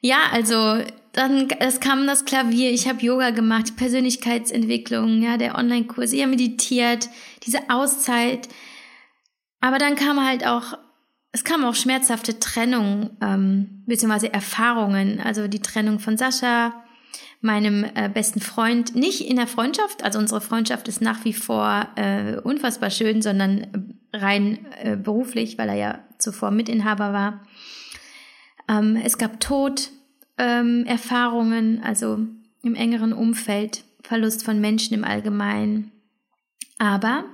Ja, 0.00 0.18
also 0.32 0.82
dann 1.12 1.48
es 1.58 1.80
kam 1.80 2.06
das 2.06 2.24
Klavier, 2.24 2.70
ich 2.70 2.88
habe 2.88 3.02
Yoga 3.02 3.30
gemacht, 3.30 3.76
Persönlichkeitsentwicklung, 3.76 5.22
ja, 5.22 5.36
der 5.36 5.56
Online-Kurs, 5.56 6.12
ich 6.12 6.20
habe 6.20 6.30
meditiert, 6.30 7.08
diese 7.44 7.70
Auszeit. 7.70 8.48
Aber 9.60 9.78
dann 9.78 9.96
kam 9.96 10.24
halt 10.24 10.46
auch, 10.46 10.78
es 11.37 11.45
kam 11.45 11.66
auch 11.66 11.74
schmerzhafte 11.74 12.41
Trennung, 12.41 13.11
ähm, 13.20 13.82
beziehungsweise 13.84 14.32
Erfahrungen, 14.32 15.20
also 15.20 15.49
die 15.49 15.61
Trennung 15.61 15.99
von 15.99 16.16
Sascha, 16.16 16.82
meinem 17.43 17.84
äh, 17.95 18.09
besten 18.09 18.41
Freund, 18.41 18.97
nicht 18.97 19.20
in 19.20 19.37
der 19.37 19.47
Freundschaft, 19.47 20.03
also 20.03 20.18
unsere 20.18 20.41
Freundschaft 20.41 20.89
ist 20.89 21.03
nach 21.03 21.26
wie 21.26 21.34
vor 21.34 21.89
äh, 21.97 22.39
unfassbar 22.43 22.89
schön, 22.89 23.20
sondern 23.20 23.99
rein 24.14 24.64
äh, 24.82 24.97
beruflich, 24.97 25.59
weil 25.59 25.68
er 25.68 25.74
ja 25.74 25.99
zuvor 26.16 26.53
Mitinhaber 26.53 27.12
war. 27.12 27.47
Ähm, 28.66 28.97
es 29.05 29.18
gab 29.18 29.39
Tod, 29.39 29.91
ähm, 30.39 30.87
also 31.82 32.18
im 32.62 32.74
engeren 32.74 33.12
Umfeld, 33.12 33.84
Verlust 34.03 34.43
von 34.43 34.59
Menschen 34.59 34.95
im 34.95 35.05
Allgemeinen. 35.05 35.93
Aber 36.78 37.26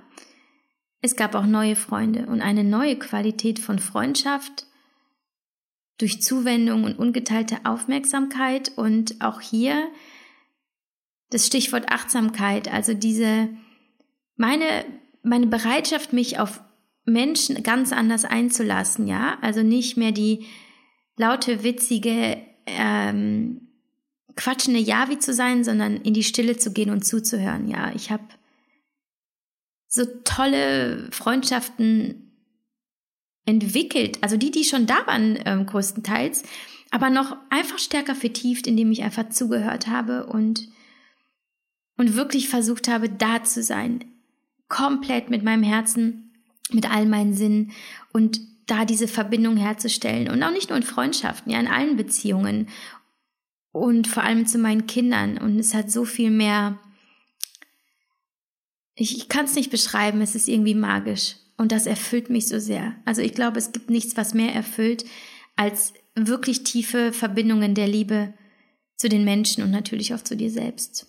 es 1.02 1.16
gab 1.16 1.34
auch 1.34 1.46
neue 1.46 1.74
Freunde 1.76 2.26
und 2.26 2.40
eine 2.40 2.62
neue 2.62 2.96
Qualität 2.96 3.58
von 3.58 3.80
Freundschaft 3.80 4.66
durch 5.98 6.22
Zuwendung 6.22 6.84
und 6.84 6.98
ungeteilte 6.98 7.58
Aufmerksamkeit. 7.64 8.72
Und 8.76 9.20
auch 9.20 9.40
hier 9.40 9.88
das 11.30 11.46
Stichwort 11.46 11.90
Achtsamkeit, 11.90 12.72
also 12.72 12.94
diese 12.94 13.48
meine 14.36 14.84
meine 15.24 15.46
Bereitschaft, 15.46 16.12
mich 16.12 16.38
auf 16.38 16.60
Menschen 17.04 17.62
ganz 17.62 17.92
anders 17.92 18.24
einzulassen, 18.24 19.06
ja, 19.06 19.38
also 19.40 19.62
nicht 19.62 19.96
mehr 19.96 20.12
die 20.12 20.46
laute, 21.16 21.62
witzige, 21.62 22.38
ähm, 22.66 23.68
quatschende 24.34 24.80
Javi 24.80 25.18
zu 25.18 25.32
sein, 25.32 25.64
sondern 25.64 25.96
in 25.96 26.14
die 26.14 26.24
Stille 26.24 26.56
zu 26.56 26.72
gehen 26.72 26.90
und 26.90 27.04
zuzuhören. 27.04 27.68
Ja, 27.68 27.92
ich 27.94 28.10
habe 28.10 28.24
so 29.94 30.06
tolle 30.24 31.10
Freundschaften 31.10 32.32
entwickelt, 33.44 34.18
also 34.22 34.38
die, 34.38 34.50
die 34.50 34.64
schon 34.64 34.86
da 34.86 35.06
waren, 35.06 35.38
ähm, 35.44 35.66
größtenteils, 35.66 36.44
aber 36.90 37.10
noch 37.10 37.36
einfach 37.50 37.78
stärker 37.78 38.14
vertieft, 38.14 38.66
indem 38.66 38.90
ich 38.90 39.02
einfach 39.02 39.28
zugehört 39.28 39.88
habe 39.88 40.24
und, 40.26 40.66
und 41.98 42.16
wirklich 42.16 42.48
versucht 42.48 42.88
habe, 42.88 43.10
da 43.10 43.44
zu 43.44 43.62
sein, 43.62 44.04
komplett 44.68 45.28
mit 45.28 45.42
meinem 45.42 45.62
Herzen, 45.62 46.32
mit 46.70 46.90
all 46.90 47.04
meinen 47.04 47.34
Sinnen 47.34 47.72
und 48.14 48.40
da 48.66 48.86
diese 48.86 49.08
Verbindung 49.08 49.58
herzustellen. 49.58 50.30
Und 50.30 50.42
auch 50.42 50.52
nicht 50.52 50.70
nur 50.70 50.78
in 50.78 50.84
Freundschaften, 50.84 51.52
ja, 51.52 51.60
in 51.60 51.68
allen 51.68 51.96
Beziehungen 51.98 52.68
und 53.72 54.06
vor 54.06 54.22
allem 54.22 54.46
zu 54.46 54.56
meinen 54.56 54.86
Kindern. 54.86 55.36
Und 55.36 55.58
es 55.58 55.74
hat 55.74 55.90
so 55.90 56.06
viel 56.06 56.30
mehr, 56.30 56.78
ich, 58.94 59.16
ich 59.16 59.28
kann 59.28 59.46
es 59.46 59.54
nicht 59.54 59.70
beschreiben, 59.70 60.20
es 60.20 60.34
ist 60.34 60.48
irgendwie 60.48 60.74
magisch. 60.74 61.36
Und 61.56 61.72
das 61.72 61.86
erfüllt 61.86 62.30
mich 62.30 62.48
so 62.48 62.58
sehr. 62.58 62.96
Also 63.04 63.22
ich 63.22 63.34
glaube, 63.34 63.58
es 63.58 63.72
gibt 63.72 63.90
nichts, 63.90 64.16
was 64.16 64.34
mehr 64.34 64.54
erfüllt, 64.54 65.04
als 65.56 65.92
wirklich 66.14 66.64
tiefe 66.64 67.12
Verbindungen 67.12 67.74
der 67.74 67.86
Liebe 67.86 68.34
zu 68.96 69.08
den 69.08 69.24
Menschen 69.24 69.62
und 69.62 69.70
natürlich 69.70 70.14
auch 70.14 70.22
zu 70.22 70.36
dir 70.36 70.50
selbst. 70.50 71.06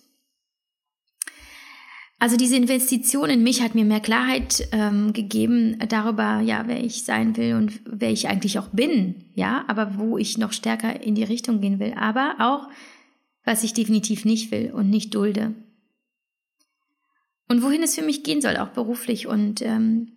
Also 2.18 2.36
diese 2.36 2.56
Investition 2.56 3.28
in 3.28 3.42
mich 3.42 3.60
hat 3.60 3.74
mir 3.74 3.84
mehr 3.84 4.00
Klarheit 4.00 4.66
ähm, 4.72 5.12
gegeben 5.12 5.78
darüber, 5.88 6.40
ja, 6.40 6.64
wer 6.66 6.82
ich 6.82 7.04
sein 7.04 7.36
will 7.36 7.54
und 7.54 7.80
wer 7.84 8.10
ich 8.10 8.28
eigentlich 8.28 8.58
auch 8.58 8.68
bin, 8.68 9.26
ja, 9.34 9.64
aber 9.68 9.98
wo 9.98 10.16
ich 10.16 10.38
noch 10.38 10.52
stärker 10.52 11.02
in 11.02 11.14
die 11.14 11.24
Richtung 11.24 11.60
gehen 11.60 11.80
will, 11.80 11.92
aber 11.96 12.36
auch, 12.38 12.68
was 13.44 13.62
ich 13.62 13.74
definitiv 13.74 14.24
nicht 14.24 14.50
will 14.52 14.72
und 14.72 14.88
nicht 14.88 15.14
dulde. 15.14 15.54
Und 17.48 17.62
wohin 17.62 17.82
es 17.82 17.94
für 17.94 18.02
mich 18.02 18.24
gehen 18.24 18.40
soll, 18.40 18.56
auch 18.56 18.70
beruflich. 18.70 19.26
Und 19.26 19.60
ähm, 19.62 20.14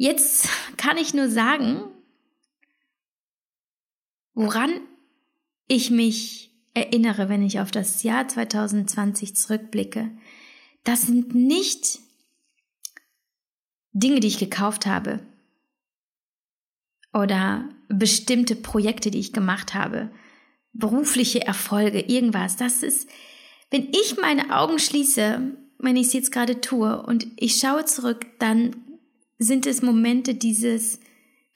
Jetzt 0.00 0.48
kann 0.78 0.96
ich 0.96 1.12
nur 1.12 1.28
sagen, 1.28 1.82
woran 4.32 4.70
ich 5.68 5.90
mich 5.90 6.52
erinnere, 6.72 7.28
wenn 7.28 7.42
ich 7.42 7.60
auf 7.60 7.70
das 7.70 8.02
Jahr 8.02 8.26
2020 8.26 9.36
zurückblicke. 9.36 10.10
Das 10.84 11.02
sind 11.02 11.34
nicht 11.34 11.98
Dinge, 13.92 14.20
die 14.20 14.28
ich 14.28 14.38
gekauft 14.38 14.86
habe 14.86 15.20
oder 17.12 17.68
bestimmte 17.90 18.56
Projekte, 18.56 19.10
die 19.10 19.18
ich 19.18 19.34
gemacht 19.34 19.74
habe, 19.74 20.10
berufliche 20.72 21.42
Erfolge, 21.42 22.00
irgendwas. 22.00 22.56
Das 22.56 22.82
ist, 22.82 23.10
wenn 23.70 23.90
ich 23.90 24.16
meine 24.18 24.56
Augen 24.56 24.78
schließe, 24.78 25.58
wenn 25.82 25.96
ich 25.96 26.08
es 26.08 26.12
jetzt 26.12 26.32
gerade 26.32 26.60
tue 26.60 27.02
und 27.02 27.26
ich 27.36 27.56
schaue 27.56 27.84
zurück, 27.84 28.26
dann 28.38 28.76
sind 29.38 29.66
es 29.66 29.82
Momente 29.82 30.34
dieses 30.34 31.00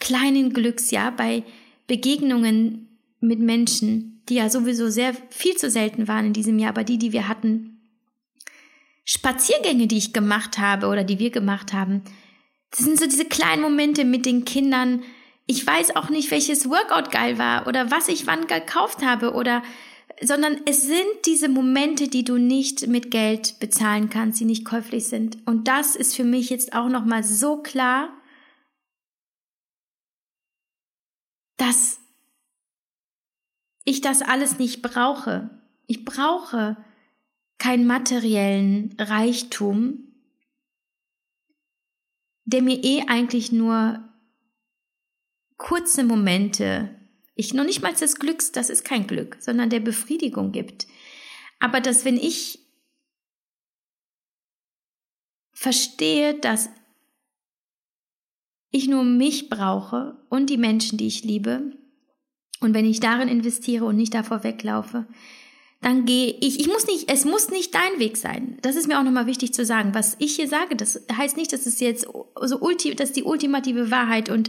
kleinen 0.01 0.53
Glücks, 0.53 0.91
ja, 0.91 1.11
bei 1.11 1.45
Begegnungen 1.87 2.89
mit 3.20 3.41
Menschen, 3.41 4.22
die 4.29 4.37
ja 4.37 4.49
sowieso 4.49 4.89
sehr 4.89 5.14
viel 5.31 5.57
zu 5.57 5.70
selten 5.70 6.09
waren 6.09 6.27
in 6.27 6.33
diesem 6.33 6.59
Jahr, 6.59 6.70
aber 6.70 6.85
die, 6.85 6.99
die 6.99 7.12
wir 7.12 7.29
hatten. 7.29 7.81
Spaziergänge, 9.05 9.87
die 9.87 9.99
ich 9.99 10.12
gemacht 10.12 10.59
habe 10.59 10.87
oder 10.87 11.05
die 11.05 11.18
wir 11.18 11.31
gemacht 11.31 11.72
haben, 11.72 12.03
das 12.70 12.81
sind 12.81 12.99
so 12.99 13.07
diese 13.07 13.27
kleinen 13.27 13.62
Momente 13.62 14.05
mit 14.05 14.27
den 14.27 14.45
Kindern. 14.45 15.03
Ich 15.47 15.64
weiß 15.64 15.95
auch 15.95 16.09
nicht, 16.09 16.31
welches 16.31 16.68
Workout 16.68 17.12
geil 17.12 17.39
war 17.39 17.66
oder 17.66 17.91
was 17.91 18.09
ich 18.09 18.27
wann 18.27 18.47
gekauft 18.47 19.05
habe 19.05 19.35
oder 19.35 19.62
sondern 20.20 20.60
es 20.66 20.82
sind 20.82 21.26
diese 21.26 21.48
Momente, 21.48 22.08
die 22.08 22.24
du 22.24 22.38
nicht 22.38 22.86
mit 22.86 23.10
Geld 23.10 23.58
bezahlen 23.60 24.10
kannst, 24.10 24.40
die 24.40 24.44
nicht 24.44 24.64
käuflich 24.64 25.06
sind. 25.06 25.38
Und 25.46 25.68
das 25.68 25.96
ist 25.96 26.14
für 26.14 26.24
mich 26.24 26.50
jetzt 26.50 26.74
auch 26.74 26.88
noch 26.88 27.04
mal 27.04 27.24
so 27.24 27.62
klar, 27.62 28.10
dass 31.56 32.00
ich 33.84 34.00
das 34.00 34.22
alles 34.22 34.58
nicht 34.58 34.82
brauche. 34.82 35.50
Ich 35.86 36.04
brauche 36.04 36.76
keinen 37.58 37.86
materiellen 37.86 38.94
Reichtum, 38.98 40.12
der 42.44 42.62
mir 42.62 42.82
eh 42.82 43.04
eigentlich 43.08 43.52
nur 43.52 44.02
kurze 45.56 46.04
Momente 46.04 46.94
ich 47.35 47.55
noch 47.55 47.64
nicht 47.64 47.82
mal 47.82 47.95
des 47.95 48.16
Glücks, 48.16 48.53
das 48.53 48.70
ist 48.70 48.85
kein 48.85 49.07
Glück, 49.07 49.37
sondern 49.41 49.70
der 49.70 49.80
Befriedigung 49.80 50.53
gibt. 50.53 50.87
Aber 51.61 51.80
dass 51.80 52.05
wenn 52.05 52.16
ich 52.16 52.61
verstehe, 55.53 56.35
dass 56.35 56.68
ich 58.70 58.89
nur 58.89 59.05
mich 59.05 59.49
brauche 59.49 60.16
und 60.28 60.51
die 60.51 60.59
Menschen, 60.59 60.99
die 60.99 61.07
ich 61.07 61.22
liebe, 61.24 61.72
Und 62.64 62.72
wenn 62.72 62.87
ich 62.87 62.99
darin 62.99 63.28
investiere 63.28 63.85
und 63.85 63.97
nicht 63.97 64.14
davor 64.14 64.43
weglaufe, 64.43 65.07
dann 65.85 66.07
gehe 66.07 66.35
ich, 66.41 66.61
ich 66.61 66.66
muss 66.66 66.87
nicht, 66.87 67.11
es 67.11 67.26
muss 67.26 67.51
nicht 67.51 67.74
dein 67.74 67.99
Weg 67.99 68.16
sein. 68.16 68.57
Das 68.62 68.74
ist 68.74 68.89
mir 68.89 68.99
auch 68.99 69.03
nochmal 69.03 69.26
wichtig 69.26 69.53
zu 69.53 69.66
sagen. 69.66 69.95
Was 69.95 70.16
ich 70.18 70.35
hier 70.37 70.49
sage, 70.49 70.76
das 70.76 71.03
heißt 71.14 71.37
nicht, 71.37 71.53
dass 71.53 71.66
es 71.66 71.78
jetzt 71.78 72.09
so 72.41 72.59
ulti, 72.59 72.95
das 72.95 73.11
ist 73.11 73.16
die 73.16 73.22
ultimative 73.22 73.91
Wahrheit 73.91 74.30
und 74.30 74.49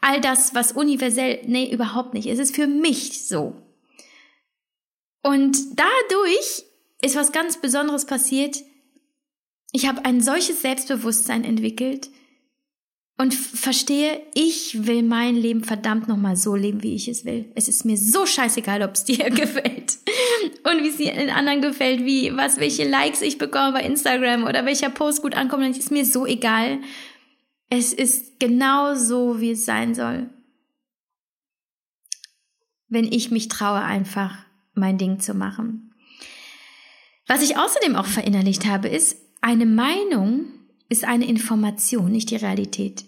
all 0.00 0.20
das, 0.20 0.56
was 0.56 0.72
universell, 0.72 1.40
nee, 1.46 1.72
überhaupt 1.72 2.14
nicht. 2.14 2.26
Es 2.26 2.40
ist 2.40 2.56
für 2.56 2.66
mich 2.66 3.28
so. 3.28 3.54
Und 5.22 5.56
dadurch 5.76 6.64
ist 7.00 7.14
was 7.14 7.30
ganz 7.30 7.58
Besonderes 7.58 8.04
passiert. 8.04 8.56
Ich 9.70 9.86
habe 9.86 10.04
ein 10.04 10.20
solches 10.20 10.62
Selbstbewusstsein 10.62 11.44
entwickelt, 11.44 12.10
und 13.18 13.34
verstehe, 13.34 14.20
ich 14.34 14.86
will 14.86 15.02
mein 15.02 15.36
Leben 15.36 15.62
verdammt 15.62 16.08
nochmal 16.08 16.34
so 16.34 16.56
leben, 16.56 16.82
wie 16.82 16.96
ich 16.96 17.06
es 17.06 17.24
will. 17.24 17.52
Es 17.54 17.68
ist 17.68 17.84
mir 17.84 17.96
so 17.96 18.26
scheißegal, 18.26 18.82
ob 18.82 18.94
es 18.94 19.04
dir 19.04 19.30
gefällt 19.30 19.98
und 20.64 20.82
wie 20.82 20.88
es 20.88 20.96
den 20.96 21.30
anderen 21.30 21.60
gefällt, 21.60 22.04
wie 22.04 22.36
was, 22.36 22.58
welche 22.58 22.88
Likes 22.88 23.22
ich 23.22 23.38
bekomme 23.38 23.72
bei 23.72 23.82
Instagram 23.82 24.44
oder 24.44 24.64
welcher 24.64 24.90
Post 24.90 25.22
gut 25.22 25.34
ankommt, 25.34 25.68
das 25.68 25.78
ist 25.78 25.90
mir 25.90 26.04
so 26.04 26.26
egal. 26.26 26.78
Es 27.68 27.92
ist 27.92 28.38
genau 28.38 28.94
so, 28.94 29.40
wie 29.40 29.52
es 29.52 29.64
sein 29.64 29.94
soll. 29.94 30.28
Wenn 32.88 33.10
ich 33.10 33.30
mich 33.30 33.48
traue, 33.48 33.80
einfach 33.80 34.36
mein 34.74 34.98
Ding 34.98 35.20
zu 35.20 35.34
machen. 35.34 35.94
Was 37.26 37.42
ich 37.42 37.56
außerdem 37.56 37.96
auch 37.96 38.06
verinnerlicht 38.06 38.66
habe, 38.66 38.88
ist, 38.88 39.16
eine 39.40 39.66
Meinung 39.66 40.46
ist 40.88 41.04
eine 41.04 41.26
Information, 41.26 42.12
nicht 42.12 42.30
die 42.30 42.36
Realität. 42.36 43.04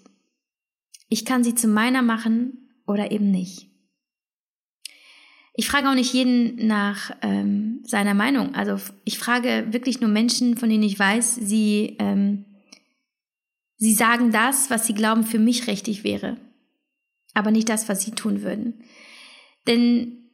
Ich 1.08 1.24
kann 1.24 1.44
sie 1.44 1.54
zu 1.54 1.68
meiner 1.68 2.02
machen 2.02 2.70
oder 2.86 3.10
eben 3.10 3.30
nicht. 3.30 3.73
Ich 5.56 5.68
frage 5.68 5.88
auch 5.88 5.94
nicht 5.94 6.12
jeden 6.12 6.66
nach 6.66 7.12
ähm, 7.22 7.80
seiner 7.84 8.14
Meinung. 8.14 8.56
Also 8.56 8.76
ich 9.04 9.18
frage 9.18 9.68
wirklich 9.70 10.00
nur 10.00 10.10
Menschen, 10.10 10.56
von 10.56 10.68
denen 10.68 10.82
ich 10.82 10.98
weiß, 10.98 11.36
sie, 11.36 11.96
ähm, 12.00 12.44
sie 13.76 13.94
sagen 13.94 14.32
das, 14.32 14.68
was 14.68 14.86
sie 14.86 14.94
glauben 14.94 15.22
für 15.22 15.38
mich 15.38 15.68
richtig 15.68 16.02
wäre, 16.02 16.36
aber 17.34 17.52
nicht 17.52 17.68
das, 17.68 17.88
was 17.88 18.02
sie 18.02 18.10
tun 18.10 18.42
würden. 18.42 18.82
Denn 19.68 20.24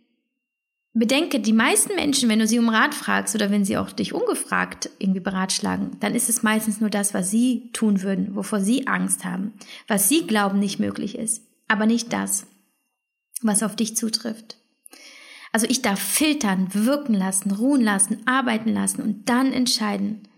Bedenke, 0.95 1.39
die 1.39 1.53
meisten 1.53 1.95
Menschen, 1.95 2.29
wenn 2.31 2.39
du 2.39 2.47
sie 2.47 2.59
um 2.59 2.71
Rat 2.71 2.95
fragst 2.95 3.35
oder 3.35 3.51
wenn 3.51 3.65
sie 3.65 3.77
auch 3.77 3.93
dich 3.93 4.15
ungefragt 4.15 4.91
irgendwie 4.99 5.21
beratschlagen, 5.21 6.01
dann 6.01 6.15
ist 6.15 6.31
es 6.31 6.43
meistens 6.43 6.81
nur 6.81 6.91
das, 6.91 7.13
was 7.13 7.31
sie 7.31 7.71
tun 7.75 8.03
würden, 8.03 8.35
wovor 8.35 8.61
sie 8.61 8.87
Angst 8.87 9.27
haben, 9.27 9.53
was 9.87 10.09
sie 10.09 10.27
glauben 10.27 10.59
nicht 10.59 10.81
möglich 10.81 11.17
ist, 11.17 11.45
aber 11.69 11.85
nicht 11.85 12.13
das, 12.13 12.47
was 13.43 13.63
auf 13.63 13.77
dich 13.77 13.97
zutrifft. 13.97 14.60
Also 15.53 15.67
ich 15.69 15.83
darf 15.83 16.01
filtern, 16.01 16.73
wirken 16.75 17.15
lassen, 17.15 17.51
ruhen 17.51 17.81
lassen, 17.81 18.27
arbeiten 18.27 18.73
lassen 18.73 19.03
und 19.03 19.29
dann 19.29 19.53
entscheiden. 19.53 20.29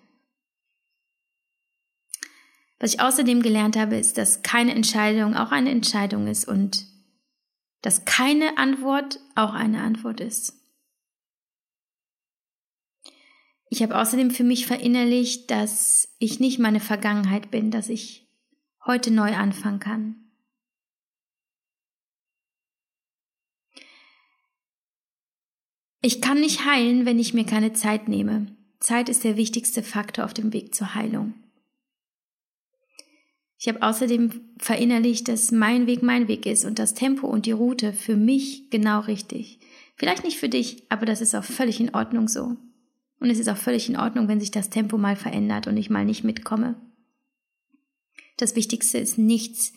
Was 2.78 2.94
ich 2.94 3.00
außerdem 3.00 3.42
gelernt 3.42 3.76
habe, 3.76 3.96
ist, 3.96 4.18
dass 4.18 4.42
keine 4.42 4.74
Entscheidung 4.74 5.36
auch 5.36 5.52
eine 5.52 5.70
Entscheidung 5.70 6.26
ist 6.26 6.48
und 6.48 6.86
dass 7.82 8.04
keine 8.04 8.58
Antwort 8.58 9.20
auch 9.34 9.52
eine 9.52 9.82
Antwort 9.82 10.20
ist. 10.20 10.54
Ich 13.68 13.82
habe 13.82 13.98
außerdem 13.98 14.30
für 14.30 14.44
mich 14.44 14.66
verinnerlicht, 14.66 15.50
dass 15.50 16.14
ich 16.18 16.40
nicht 16.40 16.58
meine 16.58 16.80
Vergangenheit 16.80 17.50
bin, 17.50 17.70
dass 17.70 17.88
ich 17.88 18.28
heute 18.84 19.10
neu 19.10 19.34
anfangen 19.34 19.78
kann. 19.78 20.21
Ich 26.04 26.20
kann 26.20 26.40
nicht 26.40 26.66
heilen, 26.66 27.06
wenn 27.06 27.20
ich 27.20 27.32
mir 27.32 27.44
keine 27.44 27.72
Zeit 27.74 28.08
nehme. 28.08 28.48
Zeit 28.80 29.08
ist 29.08 29.22
der 29.22 29.36
wichtigste 29.36 29.84
Faktor 29.84 30.24
auf 30.24 30.34
dem 30.34 30.52
Weg 30.52 30.74
zur 30.74 30.96
Heilung. 30.96 31.34
Ich 33.56 33.68
habe 33.68 33.80
außerdem 33.80 34.32
verinnerlicht, 34.58 35.28
dass 35.28 35.52
mein 35.52 35.86
Weg 35.86 36.02
mein 36.02 36.26
Weg 36.26 36.46
ist 36.46 36.64
und 36.64 36.80
das 36.80 36.94
Tempo 36.94 37.28
und 37.28 37.46
die 37.46 37.52
Route 37.52 37.92
für 37.92 38.16
mich 38.16 38.68
genau 38.70 38.98
richtig. 38.98 39.60
Vielleicht 39.94 40.24
nicht 40.24 40.38
für 40.38 40.48
dich, 40.48 40.82
aber 40.88 41.06
das 41.06 41.20
ist 41.20 41.36
auch 41.36 41.44
völlig 41.44 41.78
in 41.78 41.94
Ordnung 41.94 42.26
so. 42.26 42.56
Und 43.20 43.30
es 43.30 43.38
ist 43.38 43.48
auch 43.48 43.56
völlig 43.56 43.88
in 43.88 43.96
Ordnung, 43.96 44.26
wenn 44.26 44.40
sich 44.40 44.50
das 44.50 44.70
Tempo 44.70 44.98
mal 44.98 45.14
verändert 45.14 45.68
und 45.68 45.76
ich 45.76 45.90
mal 45.90 46.04
nicht 46.04 46.24
mitkomme. 46.24 46.74
Das 48.36 48.56
Wichtigste 48.56 48.98
ist 48.98 49.18
nichts 49.18 49.72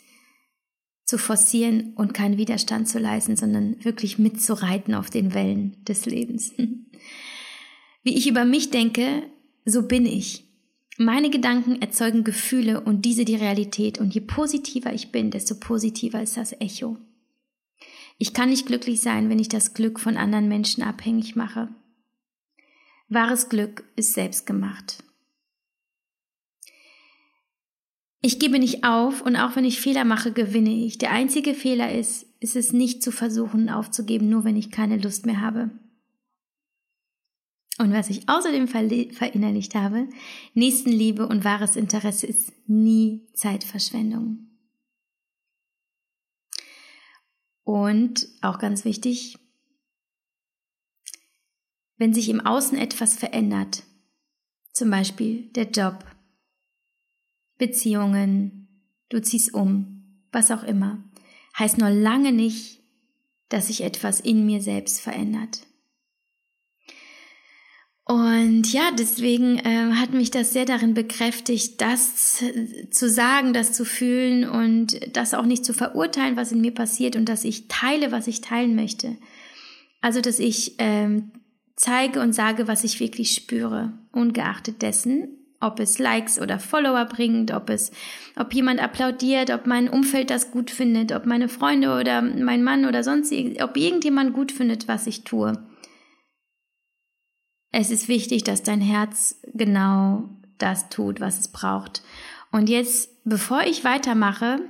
zu 1.05 1.17
forcieren 1.17 1.93
und 1.95 2.13
keinen 2.13 2.37
Widerstand 2.37 2.89
zu 2.89 2.99
leisten, 2.99 3.35
sondern 3.35 3.83
wirklich 3.83 4.17
mitzureiten 4.17 4.95
auf 4.95 5.09
den 5.09 5.33
Wellen 5.33 5.83
des 5.85 6.05
Lebens. 6.05 6.53
Wie 8.03 8.17
ich 8.17 8.27
über 8.27 8.43
mich 8.45 8.71
denke, 8.71 9.23
so 9.65 9.83
bin 9.83 10.05
ich. 10.05 10.43
Meine 10.97 11.29
Gedanken 11.29 11.81
erzeugen 11.81 12.23
Gefühle 12.23 12.81
und 12.81 13.05
diese 13.05 13.25
die 13.25 13.35
Realität 13.35 13.99
und 13.99 14.13
je 14.13 14.21
positiver 14.21 14.93
ich 14.93 15.11
bin, 15.11 15.29
desto 15.29 15.55
positiver 15.55 16.21
ist 16.21 16.37
das 16.37 16.53
Echo. 16.53 16.97
Ich 18.17 18.33
kann 18.33 18.49
nicht 18.49 18.65
glücklich 18.65 19.01
sein, 19.01 19.29
wenn 19.29 19.39
ich 19.39 19.49
das 19.49 19.73
Glück 19.73 19.99
von 19.99 20.17
anderen 20.17 20.47
Menschen 20.47 20.83
abhängig 20.83 21.35
mache. 21.35 21.69
Wahres 23.09 23.49
Glück 23.49 23.83
ist 23.95 24.13
selbstgemacht. 24.13 25.03
Ich 28.21 28.39
gebe 28.39 28.57
nicht 28.57 28.83
auf 28.83 29.21
und 29.21 29.35
auch 29.35 29.55
wenn 29.55 29.65
ich 29.65 29.79
Fehler 29.79 30.03
mache, 30.03 30.31
gewinne 30.31 30.71
ich. 30.71 30.97
Der 30.97 31.11
einzige 31.11 31.53
Fehler 31.53 31.93
ist, 31.93 32.25
ist 32.39 32.55
es 32.55 32.73
nicht 32.73 33.03
zu 33.03 33.11
versuchen 33.11 33.69
aufzugeben, 33.69 34.29
nur 34.29 34.43
wenn 34.43 34.55
ich 34.55 34.71
keine 34.71 34.97
Lust 34.97 35.25
mehr 35.25 35.41
habe. 35.41 35.69
Und 37.77 37.91
was 37.91 38.09
ich 38.09 38.29
außerdem 38.29 38.67
verinnerlicht 38.67 39.75
habe, 39.75 40.07
Nächstenliebe 40.53 41.27
und 41.27 41.43
wahres 41.43 41.75
Interesse 41.75 42.25
ist 42.25 42.53
nie 42.67 43.27
Zeitverschwendung. 43.33 44.47
Und 47.63 48.27
auch 48.41 48.59
ganz 48.59 48.85
wichtig, 48.85 49.37
wenn 51.97 52.13
sich 52.13 52.29
im 52.29 52.39
Außen 52.39 52.77
etwas 52.77 53.15
verändert, 53.15 53.83
zum 54.71 54.89
Beispiel 54.89 55.49
der 55.53 55.69
Job, 55.69 56.05
Beziehungen, 57.57 58.67
du 59.09 59.21
ziehst 59.21 59.53
um, 59.53 60.21
was 60.31 60.51
auch 60.51 60.63
immer, 60.63 61.03
heißt 61.57 61.77
nur 61.77 61.89
lange 61.89 62.31
nicht, 62.31 62.81
dass 63.49 63.67
sich 63.67 63.83
etwas 63.83 64.19
in 64.19 64.45
mir 64.45 64.61
selbst 64.61 64.99
verändert. 65.01 65.61
Und 68.07 68.71
ja, 68.71 68.91
deswegen 68.91 69.57
äh, 69.57 69.93
hat 69.93 70.13
mich 70.13 70.29
das 70.29 70.53
sehr 70.53 70.65
darin 70.65 70.93
bekräftigt, 70.93 71.81
das 71.81 72.43
zu 72.91 73.09
sagen, 73.09 73.53
das 73.53 73.73
zu 73.73 73.83
fühlen 73.83 74.47
und 74.47 75.15
das 75.17 75.33
auch 75.33 75.45
nicht 75.45 75.65
zu 75.65 75.73
verurteilen, 75.73 76.35
was 76.35 76.51
in 76.51 76.61
mir 76.61 76.73
passiert 76.73 77.15
und 77.15 77.27
dass 77.27 77.43
ich 77.43 77.67
teile, 77.67 78.11
was 78.11 78.27
ich 78.27 78.41
teilen 78.41 78.75
möchte. 78.75 79.17
Also, 80.01 80.21
dass 80.21 80.37
ich 80.37 80.75
ähm, 80.77 81.31
zeige 81.75 82.21
und 82.21 82.33
sage, 82.33 82.67
was 82.67 82.83
ich 82.83 82.99
wirklich 82.99 83.31
spüre, 83.31 83.93
ungeachtet 84.11 84.83
dessen, 84.83 85.44
ob 85.65 85.79
es 85.79 85.99
Likes 85.99 86.39
oder 86.39 86.59
Follower 86.59 87.05
bringt, 87.05 87.51
ob 87.51 87.69
es, 87.69 87.91
ob 88.35 88.53
jemand 88.53 88.79
applaudiert, 88.81 89.49
ob 89.49 89.65
mein 89.65 89.89
Umfeld 89.89 90.29
das 90.29 90.51
gut 90.51 90.71
findet, 90.71 91.11
ob 91.11 91.25
meine 91.25 91.49
Freunde 91.49 91.97
oder 91.99 92.21
mein 92.21 92.63
Mann 92.63 92.85
oder 92.85 93.03
sonst, 93.03 93.33
ob 93.61 93.77
irgendjemand 93.77 94.33
gut 94.33 94.51
findet, 94.51 94.87
was 94.87 95.07
ich 95.07 95.23
tue. 95.23 95.53
Es 97.71 97.91
ist 97.91 98.07
wichtig, 98.07 98.43
dass 98.43 98.63
dein 98.63 98.79
Herz 98.79 99.41
genau 99.53 100.29
das 100.57 100.89
tut, 100.89 101.19
was 101.19 101.39
es 101.39 101.47
braucht. 101.49 102.03
Und 102.51 102.69
jetzt, 102.69 103.09
bevor 103.25 103.63
ich 103.63 103.83
weitermache 103.83 104.61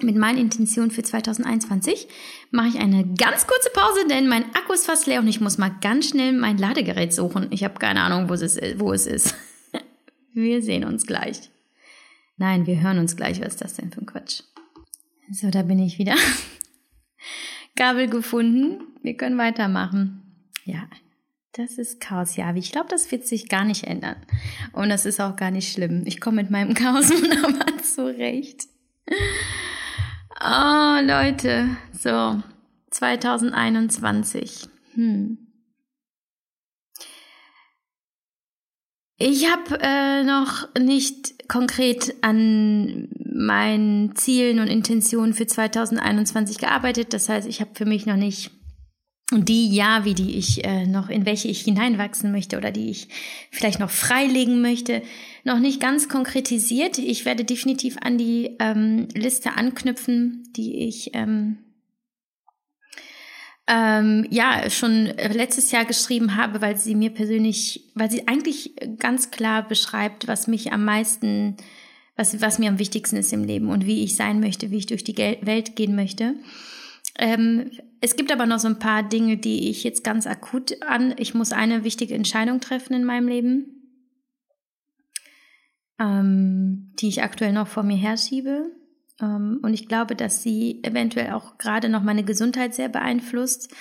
mit 0.00 0.16
meinen 0.16 0.38
Intentionen 0.38 0.90
für 0.90 1.04
2021, 1.04 2.08
mache 2.50 2.68
ich 2.68 2.78
eine 2.80 3.06
ganz 3.16 3.46
kurze 3.46 3.70
Pause, 3.72 4.08
denn 4.08 4.26
mein 4.26 4.44
Akku 4.56 4.72
ist 4.72 4.86
fast 4.86 5.06
leer 5.06 5.20
und 5.20 5.28
ich 5.28 5.40
muss 5.40 5.58
mal 5.58 5.70
ganz 5.80 6.08
schnell 6.08 6.32
mein 6.32 6.58
Ladegerät 6.58 7.14
suchen. 7.14 7.46
Ich 7.50 7.62
habe 7.62 7.78
keine 7.78 8.02
Ahnung, 8.02 8.28
wo 8.28 8.34
es 8.34 8.42
ist. 8.42 8.80
Wo 8.80 8.92
es 8.92 9.06
ist. 9.06 9.34
Wir 10.34 10.62
sehen 10.62 10.84
uns 10.84 11.06
gleich. 11.06 11.50
Nein, 12.36 12.66
wir 12.66 12.80
hören 12.80 12.98
uns 12.98 13.16
gleich. 13.16 13.40
Was 13.40 13.54
ist 13.54 13.60
das 13.60 13.74
denn 13.74 13.92
für 13.92 14.00
ein 14.00 14.06
Quatsch? 14.06 14.42
So, 15.30 15.50
da 15.50 15.62
bin 15.62 15.78
ich 15.78 15.98
wieder. 15.98 16.16
Gabel 17.76 18.08
gefunden. 18.08 18.82
Wir 19.02 19.16
können 19.16 19.38
weitermachen. 19.38 20.22
Ja, 20.64 20.88
das 21.52 21.78
ist 21.78 22.00
Chaos, 22.00 22.34
ja. 22.34 22.52
Ich 22.56 22.72
glaube, 22.72 22.88
das 22.90 23.12
wird 23.12 23.26
sich 23.26 23.48
gar 23.48 23.64
nicht 23.64 23.84
ändern. 23.84 24.16
Und 24.72 24.88
das 24.88 25.06
ist 25.06 25.20
auch 25.20 25.36
gar 25.36 25.52
nicht 25.52 25.72
schlimm. 25.72 26.02
Ich 26.04 26.20
komme 26.20 26.42
mit 26.42 26.50
meinem 26.50 26.74
Chaos 26.74 27.10
wunderbar 27.10 27.78
zurecht. 27.82 28.64
Oh, 30.40 30.98
Leute. 31.00 31.76
So, 31.92 32.42
2021. 32.90 34.68
Hm. 34.94 35.38
Ich 39.16 39.46
habe 39.48 39.78
äh, 39.80 40.24
noch 40.24 40.68
nicht 40.78 41.48
konkret 41.48 42.14
an 42.22 43.08
meinen 43.32 44.16
Zielen 44.16 44.58
und 44.58 44.66
Intentionen 44.66 45.34
für 45.34 45.46
2021 45.46 46.58
gearbeitet. 46.58 47.12
Das 47.12 47.28
heißt, 47.28 47.46
ich 47.46 47.60
habe 47.60 47.70
für 47.74 47.84
mich 47.84 48.06
noch 48.06 48.16
nicht 48.16 48.50
die 49.32 49.74
ja, 49.74 50.04
wie 50.04 50.14
die 50.14 50.36
ich 50.36 50.64
äh, 50.64 50.86
noch, 50.86 51.08
in 51.08 51.26
welche 51.26 51.48
ich 51.48 51.62
hineinwachsen 51.62 52.30
möchte 52.30 52.56
oder 52.56 52.70
die 52.70 52.90
ich 52.90 53.08
vielleicht 53.50 53.80
noch 53.80 53.90
freilegen 53.90 54.60
möchte, 54.60 55.02
noch 55.44 55.58
nicht 55.58 55.80
ganz 55.80 56.08
konkretisiert. 56.08 56.98
Ich 56.98 57.24
werde 57.24 57.44
definitiv 57.44 57.96
an 58.02 58.18
die 58.18 58.56
ähm, 58.58 59.08
Liste 59.14 59.56
anknüpfen, 59.56 60.44
die 60.56 60.86
ich 60.86 61.10
ähm, 61.14 61.63
ähm, 63.66 64.26
ja 64.30 64.68
schon 64.68 65.06
letztes 65.06 65.70
Jahr 65.70 65.84
geschrieben 65.84 66.36
habe, 66.36 66.60
weil 66.60 66.76
sie 66.76 66.94
mir 66.94 67.10
persönlich, 67.10 67.90
weil 67.94 68.10
sie 68.10 68.28
eigentlich 68.28 68.74
ganz 68.98 69.30
klar 69.30 69.66
beschreibt, 69.66 70.28
was 70.28 70.46
mich 70.46 70.72
am 70.72 70.84
meisten, 70.84 71.56
was, 72.16 72.40
was 72.40 72.58
mir 72.58 72.68
am 72.68 72.78
wichtigsten 72.78 73.16
ist 73.16 73.32
im 73.32 73.44
Leben 73.44 73.70
und 73.70 73.86
wie 73.86 74.04
ich 74.04 74.16
sein 74.16 74.40
möchte, 74.40 74.70
wie 74.70 74.78
ich 74.78 74.86
durch 74.86 75.04
die 75.04 75.16
Welt 75.16 75.76
gehen 75.76 75.94
möchte. 75.94 76.34
Ähm, 77.18 77.70
es 78.00 78.16
gibt 78.16 78.32
aber 78.32 78.44
noch 78.44 78.58
so 78.58 78.68
ein 78.68 78.78
paar 78.78 79.02
Dinge, 79.02 79.38
die 79.38 79.70
ich 79.70 79.82
jetzt 79.82 80.04
ganz 80.04 80.26
akut 80.26 80.82
an. 80.82 81.14
Ich 81.16 81.32
muss 81.32 81.52
eine 81.52 81.84
wichtige 81.84 82.14
Entscheidung 82.14 82.60
treffen 82.60 82.92
in 82.92 83.04
meinem 83.04 83.28
Leben, 83.28 83.88
ähm, 85.98 86.92
die 86.98 87.08
ich 87.08 87.22
aktuell 87.22 87.52
noch 87.52 87.68
vor 87.68 87.82
mir 87.82 87.96
herschiebe. 87.96 88.70
Ähm, 89.20 89.60
und 89.62 89.74
ich 89.74 89.88
glaube, 89.88 90.16
dass 90.16 90.42
sie 90.42 90.80
eventuell 90.82 91.32
auch 91.32 91.58
gerade 91.58 91.88
noch 91.88 92.02
meine 92.02 92.24
Gesundheit 92.24 92.74
sehr 92.74 92.88
beeinflusst. 92.88 93.72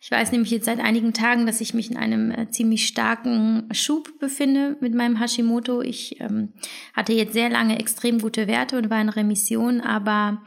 Ich 0.00 0.10
weiß 0.10 0.30
nämlich 0.32 0.50
jetzt 0.50 0.66
seit 0.66 0.78
einigen 0.78 1.14
Tagen, 1.14 1.46
dass 1.46 1.60
ich 1.60 1.74
mich 1.74 1.90
in 1.90 1.96
einem 1.96 2.30
äh, 2.30 2.50
ziemlich 2.50 2.86
starken 2.86 3.68
Schub 3.72 4.18
befinde 4.20 4.76
mit 4.80 4.94
meinem 4.94 5.18
Hashimoto. 5.18 5.82
Ich 5.82 6.20
ähm, 6.20 6.52
hatte 6.94 7.12
jetzt 7.12 7.32
sehr 7.32 7.48
lange 7.48 7.78
extrem 7.78 8.20
gute 8.20 8.46
Werte 8.46 8.78
und 8.78 8.90
war 8.90 9.00
in 9.00 9.08
Remission, 9.08 9.80
aber 9.80 10.42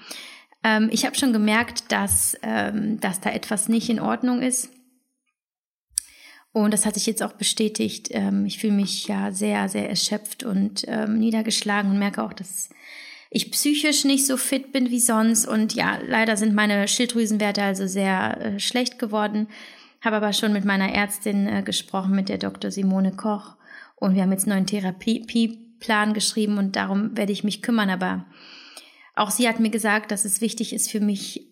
ähm, 0.63 0.89
ich 0.91 1.05
habe 1.05 1.15
schon 1.15 1.33
gemerkt, 1.33 1.91
dass, 1.91 2.37
ähm, 2.41 2.99
dass 2.99 3.21
da 3.21 3.31
etwas 3.31 3.69
nicht 3.69 3.89
in 3.89 3.99
Ordnung 3.99 4.41
ist. 4.41 4.69
Und 6.51 6.73
das 6.73 6.85
hat 6.85 6.95
sich 6.95 7.05
jetzt 7.05 7.21
auch 7.21 7.33
bestätigt. 7.33 8.09
Ähm, 8.11 8.45
ich 8.45 8.59
fühle 8.59 8.73
mich 8.73 9.07
ja 9.07 9.31
sehr, 9.31 9.69
sehr 9.69 9.89
erschöpft 9.89 10.43
und 10.43 10.83
ähm, 10.87 11.19
niedergeschlagen 11.19 11.91
und 11.91 11.99
merke 11.99 12.23
auch, 12.23 12.33
dass 12.33 12.69
ich 13.30 13.51
psychisch 13.51 14.05
nicht 14.05 14.25
so 14.25 14.38
fit 14.38 14.71
bin 14.71 14.89
wie 14.89 14.99
sonst. 14.99 15.47
Und 15.47 15.73
ja, 15.73 15.99
leider 16.05 16.36
sind 16.36 16.55
meine 16.55 16.88
Schilddrüsenwerte 16.88 17.61
also 17.61 17.88
sehr 17.88 18.41
äh, 18.41 18.59
schlecht 18.59 18.97
geworden. 18.97 19.47
Habe 20.01 20.15
aber 20.15 20.34
schon 20.34 20.53
mit 20.53 20.65
meiner 20.65 20.91
Ärztin 20.93 21.47
äh, 21.47 21.61
gesprochen, 21.63 22.15
mit 22.15 22.30
der 22.30 22.38
Dr. 22.38 22.71
Simone 22.71 23.11
Koch. 23.11 23.55
Und 23.95 24.15
wir 24.15 24.23
haben 24.23 24.32
jetzt 24.32 24.45
einen 24.45 24.55
neuen 24.55 24.65
Therapieplan 24.65 26.13
geschrieben 26.13 26.57
und 26.57 26.75
darum 26.75 27.15
werde 27.17 27.34
ich 27.34 27.43
mich 27.43 27.61
kümmern. 27.61 27.89
Aber 27.89 28.25
auch 29.15 29.30
sie 29.30 29.47
hat 29.47 29.59
mir 29.59 29.69
gesagt, 29.69 30.11
dass 30.11 30.25
es 30.25 30.41
wichtig 30.41 30.73
ist 30.73 30.89
für 30.89 31.01
mich, 31.01 31.45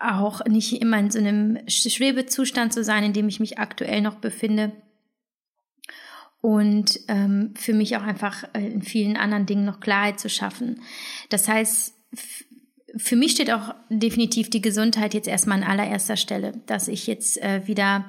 auch 0.00 0.44
nicht 0.46 0.80
immer 0.80 0.98
in 0.98 1.10
so 1.10 1.18
einem 1.18 1.58
Schwebezustand 1.68 2.72
zu 2.72 2.82
sein, 2.82 3.04
in 3.04 3.12
dem 3.12 3.28
ich 3.28 3.38
mich 3.38 3.58
aktuell 3.58 4.00
noch 4.00 4.14
befinde. 4.14 4.72
Und 6.44 7.00
ähm, 7.08 7.54
für 7.54 7.72
mich 7.72 7.96
auch 7.96 8.02
einfach 8.02 8.44
äh, 8.52 8.66
in 8.66 8.82
vielen 8.82 9.16
anderen 9.16 9.46
Dingen 9.46 9.64
noch 9.64 9.80
Klarheit 9.80 10.20
zu 10.20 10.28
schaffen. 10.28 10.82
Das 11.30 11.48
heißt, 11.48 11.94
für 12.98 13.16
mich 13.16 13.32
steht 13.32 13.50
auch 13.50 13.74
definitiv 13.88 14.50
die 14.50 14.60
Gesundheit 14.60 15.14
jetzt 15.14 15.26
erstmal 15.26 15.62
an 15.62 15.70
allererster 15.70 16.18
Stelle, 16.18 16.52
dass 16.66 16.88
ich 16.88 17.06
jetzt 17.06 17.40
äh, 17.40 17.66
wieder 17.66 18.04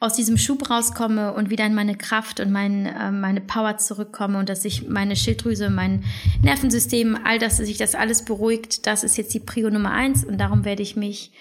aus 0.00 0.14
diesem 0.14 0.38
Schub 0.38 0.70
rauskomme 0.70 1.34
und 1.34 1.50
wieder 1.50 1.66
in 1.66 1.74
meine 1.74 1.94
Kraft 1.94 2.40
und 2.40 2.50
mein, 2.50 2.86
äh, 2.86 3.12
meine 3.12 3.42
Power 3.42 3.76
zurückkomme 3.76 4.38
und 4.38 4.48
dass 4.48 4.62
sich 4.62 4.88
meine 4.88 5.14
Schilddrüse, 5.14 5.68
mein 5.68 6.04
Nervensystem, 6.40 7.18
all 7.22 7.38
das, 7.38 7.58
dass 7.58 7.66
sich 7.66 7.76
das 7.76 7.94
alles 7.94 8.24
beruhigt, 8.24 8.86
das 8.86 9.04
ist 9.04 9.18
jetzt 9.18 9.34
die 9.34 9.40
Prio 9.40 9.68
Nummer 9.68 9.90
eins 9.90 10.24
und 10.24 10.38
darum 10.38 10.64
werde 10.64 10.82
ich 10.82 10.96
mich 10.96 11.32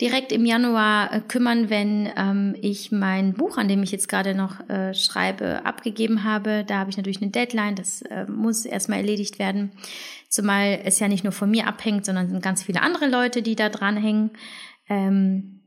direkt 0.00 0.32
im 0.32 0.44
Januar 0.44 1.12
äh, 1.12 1.20
kümmern, 1.20 1.68
wenn 1.70 2.10
ähm, 2.16 2.56
ich 2.60 2.90
mein 2.90 3.34
Buch, 3.34 3.58
an 3.58 3.68
dem 3.68 3.82
ich 3.82 3.92
jetzt 3.92 4.08
gerade 4.08 4.34
noch 4.34 4.68
äh, 4.68 4.94
schreibe, 4.94 5.64
abgegeben 5.64 6.24
habe. 6.24 6.64
Da 6.66 6.78
habe 6.78 6.90
ich 6.90 6.96
natürlich 6.96 7.20
eine 7.20 7.30
Deadline, 7.30 7.74
das 7.74 8.02
äh, 8.02 8.24
muss 8.26 8.64
erstmal 8.64 8.98
erledigt 8.98 9.38
werden. 9.38 9.72
Zumal 10.28 10.80
es 10.84 11.00
ja 11.00 11.08
nicht 11.08 11.24
nur 11.24 11.32
von 11.32 11.50
mir 11.50 11.66
abhängt, 11.66 12.04
sondern 12.04 12.30
sind 12.30 12.42
ganz 12.42 12.62
viele 12.62 12.82
andere 12.82 13.08
Leute, 13.08 13.42
die 13.42 13.56
da 13.56 13.68
dranhängen. 13.68 14.30
Ähm, 14.88 15.60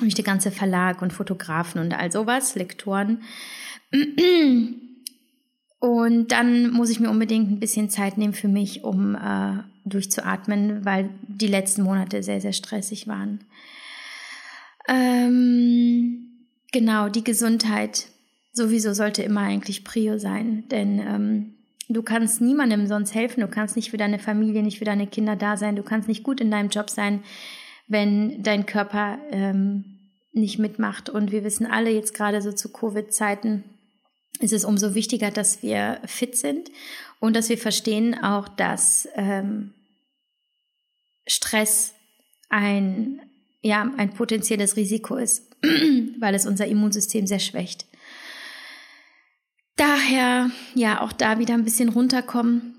und 0.00 0.16
der 0.16 0.24
ganze 0.24 0.50
Verlag 0.50 1.00
und 1.00 1.12
Fotografen 1.12 1.80
und 1.80 1.94
all 1.94 2.12
sowas, 2.12 2.54
Lektoren. 2.54 3.22
Und 5.78 6.32
dann 6.32 6.70
muss 6.70 6.90
ich 6.90 7.00
mir 7.00 7.10
unbedingt 7.10 7.50
ein 7.50 7.60
bisschen 7.60 7.88
Zeit 7.90 8.18
nehmen 8.18 8.34
für 8.34 8.48
mich, 8.48 8.84
um 8.84 9.14
äh, 9.14 9.62
durchzuatmen, 9.84 10.84
weil 10.84 11.10
die 11.22 11.46
letzten 11.46 11.82
Monate 11.82 12.22
sehr, 12.22 12.40
sehr 12.40 12.52
stressig 12.52 13.06
waren. 13.06 13.40
Ähm, 14.88 16.48
genau, 16.72 17.08
die 17.08 17.24
Gesundheit 17.24 18.06
sowieso 18.52 18.94
sollte 18.94 19.22
immer 19.22 19.42
eigentlich 19.42 19.84
Prio 19.84 20.18
sein, 20.18 20.64
denn 20.70 20.98
ähm, 20.98 21.54
du 21.88 22.02
kannst 22.02 22.40
niemandem 22.40 22.86
sonst 22.86 23.14
helfen, 23.14 23.40
du 23.40 23.48
kannst 23.48 23.76
nicht 23.76 23.90
für 23.90 23.96
deine 23.96 24.18
Familie, 24.18 24.62
nicht 24.62 24.78
für 24.78 24.84
deine 24.84 25.06
Kinder 25.06 25.36
da 25.36 25.56
sein, 25.56 25.76
du 25.76 25.82
kannst 25.82 26.08
nicht 26.08 26.22
gut 26.22 26.40
in 26.40 26.50
deinem 26.50 26.70
Job 26.70 26.88
sein, 26.90 27.22
wenn 27.86 28.42
dein 28.42 28.66
Körper 28.66 29.18
ähm, 29.30 29.84
nicht 30.32 30.58
mitmacht. 30.58 31.08
Und 31.08 31.32
wir 31.32 31.44
wissen 31.44 31.66
alle 31.66 31.90
jetzt 31.90 32.14
gerade 32.14 32.42
so 32.42 32.52
zu 32.52 32.72
Covid-Zeiten, 32.72 33.64
ist 34.40 34.52
es 34.52 34.64
umso 34.64 34.94
wichtiger, 34.94 35.30
dass 35.30 35.62
wir 35.62 36.00
fit 36.04 36.36
sind 36.36 36.70
und 37.20 37.34
dass 37.34 37.48
wir 37.48 37.58
verstehen 37.58 38.22
auch, 38.22 38.48
dass 38.48 39.08
ähm, 39.14 39.72
Stress 41.26 41.94
ein, 42.48 43.20
ja, 43.66 43.92
ein 43.96 44.14
potenzielles 44.14 44.76
Risiko 44.76 45.16
ist, 45.16 45.56
weil 46.20 46.34
es 46.34 46.46
unser 46.46 46.66
Immunsystem 46.66 47.26
sehr 47.26 47.40
schwächt. 47.40 47.86
Daher, 49.74 50.50
ja, 50.74 51.00
auch 51.02 51.12
da 51.12 51.38
wieder 51.38 51.54
ein 51.54 51.64
bisschen 51.64 51.88
runterkommen 51.88 52.76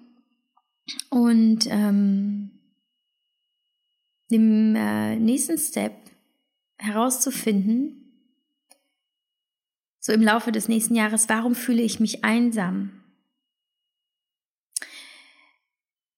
und 1.09 1.67
ähm, 1.69 2.51
im 4.29 4.75
äh, 4.75 5.17
nächsten 5.17 5.57
Step 5.57 5.93
herauszufinden, 6.77 8.03
so 9.99 10.13
im 10.13 10.21
Laufe 10.21 10.53
des 10.53 10.69
nächsten 10.69 10.95
Jahres, 10.95 11.27
warum 11.27 11.53
fühle 11.53 11.81
ich 11.81 11.99
mich 11.99 12.23
einsam? 12.23 13.03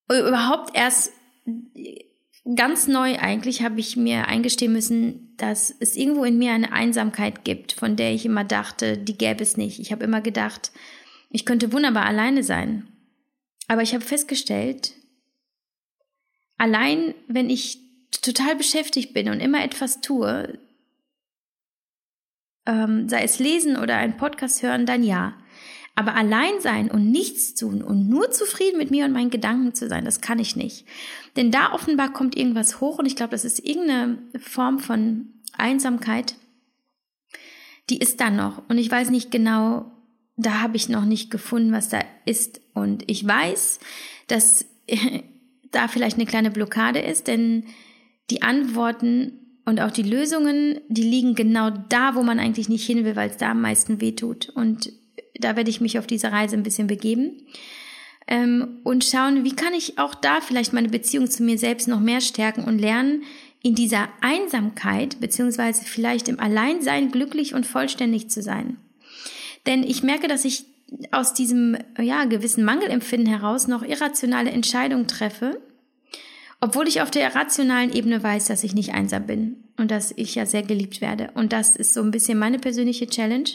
Überhaupt 0.07 0.75
erst 0.75 1.11
ganz 2.55 2.87
neu 2.87 3.17
eigentlich 3.19 3.61
habe 3.61 3.79
ich 3.79 3.95
mir 3.95 4.27
eingestehen 4.27 4.73
müssen, 4.73 5.35
dass 5.37 5.73
es 5.79 5.95
irgendwo 5.95 6.23
in 6.23 6.37
mir 6.37 6.53
eine 6.53 6.71
Einsamkeit 6.71 7.43
gibt, 7.43 7.73
von 7.73 7.95
der 7.95 8.13
ich 8.13 8.25
immer 8.25 8.43
dachte, 8.43 8.97
die 8.97 9.17
gäbe 9.17 9.43
es 9.43 9.57
nicht. 9.57 9.79
Ich 9.79 9.91
habe 9.91 10.03
immer 10.03 10.21
gedacht, 10.21 10.71
ich 11.29 11.45
könnte 11.45 11.71
wunderbar 11.71 12.05
alleine 12.05 12.43
sein. 12.43 12.87
Aber 13.67 13.83
ich 13.83 13.93
habe 13.93 14.03
festgestellt, 14.03 14.93
allein 16.57 17.13
wenn 17.27 17.49
ich 17.49 17.79
total 18.21 18.55
beschäftigt 18.55 19.13
bin 19.13 19.29
und 19.29 19.39
immer 19.39 19.63
etwas 19.63 20.01
tue, 20.01 20.59
ähm, 22.65 23.09
sei 23.09 23.23
es 23.23 23.39
lesen 23.39 23.77
oder 23.77 23.97
einen 23.97 24.17
Podcast 24.17 24.63
hören, 24.63 24.85
dann 24.85 25.03
ja. 25.03 25.35
Aber 25.99 26.15
allein 26.15 26.61
sein 26.61 26.89
und 26.89 27.11
nichts 27.11 27.55
tun 27.55 27.81
und 27.81 28.07
nur 28.07 28.31
zufrieden 28.31 28.77
mit 28.77 28.89
mir 28.89 29.03
und 29.03 29.11
meinen 29.11 29.31
Gedanken 29.31 29.73
zu 29.73 29.89
sein, 29.89 30.05
das 30.05 30.21
kann 30.21 30.39
ich 30.39 30.55
nicht. 30.55 30.85
Denn 31.35 31.51
da 31.51 31.73
offenbar 31.73 32.13
kommt 32.13 32.37
irgendwas 32.37 32.79
hoch 32.79 32.99
und 32.99 33.05
ich 33.05 33.17
glaube, 33.17 33.31
das 33.31 33.43
ist 33.43 33.59
irgendeine 33.59 34.17
Form 34.39 34.79
von 34.79 35.33
Einsamkeit. 35.57 36.35
Die 37.89 37.97
ist 37.97 38.21
da 38.21 38.29
noch 38.29 38.63
und 38.69 38.77
ich 38.77 38.89
weiß 38.89 39.09
nicht 39.09 39.29
genau, 39.29 39.91
da 40.37 40.61
habe 40.61 40.77
ich 40.77 40.87
noch 40.87 41.03
nicht 41.03 41.31
gefunden, 41.31 41.73
was 41.73 41.89
da 41.89 41.99
ist. 42.23 42.61
Und 42.73 43.03
ich 43.07 43.27
weiß, 43.27 43.79
dass 44.27 44.63
da 45.71 45.89
vielleicht 45.89 46.15
eine 46.15 46.27
kleine 46.27 46.49
Blockade 46.49 46.99
ist, 46.99 47.27
denn 47.27 47.65
die 48.29 48.41
Antworten 48.41 49.33
und 49.65 49.81
auch 49.81 49.91
die 49.91 50.03
Lösungen, 50.03 50.79
die 50.87 51.03
liegen 51.03 51.35
genau 51.35 51.71
da, 51.71 52.15
wo 52.15 52.23
man 52.23 52.39
eigentlich 52.39 52.69
nicht 52.69 52.85
hin 52.85 53.03
will, 53.03 53.17
weil 53.17 53.31
es 53.31 53.37
da 53.37 53.51
am 53.51 53.59
meisten 53.59 53.99
wehtut. 53.99 54.47
Und 54.47 54.93
da 55.39 55.55
werde 55.55 55.69
ich 55.69 55.81
mich 55.81 55.97
auf 55.99 56.07
diese 56.07 56.31
Reise 56.31 56.55
ein 56.55 56.63
bisschen 56.63 56.87
begeben 56.87 57.43
ähm, 58.27 58.79
und 58.83 59.03
schauen, 59.03 59.43
wie 59.43 59.55
kann 59.55 59.73
ich 59.73 59.97
auch 59.97 60.15
da 60.15 60.39
vielleicht 60.41 60.73
meine 60.73 60.89
Beziehung 60.89 61.29
zu 61.29 61.43
mir 61.43 61.57
selbst 61.57 61.87
noch 61.87 61.99
mehr 61.99 62.21
stärken 62.21 62.63
und 62.63 62.79
lernen, 62.79 63.23
in 63.61 63.75
dieser 63.75 64.07
Einsamkeit 64.21 65.19
beziehungsweise 65.19 65.83
vielleicht 65.83 66.27
im 66.27 66.39
Alleinsein 66.39 67.11
glücklich 67.11 67.53
und 67.53 67.65
vollständig 67.65 68.29
zu 68.29 68.41
sein. 68.41 68.77
Denn 69.65 69.83
ich 69.83 70.03
merke, 70.03 70.27
dass 70.27 70.45
ich 70.45 70.65
aus 71.11 71.33
diesem 71.33 71.77
ja, 71.99 72.25
gewissen 72.25 72.63
Mangelempfinden 72.63 73.27
heraus 73.27 73.67
noch 73.67 73.83
irrationale 73.83 74.49
Entscheidungen 74.51 75.07
treffe, 75.07 75.61
obwohl 76.61 76.87
ich 76.87 77.01
auf 77.01 77.11
der 77.11 77.35
rationalen 77.35 77.93
Ebene 77.93 78.21
weiß, 78.21 78.45
dass 78.45 78.63
ich 78.63 78.73
nicht 78.73 78.93
einsam 78.93 79.25
bin 79.25 79.63
und 79.77 79.91
dass 79.91 80.11
ich 80.15 80.35
ja 80.35 80.45
sehr 80.45 80.63
geliebt 80.63 81.01
werde. 81.01 81.31
Und 81.33 81.53
das 81.53 81.75
ist 81.75 81.93
so 81.93 82.01
ein 82.01 82.11
bisschen 82.11 82.37
meine 82.37 82.59
persönliche 82.59 83.07
Challenge. 83.07 83.49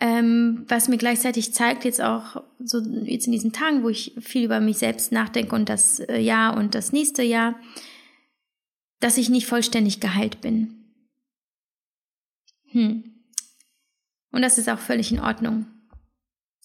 Ähm, 0.00 0.64
was 0.68 0.88
mir 0.88 0.98
gleichzeitig 0.98 1.54
zeigt, 1.54 1.84
jetzt 1.84 2.02
auch 2.02 2.42
so 2.58 2.80
jetzt 3.04 3.26
in 3.26 3.32
diesen 3.32 3.52
Tagen, 3.52 3.82
wo 3.82 3.88
ich 3.88 4.14
viel 4.20 4.44
über 4.44 4.60
mich 4.60 4.78
selbst 4.78 5.10
nachdenke 5.10 5.54
und 5.54 5.68
das 5.68 6.00
äh, 6.00 6.18
Jahr 6.18 6.56
und 6.56 6.74
das 6.74 6.92
nächste 6.92 7.22
Jahr, 7.22 7.54
dass 9.00 9.16
ich 9.16 9.30
nicht 9.30 9.46
vollständig 9.46 10.00
geheilt 10.00 10.40
bin. 10.40 10.74
Hm. 12.70 13.04
Und 14.32 14.42
das 14.42 14.58
ist 14.58 14.68
auch 14.68 14.78
völlig 14.78 15.12
in 15.12 15.20
Ordnung. 15.20 15.66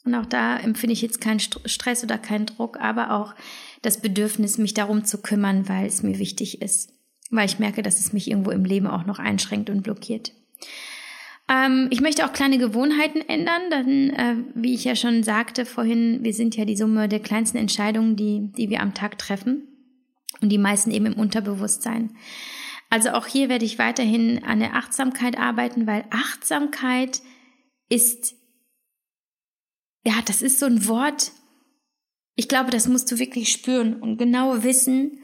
Und 0.04 0.16
auch 0.16 0.26
da 0.26 0.58
empfinde 0.58 0.94
ich 0.94 1.02
jetzt 1.02 1.22
keinen 1.22 1.40
Stress 1.40 2.04
oder 2.04 2.18
keinen 2.18 2.48
Druck, 2.48 2.80
aber 2.80 3.12
auch 3.12 3.34
das 3.82 4.02
Bedürfnis, 4.02 4.58
mich 4.58 4.74
darum 4.74 5.06
zu 5.06 5.22
kümmern, 5.22 5.70
weil 5.70 5.86
es 5.86 6.04
mir 6.04 6.20
wichtig 6.20 6.62
ist. 6.62 6.92
Weil 7.30 7.46
ich 7.46 7.60
merke, 7.60 7.82
dass 7.82 8.00
es 8.00 8.12
mich 8.12 8.30
irgendwo 8.30 8.52
im 8.52 8.66
Leben 8.66 8.88
auch 8.88 9.06
noch 9.06 9.20
einschränkt 9.20 9.70
und 9.70 9.84
blockiert. 9.84 10.34
Ähm, 11.52 11.88
ich 11.89 11.99
möchte 11.99 12.26
auch 12.26 12.32
kleine 12.32 12.58
Gewohnheiten 12.58 13.20
ändern, 13.20 13.70
denn 13.70 14.10
äh, 14.12 14.36
wie 14.56 14.74
ich 14.74 14.86
ja 14.86 14.95
schon 14.95 15.22
sagte 15.24 15.66
vorhin, 15.66 16.24
wir 16.24 16.34
sind 16.34 16.56
ja 16.56 16.64
die 16.64 16.78
Summe 16.78 17.10
der 17.10 17.20
kleinsten 17.20 17.58
Entscheidungen, 17.58 18.16
die, 18.16 18.52
die 18.56 18.70
wir 18.70 18.80
am 18.80 18.93
Tag 18.93 19.18
treffen. 19.18 19.68
Und 20.39 20.49
die 20.49 20.58
meisten 20.58 20.91
eben 20.91 21.08
im 21.08 21.20
Unterbewusstsein. 21.20 22.16
Also 22.89 23.12
auch 23.12 23.28
hier 23.28 23.49
werde 23.49 23.66
ich 23.66 23.78
weiterhin 23.80 24.43
an 24.43 24.60
der 24.60 24.76
Achtsamkeit 24.76 25.38
arbeiten, 25.38 25.88
weil 25.88 26.06
Achtsamkeit 26.10 27.22
ist, 27.89 28.34
ja, 30.06 30.14
das 30.26 30.41
ist 30.41 30.58
so 30.60 30.66
ein 30.66 30.88
Wort, 30.88 31.32
ich 32.36 32.47
glaube, 32.47 32.72
das 32.72 32.88
musst 32.88 33.12
du 33.12 33.20
wirklich 33.20 33.52
spüren 33.52 33.95
und 34.02 34.18
genau 34.18 34.64
wissen, 34.64 35.20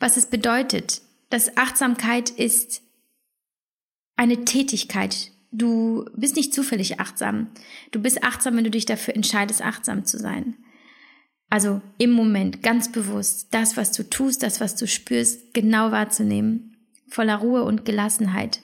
was 0.00 0.16
es 0.16 0.26
bedeutet. 0.26 1.00
Das 1.30 1.56
Achtsamkeit 1.56 2.30
ist 2.30 2.82
eine 4.16 4.44
Tätigkeit. 4.44 5.30
Du 5.56 6.04
bist 6.16 6.34
nicht 6.34 6.52
zufällig 6.52 6.98
achtsam. 6.98 7.46
Du 7.92 8.02
bist 8.02 8.24
achtsam, 8.24 8.56
wenn 8.56 8.64
du 8.64 8.72
dich 8.72 8.86
dafür 8.86 9.14
entscheidest, 9.14 9.62
achtsam 9.62 10.04
zu 10.04 10.18
sein. 10.18 10.56
Also 11.48 11.80
im 11.96 12.10
Moment 12.10 12.60
ganz 12.60 12.90
bewusst 12.90 13.48
das, 13.52 13.76
was 13.76 13.92
du 13.92 14.02
tust, 14.02 14.42
das, 14.42 14.60
was 14.60 14.74
du 14.74 14.88
spürst, 14.88 15.54
genau 15.54 15.92
wahrzunehmen. 15.92 16.76
Voller 17.08 17.36
Ruhe 17.36 17.62
und 17.62 17.84
Gelassenheit. 17.84 18.62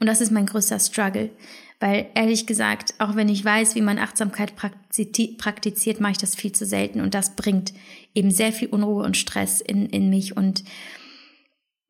Und 0.00 0.08
das 0.08 0.20
ist 0.20 0.32
mein 0.32 0.46
größter 0.46 0.80
Struggle. 0.80 1.30
Weil 1.78 2.08
ehrlich 2.16 2.48
gesagt, 2.48 2.94
auch 2.98 3.14
wenn 3.14 3.28
ich 3.28 3.44
weiß, 3.44 3.76
wie 3.76 3.80
man 3.80 4.00
Achtsamkeit 4.00 4.56
praktiziert, 4.56 6.00
mache 6.00 6.12
ich 6.12 6.18
das 6.18 6.34
viel 6.34 6.50
zu 6.50 6.66
selten. 6.66 7.00
Und 7.00 7.14
das 7.14 7.36
bringt 7.36 7.72
eben 8.12 8.32
sehr 8.32 8.52
viel 8.52 8.68
Unruhe 8.70 9.04
und 9.04 9.16
Stress 9.16 9.60
in, 9.60 9.86
in 9.86 10.10
mich. 10.10 10.36
Und, 10.36 10.64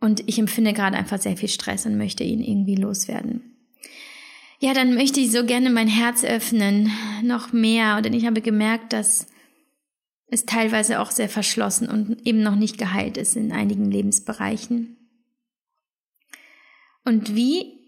und 0.00 0.22
ich 0.28 0.38
empfinde 0.38 0.74
gerade 0.74 0.98
einfach 0.98 1.18
sehr 1.18 1.38
viel 1.38 1.48
Stress 1.48 1.86
und 1.86 1.96
möchte 1.96 2.24
ihn 2.24 2.42
irgendwie 2.42 2.76
loswerden. 2.76 3.56
Ja, 4.62 4.74
dann 4.74 4.94
möchte 4.94 5.20
ich 5.20 5.32
so 5.32 5.46
gerne 5.46 5.70
mein 5.70 5.88
Herz 5.88 6.22
öffnen, 6.22 6.92
noch 7.22 7.52
mehr. 7.52 8.02
Denn 8.02 8.12
ich 8.12 8.26
habe 8.26 8.42
gemerkt, 8.42 8.92
dass 8.92 9.26
es 10.26 10.44
teilweise 10.44 11.00
auch 11.00 11.10
sehr 11.10 11.30
verschlossen 11.30 11.88
und 11.88 12.26
eben 12.26 12.42
noch 12.42 12.56
nicht 12.56 12.76
geheilt 12.76 13.16
ist 13.16 13.36
in 13.36 13.52
einigen 13.52 13.90
Lebensbereichen. 13.90 14.96
Und 17.06 17.34
wie 17.34 17.80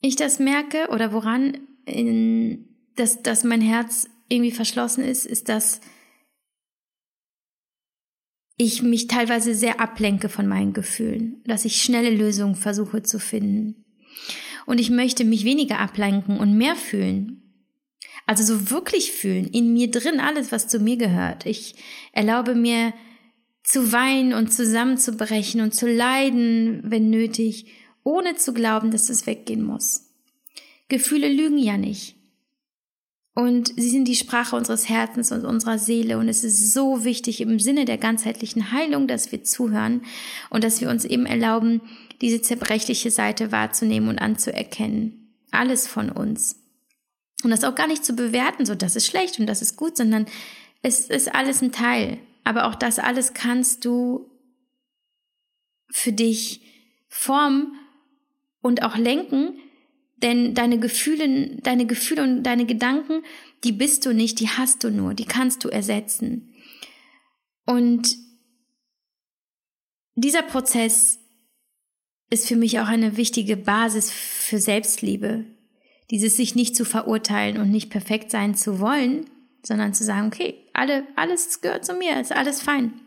ich 0.00 0.16
das 0.16 0.38
merke 0.38 0.88
oder 0.90 1.12
woran 1.12 1.58
in, 1.84 2.66
dass, 2.96 3.22
dass 3.22 3.44
mein 3.44 3.60
Herz 3.60 4.08
irgendwie 4.28 4.52
verschlossen 4.52 5.04
ist, 5.04 5.26
ist, 5.26 5.50
dass 5.50 5.82
ich 8.56 8.82
mich 8.82 9.08
teilweise 9.08 9.54
sehr 9.54 9.78
ablenke 9.78 10.30
von 10.30 10.46
meinen 10.46 10.72
Gefühlen, 10.72 11.42
dass 11.44 11.66
ich 11.66 11.82
schnelle 11.82 12.10
Lösungen 12.10 12.56
versuche 12.56 13.02
zu 13.02 13.20
finden. 13.20 13.84
Und 14.68 14.78
ich 14.78 14.90
möchte 14.90 15.24
mich 15.24 15.46
weniger 15.46 15.78
ablenken 15.78 16.36
und 16.36 16.58
mehr 16.58 16.76
fühlen. 16.76 17.40
Also 18.26 18.44
so 18.44 18.70
wirklich 18.70 19.12
fühlen, 19.12 19.46
in 19.46 19.72
mir 19.72 19.90
drin 19.90 20.20
alles, 20.20 20.52
was 20.52 20.68
zu 20.68 20.78
mir 20.78 20.98
gehört. 20.98 21.46
Ich 21.46 21.74
erlaube 22.12 22.54
mir 22.54 22.92
zu 23.64 23.92
weinen 23.92 24.34
und 24.34 24.52
zusammenzubrechen 24.52 25.62
und 25.62 25.74
zu 25.74 25.88
leiden, 25.88 26.82
wenn 26.84 27.08
nötig, 27.08 27.72
ohne 28.04 28.36
zu 28.36 28.52
glauben, 28.52 28.90
dass 28.90 29.08
es 29.08 29.26
weggehen 29.26 29.62
muss. 29.62 30.10
Gefühle 30.88 31.32
lügen 31.32 31.56
ja 31.56 31.78
nicht. 31.78 32.16
Und 33.38 33.68
sie 33.76 33.90
sind 33.90 34.08
die 34.08 34.16
Sprache 34.16 34.56
unseres 34.56 34.88
Herzens 34.88 35.30
und 35.30 35.44
unserer 35.44 35.78
Seele. 35.78 36.18
Und 36.18 36.28
es 36.28 36.42
ist 36.42 36.72
so 36.72 37.04
wichtig 37.04 37.40
im 37.40 37.60
Sinne 37.60 37.84
der 37.84 37.96
ganzheitlichen 37.96 38.72
Heilung, 38.72 39.06
dass 39.06 39.30
wir 39.30 39.44
zuhören 39.44 40.02
und 40.50 40.64
dass 40.64 40.80
wir 40.80 40.90
uns 40.90 41.04
eben 41.04 41.24
erlauben, 41.24 41.80
diese 42.20 42.42
zerbrechliche 42.42 43.12
Seite 43.12 43.52
wahrzunehmen 43.52 44.08
und 44.08 44.18
anzuerkennen. 44.18 45.36
Alles 45.52 45.86
von 45.86 46.10
uns. 46.10 46.56
Und 47.44 47.50
das 47.50 47.62
auch 47.62 47.76
gar 47.76 47.86
nicht 47.86 48.04
zu 48.04 48.16
bewerten, 48.16 48.66
so 48.66 48.74
das 48.74 48.96
ist 48.96 49.06
schlecht 49.06 49.38
und 49.38 49.46
das 49.46 49.62
ist 49.62 49.76
gut, 49.76 49.96
sondern 49.96 50.26
es 50.82 51.08
ist 51.08 51.32
alles 51.32 51.62
ein 51.62 51.70
Teil. 51.70 52.18
Aber 52.42 52.66
auch 52.66 52.74
das 52.74 52.98
alles 52.98 53.34
kannst 53.34 53.84
du 53.84 54.28
für 55.92 56.10
dich 56.10 56.60
formen 57.06 57.78
und 58.62 58.82
auch 58.82 58.96
lenken, 58.96 59.60
denn 60.22 60.54
deine 60.54 60.78
Gefühle, 60.78 61.56
deine 61.62 61.86
Gefühle 61.86 62.22
und 62.22 62.42
deine 62.42 62.66
Gedanken, 62.66 63.22
die 63.64 63.72
bist 63.72 64.04
du 64.06 64.12
nicht, 64.12 64.40
die 64.40 64.48
hast 64.48 64.84
du 64.84 64.90
nur, 64.90 65.14
die 65.14 65.24
kannst 65.24 65.64
du 65.64 65.68
ersetzen. 65.68 66.54
Und 67.66 68.16
dieser 70.14 70.42
Prozess 70.42 71.18
ist 72.30 72.48
für 72.48 72.56
mich 72.56 72.80
auch 72.80 72.88
eine 72.88 73.16
wichtige 73.16 73.56
Basis 73.56 74.10
für 74.10 74.58
Selbstliebe. 74.58 75.44
Dieses 76.10 76.36
sich 76.36 76.54
nicht 76.54 76.74
zu 76.74 76.84
verurteilen 76.84 77.58
und 77.58 77.70
nicht 77.70 77.90
perfekt 77.90 78.30
sein 78.30 78.54
zu 78.54 78.80
wollen, 78.80 79.28
sondern 79.62 79.94
zu 79.94 80.04
sagen, 80.04 80.28
okay, 80.28 80.54
alle, 80.72 81.06
alles 81.16 81.60
gehört 81.60 81.84
zu 81.84 81.94
mir, 81.94 82.20
ist 82.20 82.32
alles 82.32 82.62
fein. 82.62 83.00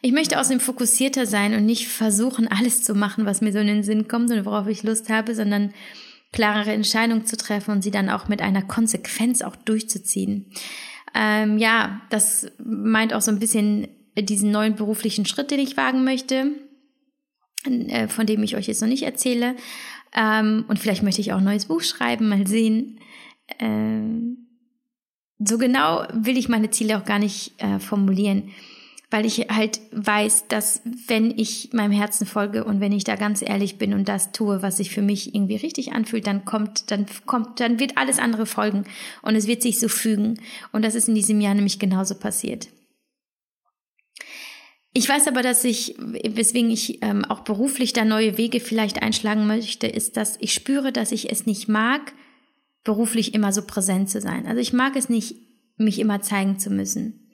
Ich 0.00 0.12
möchte 0.12 0.38
außerdem 0.38 0.60
fokussierter 0.60 1.26
sein 1.26 1.54
und 1.54 1.66
nicht 1.66 1.88
versuchen, 1.88 2.48
alles 2.48 2.82
zu 2.84 2.94
machen, 2.94 3.26
was 3.26 3.40
mir 3.40 3.52
so 3.52 3.58
in 3.58 3.66
den 3.66 3.82
Sinn 3.82 4.06
kommt 4.06 4.30
und 4.30 4.44
worauf 4.44 4.68
ich 4.68 4.82
Lust 4.82 5.08
habe, 5.08 5.34
sondern 5.34 5.72
klarere 6.32 6.72
Entscheidungen 6.72 7.26
zu 7.26 7.36
treffen 7.36 7.72
und 7.72 7.82
sie 7.82 7.90
dann 7.90 8.10
auch 8.10 8.28
mit 8.28 8.42
einer 8.42 8.62
Konsequenz 8.62 9.42
auch 9.42 9.56
durchzuziehen. 9.56 10.46
Ähm, 11.14 11.58
ja, 11.58 12.02
das 12.10 12.46
meint 12.62 13.12
auch 13.14 13.22
so 13.22 13.30
ein 13.30 13.38
bisschen 13.38 13.88
diesen 14.16 14.50
neuen 14.50 14.76
beruflichen 14.76 15.26
Schritt, 15.26 15.50
den 15.50 15.60
ich 15.60 15.76
wagen 15.76 16.04
möchte, 16.04 16.52
äh, 17.64 18.08
von 18.08 18.26
dem 18.26 18.42
ich 18.42 18.56
euch 18.56 18.66
jetzt 18.68 18.82
noch 18.82 18.88
nicht 18.88 19.04
erzähle. 19.04 19.56
Ähm, 20.14 20.64
und 20.68 20.78
vielleicht 20.78 21.02
möchte 21.02 21.20
ich 21.20 21.32
auch 21.32 21.38
ein 21.38 21.44
neues 21.44 21.66
Buch 21.66 21.82
schreiben, 21.82 22.28
mal 22.28 22.46
sehen. 22.46 23.00
Ähm, 23.58 24.48
so 25.38 25.56
genau 25.56 26.06
will 26.12 26.36
ich 26.36 26.48
meine 26.48 26.70
Ziele 26.70 26.98
auch 26.98 27.04
gar 27.04 27.18
nicht 27.18 27.52
äh, 27.58 27.78
formulieren 27.78 28.50
weil 29.10 29.24
ich 29.24 29.48
halt 29.48 29.80
weiß, 29.92 30.48
dass 30.48 30.82
wenn 31.06 31.30
ich 31.30 31.70
meinem 31.72 31.92
Herzen 31.92 32.26
folge 32.26 32.64
und 32.64 32.80
wenn 32.80 32.92
ich 32.92 33.04
da 33.04 33.16
ganz 33.16 33.40
ehrlich 33.40 33.78
bin 33.78 33.94
und 33.94 34.08
das 34.08 34.32
tue, 34.32 34.60
was 34.60 34.76
sich 34.76 34.90
für 34.90 35.00
mich 35.00 35.34
irgendwie 35.34 35.56
richtig 35.56 35.92
anfühlt, 35.92 36.26
dann 36.26 36.44
kommt, 36.44 36.90
dann 36.90 37.06
kommt, 37.24 37.60
dann 37.60 37.80
wird 37.80 37.96
alles 37.96 38.18
andere 38.18 38.44
folgen 38.44 38.84
und 39.22 39.34
es 39.34 39.46
wird 39.46 39.62
sich 39.62 39.80
so 39.80 39.88
fügen. 39.88 40.38
Und 40.72 40.84
das 40.84 40.94
ist 40.94 41.08
in 41.08 41.14
diesem 41.14 41.40
Jahr 41.40 41.54
nämlich 41.54 41.78
genauso 41.78 42.16
passiert. 42.16 42.68
Ich 44.92 45.08
weiß 45.08 45.28
aber, 45.28 45.42
dass 45.42 45.64
ich, 45.64 45.94
weswegen 45.98 46.70
ich 46.70 47.02
ähm, 47.02 47.24
auch 47.24 47.40
beruflich 47.40 47.92
da 47.92 48.04
neue 48.04 48.36
Wege 48.36 48.60
vielleicht 48.60 49.00
einschlagen 49.02 49.46
möchte, 49.46 49.86
ist, 49.86 50.16
dass 50.16 50.36
ich 50.40 50.52
spüre, 50.52 50.92
dass 50.92 51.12
ich 51.12 51.30
es 51.30 51.46
nicht 51.46 51.68
mag, 51.68 52.12
beruflich 52.84 53.32
immer 53.32 53.52
so 53.52 53.62
präsent 53.62 54.10
zu 54.10 54.20
sein. 54.20 54.46
Also 54.46 54.60
ich 54.60 54.72
mag 54.72 54.96
es 54.96 55.08
nicht, 55.08 55.36
mich 55.76 55.98
immer 55.98 56.20
zeigen 56.20 56.58
zu 56.58 56.70
müssen. 56.70 57.27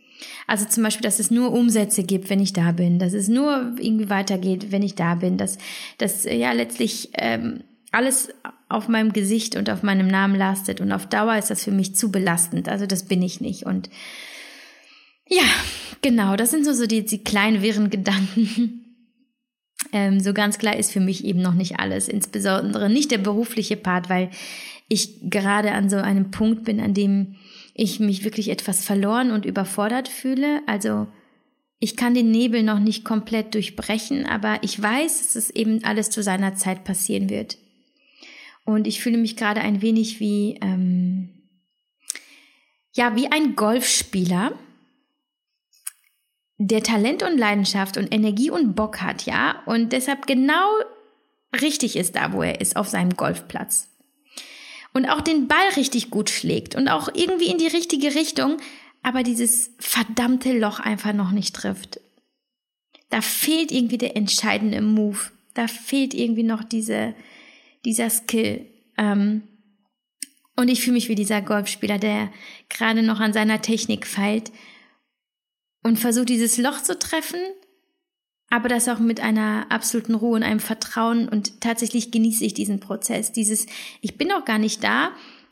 Also 0.47 0.65
zum 0.67 0.83
Beispiel, 0.83 1.03
dass 1.03 1.19
es 1.19 1.31
nur 1.31 1.53
Umsätze 1.53 2.03
gibt, 2.03 2.31
wenn 2.31 2.41
ich 2.41 2.53
da 2.53 2.73
bin, 2.73 2.99
dass 2.99 3.13
es 3.13 3.29
nur 3.29 3.75
irgendwie 3.79 4.11
weitergeht, 4.11 4.71
wenn 4.71 4.83
ich 4.83 4.95
da 4.95 5.15
bin, 5.15 5.37
dass, 5.37 5.59
dass 5.99 6.25
ja 6.25 6.53
letztlich 6.53 7.11
ähm, 7.15 7.65
alles 7.93 8.31
auf 8.69 8.89
meinem 8.89 9.13
Gesicht 9.13 9.57
und 9.57 9.71
auf 9.71 9.83
meinem 9.83 10.09
Namen 10.09 10.35
lastet 10.35 10.81
und 10.81 10.93
auf 10.93 11.07
Dauer 11.07 11.37
ist 11.37 11.51
das 11.51 11.65
für 11.65 11.71
mich 11.71 11.95
zu 11.95 12.11
belastend. 12.11 12.69
Also 12.69 12.87
das 12.87 13.05
bin 13.05 13.23
ich 13.23 13.41
nicht. 13.41 13.65
Und 13.65 13.89
ja, 15.29 15.45
genau, 16.03 16.37
das 16.37 16.51
sind 16.51 16.65
so, 16.65 16.73
so 16.73 16.87
die, 16.87 17.05
die 17.05 17.23
kleinen 17.23 17.63
wirren 17.63 17.91
Gedanken. 17.91 18.81
Ähm, 19.93 20.19
so 20.19 20.33
ganz 20.33 20.59
klar 20.59 20.77
ist 20.77 20.93
für 20.93 21.01
mich 21.01 21.25
eben 21.25 21.43
noch 21.43 21.53
nicht 21.53 21.79
alles, 21.79 22.09
insbesondere 22.09 22.89
nicht 22.89 23.11
der 23.11 23.19
berufliche 23.19 23.77
Part, 23.77 24.09
weil 24.09 24.31
ich 24.89 25.31
gerade 25.31 25.73
an 25.73 25.91
so 25.91 25.97
einem 25.97 26.31
Punkt 26.31 26.65
bin, 26.65 26.81
an 26.81 26.95
dem 26.95 27.37
ich 27.75 28.01
mich 28.01 28.25
wirklich 28.25 28.49
etwas 28.51 28.85
verloren 28.85 29.33
und 29.33 29.45
überfordert 29.45 30.09
fühle. 30.09 30.63
Also 30.67 31.09
ich 31.81 31.97
kann 31.97 32.15
den 32.15 32.31
Nebel 32.31 32.63
noch 32.63 32.79
nicht 32.79 33.05
komplett 33.05 33.55
durchbrechen, 33.55 34.25
aber 34.25 34.59
ich 34.63 34.81
weiß, 34.81 35.19
dass 35.19 35.37
es 35.37 35.51
eben 35.51 35.85
alles 35.85 36.09
zu 36.09 36.23
seiner 36.23 36.55
Zeit 36.55 36.85
passieren 36.85 37.29
wird. 37.29 37.59
Und 38.65 38.87
ich 38.87 39.03
fühle 39.03 39.19
mich 39.19 39.37
gerade 39.37 39.61
ein 39.61 39.83
wenig 39.83 40.21
wie, 40.21 40.59
ähm, 40.63 41.29
ja, 42.93 43.17
wie 43.17 43.31
ein 43.31 43.57
Golfspieler, 43.57 44.53
der 46.57 46.83
Talent 46.83 47.23
und 47.25 47.37
Leidenschaft 47.37 47.97
und 47.97 48.15
Energie 48.15 48.51
und 48.51 48.75
Bock 48.75 49.03
hat, 49.03 49.27
ja, 49.27 49.63
und 49.67 49.93
deshalb 49.93 50.27
genau 50.27 50.71
richtig 51.61 51.97
ist 51.97 52.15
da, 52.15 52.33
wo 52.33 52.43
er 52.43 52.61
ist, 52.61 52.77
auf 52.77 52.89
seinem 52.89 53.17
Golfplatz. 53.17 53.94
Und 54.95 55.07
auch 55.07 55.21
den 55.21 55.49
Ball 55.49 55.69
richtig 55.77 56.09
gut 56.09 56.31
schlägt 56.31 56.75
und 56.75 56.89
auch 56.89 57.09
irgendwie 57.13 57.51
in 57.51 57.59
die 57.59 57.67
richtige 57.67 58.15
Richtung, 58.15 58.57
aber 59.03 59.23
dieses 59.23 59.71
verdammte 59.79 60.57
Loch 60.59 60.81
einfach 60.81 61.13
noch 61.13 61.33
nicht 61.33 61.55
trifft. 61.55 62.01
Da 63.11 63.21
fehlt 63.21 63.71
irgendwie 63.71 63.99
der 63.99 64.17
entscheidende 64.17 64.81
Move. 64.81 65.19
Da 65.53 65.69
fehlt 65.69 66.15
irgendwie 66.15 66.43
noch 66.43 66.65
diese, 66.65 67.15
dieser 67.85 68.09
Skill. 68.09 68.67
Ähm, 68.97 69.43
und 70.57 70.69
ich 70.69 70.81
fühle 70.81 70.95
mich 70.95 71.09
wie 71.09 71.15
dieser 71.15 71.43
Golfspieler, 71.43 71.99
der 71.99 72.33
gerade 72.69 73.03
noch 73.03 73.21
an 73.21 73.33
seiner 73.33 73.61
Technik 73.61 74.07
feilt 74.07 74.53
und 75.83 75.99
versucht, 75.99 76.29
dieses 76.29 76.57
Loch 76.57 76.81
zu 76.83 76.99
treffen, 76.99 77.41
aber 78.51 78.69
das 78.69 78.89
auch 78.89 78.99
mit 78.99 79.21
einer 79.21 79.67
absoluten 79.71 80.15
Ruhe 80.15 80.37
und 80.37 80.43
einem 80.43 80.61
Vertrauen 80.61 81.29
und 81.29 81.61
tatsächlich 81.61 82.11
genieße 82.11 82.45
ich 82.45 82.55
diesen 82.55 82.81
Prozess. 82.81 83.33
Dieses, 83.33 83.67
ich 84.01 84.17
bin 84.17 84.31
auch 84.33 84.45
gar 84.45 84.59
nicht 84.59 84.85
da, 84.85 85.11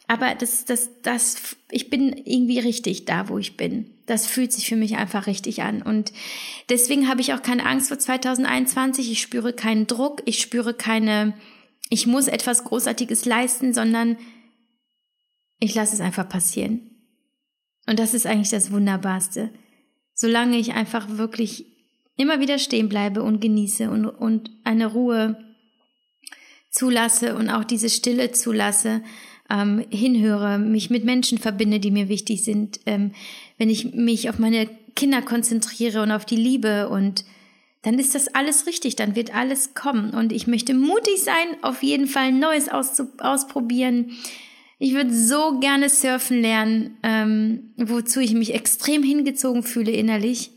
aber 0.09 0.35
das, 0.35 0.65
das, 0.65 0.91
das, 1.03 1.57
ich 1.71 1.89
bin 1.89 2.13
irgendwie 2.13 2.59
richtig 2.59 3.05
da, 3.05 3.29
wo 3.29 3.39
ich 3.39 3.57
bin. 3.57 3.91
Das 4.07 4.27
fühlt 4.27 4.53
sich 4.53 4.69
für 4.69 4.77
mich 4.77 4.97
einfach 4.97 5.27
richtig 5.27 5.63
an. 5.63 5.81
Und 5.81 6.13
deswegen 6.69 7.09
habe 7.09 7.21
ich 7.21 7.33
auch 7.33 7.43
keine 7.43 7.65
Angst 7.65 7.89
vor 7.89 7.99
2021. 7.99 9.11
Ich 9.11 9.23
spüre 9.23 9.53
keinen 9.53 9.87
Druck. 9.87 10.23
Ich 10.27 10.43
spüre 10.43 10.75
keine, 10.75 11.35
ich 11.89 12.07
muss 12.07 12.27
etwas 12.27 12.65
Großartiges 12.65 13.25
leisten, 13.25 13.73
sondern 13.73 14.19
ich 15.61 15.75
lasse 15.75 15.95
es 15.95 16.01
einfach 16.01 16.29
passieren. 16.29 16.91
Und 17.87 17.99
das 17.99 18.13
ist 18.13 18.27
eigentlich 18.27 18.51
das 18.51 18.71
Wunderbarste. 18.71 19.51
Solange 20.13 20.59
ich 20.59 20.73
einfach 20.73 21.09
wirklich 21.17 21.72
immer 22.17 22.41
wieder 22.41 22.59
stehen 22.59 22.89
bleibe 22.89 23.23
und 23.23 23.41
genieße 23.41 23.91
und, 23.91 24.07
und 24.07 24.51
eine 24.65 24.87
Ruhe 24.87 25.37
zulasse 26.71 27.37
und 27.37 27.51
auch 27.51 27.65
diese 27.65 27.91
Stille 27.91 28.33
zulasse, 28.33 29.03
ähm, 29.51 29.85
hinhöre, 29.91 30.59
mich 30.59 30.91
mit 30.91 31.05
Menschen 31.05 31.39
verbinde, 31.39 31.81
die 31.81 31.91
mir 31.91 32.09
wichtig 32.09 32.45
sind, 32.45 32.81
ähm, 32.87 33.13
wenn 33.59 33.69
ich 33.69 33.93
mich 33.95 34.31
auf 34.31 34.39
meine 34.39 34.69
Kinder 34.95 35.23
konzentriere 35.23 36.03
und 36.03 36.11
auf 36.11 36.25
die 36.25 36.37
Liebe 36.37 36.89
und 36.89 37.25
dann 37.83 37.99
ist 37.99 38.15
das 38.15 38.29
alles 38.29 38.67
richtig, 38.67 38.95
dann 38.95 39.17
wird 39.17 39.35
alles 39.35 39.75
kommen. 39.75 40.11
Und 40.11 40.33
ich 40.33 40.47
möchte 40.47 40.73
mutig 40.73 41.19
sein, 41.19 41.49
auf 41.63 41.83
jeden 41.83 42.07
Fall 42.07 42.31
Neues 42.31 42.69
ausprobieren, 42.69 44.13
ich 44.79 44.95
würde 44.95 45.15
so 45.15 45.61
gerne 45.61 45.89
surfen 45.89 46.41
lernen, 46.41 46.99
ähm, 47.05 47.73
wozu 47.77 48.19
ich 48.19 48.35
mich 48.35 48.53
extrem 48.53 49.05
hingezogen 49.05 49.63
fühle 49.63 49.93
innerlich. 49.93 50.52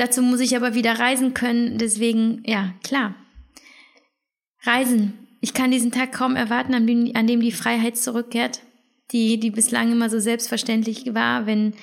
Dazu 0.00 0.22
muss 0.22 0.40
ich 0.40 0.56
aber 0.56 0.74
wieder 0.74 0.98
reisen 0.98 1.34
können. 1.34 1.76
Deswegen, 1.76 2.42
ja, 2.46 2.72
klar. 2.82 3.14
Reisen. 4.62 5.28
Ich 5.42 5.52
kann 5.52 5.70
diesen 5.70 5.92
Tag 5.92 6.12
kaum 6.12 6.36
erwarten, 6.36 6.72
an 6.72 6.86
dem, 6.86 7.10
an 7.14 7.26
dem 7.26 7.40
die 7.40 7.52
Freiheit 7.52 7.98
zurückkehrt, 7.98 8.62
die, 9.10 9.38
die 9.38 9.50
bislang 9.50 9.92
immer 9.92 10.08
so 10.08 10.18
selbstverständlich 10.18 11.12
war, 11.14 11.44
wenn, 11.44 11.74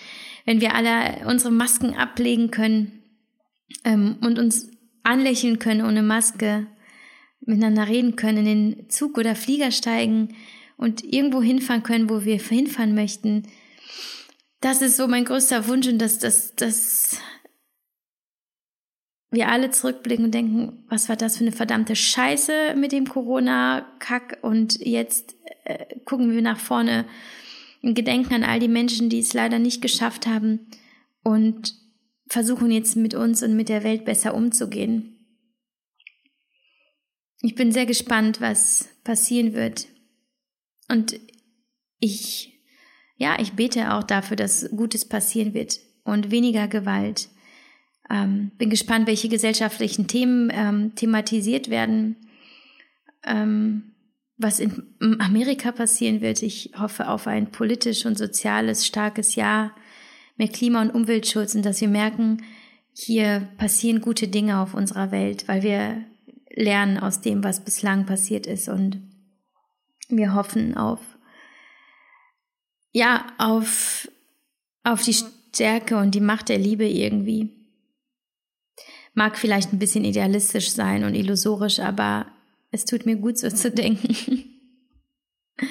wenn 0.45 0.61
wir 0.61 0.73
alle 0.73 1.27
unsere 1.27 1.51
Masken 1.51 1.93
ablegen 1.93 2.49
können 2.49 3.03
ähm, 3.83 4.17
und 4.21 4.39
uns 4.39 4.71
anlächeln 5.03 5.59
können 5.59 5.85
ohne 5.85 6.01
Maske, 6.01 6.65
miteinander 7.41 7.87
reden 7.87 8.15
können, 8.15 8.39
in 8.39 8.45
den 8.45 8.89
Zug 8.89 9.19
oder 9.19 9.35
Flieger 9.35 9.69
steigen, 9.69 10.29
und 10.75 11.03
irgendwo 11.03 11.41
hinfahren 11.43 11.83
können, 11.83 12.09
wo 12.09 12.25
wir 12.25 12.39
hinfahren 12.39 12.95
möchten. 12.95 13.43
Das 14.61 14.81
ist 14.81 14.97
so 14.97 15.07
mein 15.07 15.25
größter 15.25 15.67
Wunsch 15.67 15.87
und 15.87 15.99
dass, 15.99 16.17
dass, 16.17 16.55
dass 16.55 17.19
wir 19.29 19.49
alle 19.49 19.71
zurückblicken 19.71 20.25
und 20.25 20.33
denken, 20.33 20.85
was 20.89 21.09
war 21.09 21.17
das 21.17 21.37
für 21.37 21.43
eine 21.43 21.51
verdammte 21.51 21.95
Scheiße 21.95 22.75
mit 22.75 22.91
dem 22.91 23.07
Corona-Kack 23.07 24.39
und 24.41 24.79
jetzt 24.79 25.35
äh, 25.65 25.99
gucken 26.05 26.31
wir 26.31 26.41
nach 26.41 26.59
vorne 26.59 27.05
im 27.81 27.93
Gedenken 27.93 28.33
an 28.33 28.43
all 28.43 28.59
die 28.59 28.67
Menschen, 28.67 29.09
die 29.09 29.19
es 29.19 29.33
leider 29.33 29.59
nicht 29.59 29.81
geschafft 29.81 30.27
haben 30.27 30.67
und 31.23 31.75
versuchen 32.27 32.71
jetzt 32.71 32.95
mit 32.95 33.15
uns 33.15 33.43
und 33.43 33.55
mit 33.55 33.69
der 33.69 33.83
Welt 33.83 34.05
besser 34.05 34.33
umzugehen. 34.33 35.13
Ich 37.41 37.55
bin 37.55 37.71
sehr 37.71 37.85
gespannt, 37.85 38.41
was 38.41 38.89
passieren 39.03 39.53
wird. 39.53 39.87
Und 40.89 41.19
ich, 41.99 42.61
ja, 43.17 43.37
ich 43.39 43.53
bete 43.53 43.93
auch 43.93 44.03
dafür, 44.03 44.35
dass 44.35 44.69
Gutes 44.71 45.07
passieren 45.07 45.53
wird 45.53 45.79
und 46.03 46.31
weniger 46.31 46.67
Gewalt. 46.67 47.29
Ähm, 48.09 48.51
bin 48.57 48.69
gespannt, 48.69 49.07
welche 49.07 49.29
gesellschaftlichen 49.29 50.07
Themen 50.07 50.51
ähm, 50.53 50.95
thematisiert 50.95 51.69
werden, 51.69 52.15
ähm, 53.25 53.93
was 54.37 54.59
in 54.59 54.83
Amerika 55.19 55.71
passieren 55.71 56.21
wird. 56.21 56.41
Ich 56.41 56.71
hoffe 56.77 57.09
auf 57.09 57.27
ein 57.27 57.51
politisch 57.51 58.05
und 58.05 58.17
soziales 58.17 58.85
starkes 58.85 59.35
Jahr 59.35 59.75
mit 60.37 60.53
Klima- 60.53 60.81
und 60.81 60.91
Umweltschutz 60.91 61.55
und 61.55 61.65
dass 61.65 61.81
wir 61.81 61.87
merken, 61.87 62.43
hier 62.93 63.47
passieren 63.57 64.01
gute 64.01 64.27
Dinge 64.27 64.59
auf 64.59 64.73
unserer 64.73 65.11
Welt, 65.11 65.47
weil 65.47 65.63
wir 65.63 66.03
lernen 66.49 66.97
aus 66.97 67.21
dem, 67.21 67.43
was 67.43 67.63
bislang 67.63 68.05
passiert 68.05 68.47
ist 68.47 68.69
und 68.69 69.01
wir 70.09 70.33
hoffen 70.33 70.75
auf, 70.77 70.99
ja, 72.91 73.27
auf, 73.37 74.09
auf 74.83 75.03
die 75.03 75.13
Stärke 75.13 75.97
und 75.97 76.15
die 76.15 76.21
Macht 76.21 76.49
der 76.49 76.57
Liebe 76.57 76.87
irgendwie. 76.87 77.56
Mag 79.17 79.35
vielleicht 79.35 79.73
ein 79.73 79.79
bisschen 79.79 80.05
idealistisch 80.05 80.69
sein 80.69 81.03
und 81.03 81.15
illusorisch, 81.15 81.79
aber 81.79 82.27
es 82.69 82.85
tut 82.85 83.07
mir 83.07 83.15
gut, 83.15 83.39
so 83.39 83.49
zu 83.49 83.71
denken. 83.71 84.45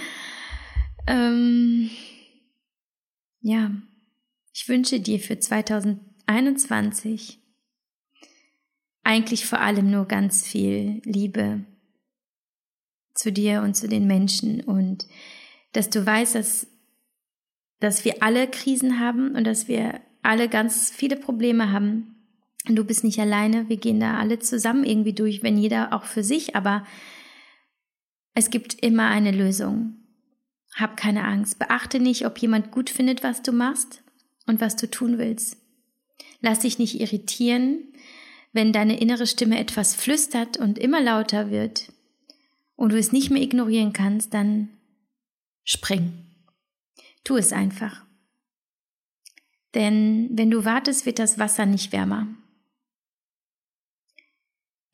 ähm, 1.07 1.89
ja, 3.41 3.71
ich 4.53 4.69
wünsche 4.69 4.99
dir 4.99 5.21
für 5.21 5.39
2021 5.39 7.39
eigentlich 9.05 9.47
vor 9.47 9.61
allem 9.61 9.93
nur 9.93 10.07
ganz 10.07 10.45
viel 10.45 11.01
Liebe, 11.05 11.61
zu 13.15 13.31
dir 13.31 13.63
und 13.63 13.77
zu 13.77 13.87
den 13.87 14.09
Menschen 14.09 14.61
und 14.61 15.07
dass 15.71 15.89
du 15.89 16.05
weißt, 16.05 16.35
dass, 16.35 16.67
dass 17.79 18.05
wir 18.05 18.25
alle 18.25 18.49
Krisen 18.49 18.99
haben 18.99 19.37
und 19.37 19.45
dass 19.45 19.69
wir 19.69 20.01
alle 20.23 20.49
ganz 20.49 20.91
viele 20.91 21.15
Probleme 21.15 21.71
haben. 21.71 22.16
Du 22.69 22.85
bist 22.85 23.05
nicht 23.05 23.19
alleine, 23.21 23.69
wir 23.69 23.77
gehen 23.77 24.01
da 24.01 24.19
alle 24.19 24.39
zusammen 24.41 24.85
irgendwie 24.85 25.13
durch, 25.13 25.43
wenn 25.43 25.57
jeder 25.57 25.93
auch 25.93 26.05
für 26.05 26.25
sich, 26.25 26.57
aber 26.57 26.85
es 28.35 28.51
gibt 28.51 28.75
immer 28.75 29.09
eine 29.09 29.31
Lösung. 29.31 29.95
Hab 30.75 30.97
keine 30.97 31.25
Angst. 31.25 31.59
Beachte 31.59 32.01
nicht, 32.01 32.27
ob 32.27 32.39
jemand 32.39 32.71
gut 32.71 32.91
findet, 32.91 33.23
was 33.23 33.43
du 33.43 33.53
machst 33.53 34.03
und 34.47 34.61
was 34.61 34.77
du 34.77 34.91
tun 34.91 35.17
willst. 35.17 35.57
Lass 36.41 36.61
dich 36.61 36.79
nicht 36.79 37.01
irritieren, 37.01 37.79
wenn 38.53 38.73
deine 38.73 39.01
innere 39.01 39.27
Stimme 39.27 39.59
etwas 39.59 39.95
flüstert 39.95 40.57
und 40.57 40.79
immer 40.79 41.01
lauter 41.01 41.51
wird 41.51 41.93
und 42.75 42.93
du 42.93 42.99
es 42.99 43.13
nicht 43.13 43.31
mehr 43.31 43.43
ignorieren 43.43 43.93
kannst, 43.93 44.35
dann 44.35 44.69
spring. 45.65 46.13
Tu 47.25 47.37
es 47.37 47.53
einfach. 47.53 48.05
Denn 49.75 50.29
wenn 50.33 50.51
du 50.51 50.65
wartest, 50.65 51.07
wird 51.07 51.19
das 51.19 51.39
Wasser 51.39 51.67
nicht 51.67 51.93
wärmer. 51.93 52.29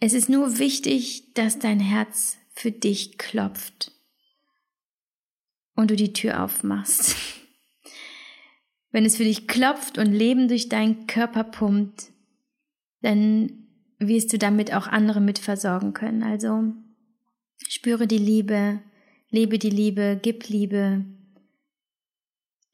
Es 0.05 0.15
ist 0.15 0.29
nur 0.29 0.59
wichtig, 0.59 1.33
dass 1.35 1.61
dein 1.61 1.79
Herz 1.79 2.37
für 2.57 2.73
dich 2.73 3.19
klopft 3.19 3.93
und 5.77 5.93
du 5.93 5.95
die 5.95 6.13
Tür 6.13 6.43
aufmachst. 6.43 7.15
Wenn 8.91 9.05
es 9.05 9.17
für 9.17 9.23
dich 9.23 9.47
klopft 9.47 9.99
und 9.99 10.13
Leben 10.13 10.49
durch 10.49 10.69
deinen 10.69 11.07
Körper 11.07 11.45
pumpt, 11.45 12.11
dann 13.03 13.69
wirst 14.01 14.33
du 14.33 14.39
damit 14.39 14.75
auch 14.75 14.89
andere 14.89 15.21
mitversorgen 15.21 15.93
können. 15.93 16.25
Also 16.25 16.65
Spüre 17.69 18.09
die 18.09 18.19
Liebe, 18.19 18.81
lebe 19.31 19.61
die 19.61 19.71
Liebe, 19.71 20.19
gib 20.21 20.49
Liebe. 20.49 21.05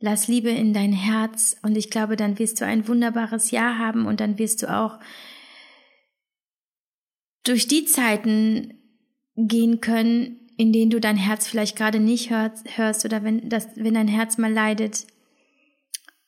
Lass 0.01 0.29
Liebe 0.29 0.49
in 0.49 0.73
dein 0.73 0.95
Herz 0.95 1.57
und 1.61 1.77
ich 1.77 1.91
glaube, 1.91 2.17
dann 2.17 2.39
wirst 2.39 2.63
du 2.63 2.65
ein 2.65 2.89
wunderbares 2.89 3.51
Jahr 3.51 3.79
haben 3.79 4.07
und 4.07 4.21
dann 4.21 4.39
wirst 4.39 4.63
du 4.63 4.75
auch 4.75 4.99
durch 7.49 7.67
die 7.67 7.85
Zeiten 7.85 8.75
gehen 9.37 9.81
können, 9.81 10.49
in 10.57 10.73
denen 10.73 10.91
du 10.91 11.01
dein 11.01 11.17
Herz 11.17 11.47
vielleicht 11.47 11.77
gerade 11.77 12.01
nicht 12.01 12.31
hörst 12.31 13.05
oder 13.05 13.23
wenn, 13.23 13.49
das, 13.49 13.69
wenn 13.77 13.95
dein 13.95 14.09
Herz 14.09 14.39
mal 14.39 14.53
leidet 14.53 15.07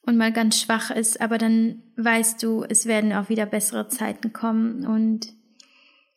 und 0.03 0.17
mal 0.17 0.33
ganz 0.33 0.61
schwach 0.61 0.91
ist, 0.91 1.21
aber 1.21 1.37
dann 1.37 1.83
weißt 1.97 2.43
du, 2.43 2.65
es 2.65 2.87
werden 2.87 3.13
auch 3.13 3.29
wieder 3.29 3.45
bessere 3.45 3.89
Zeiten 3.89 4.33
kommen 4.33 4.87
und 4.87 5.35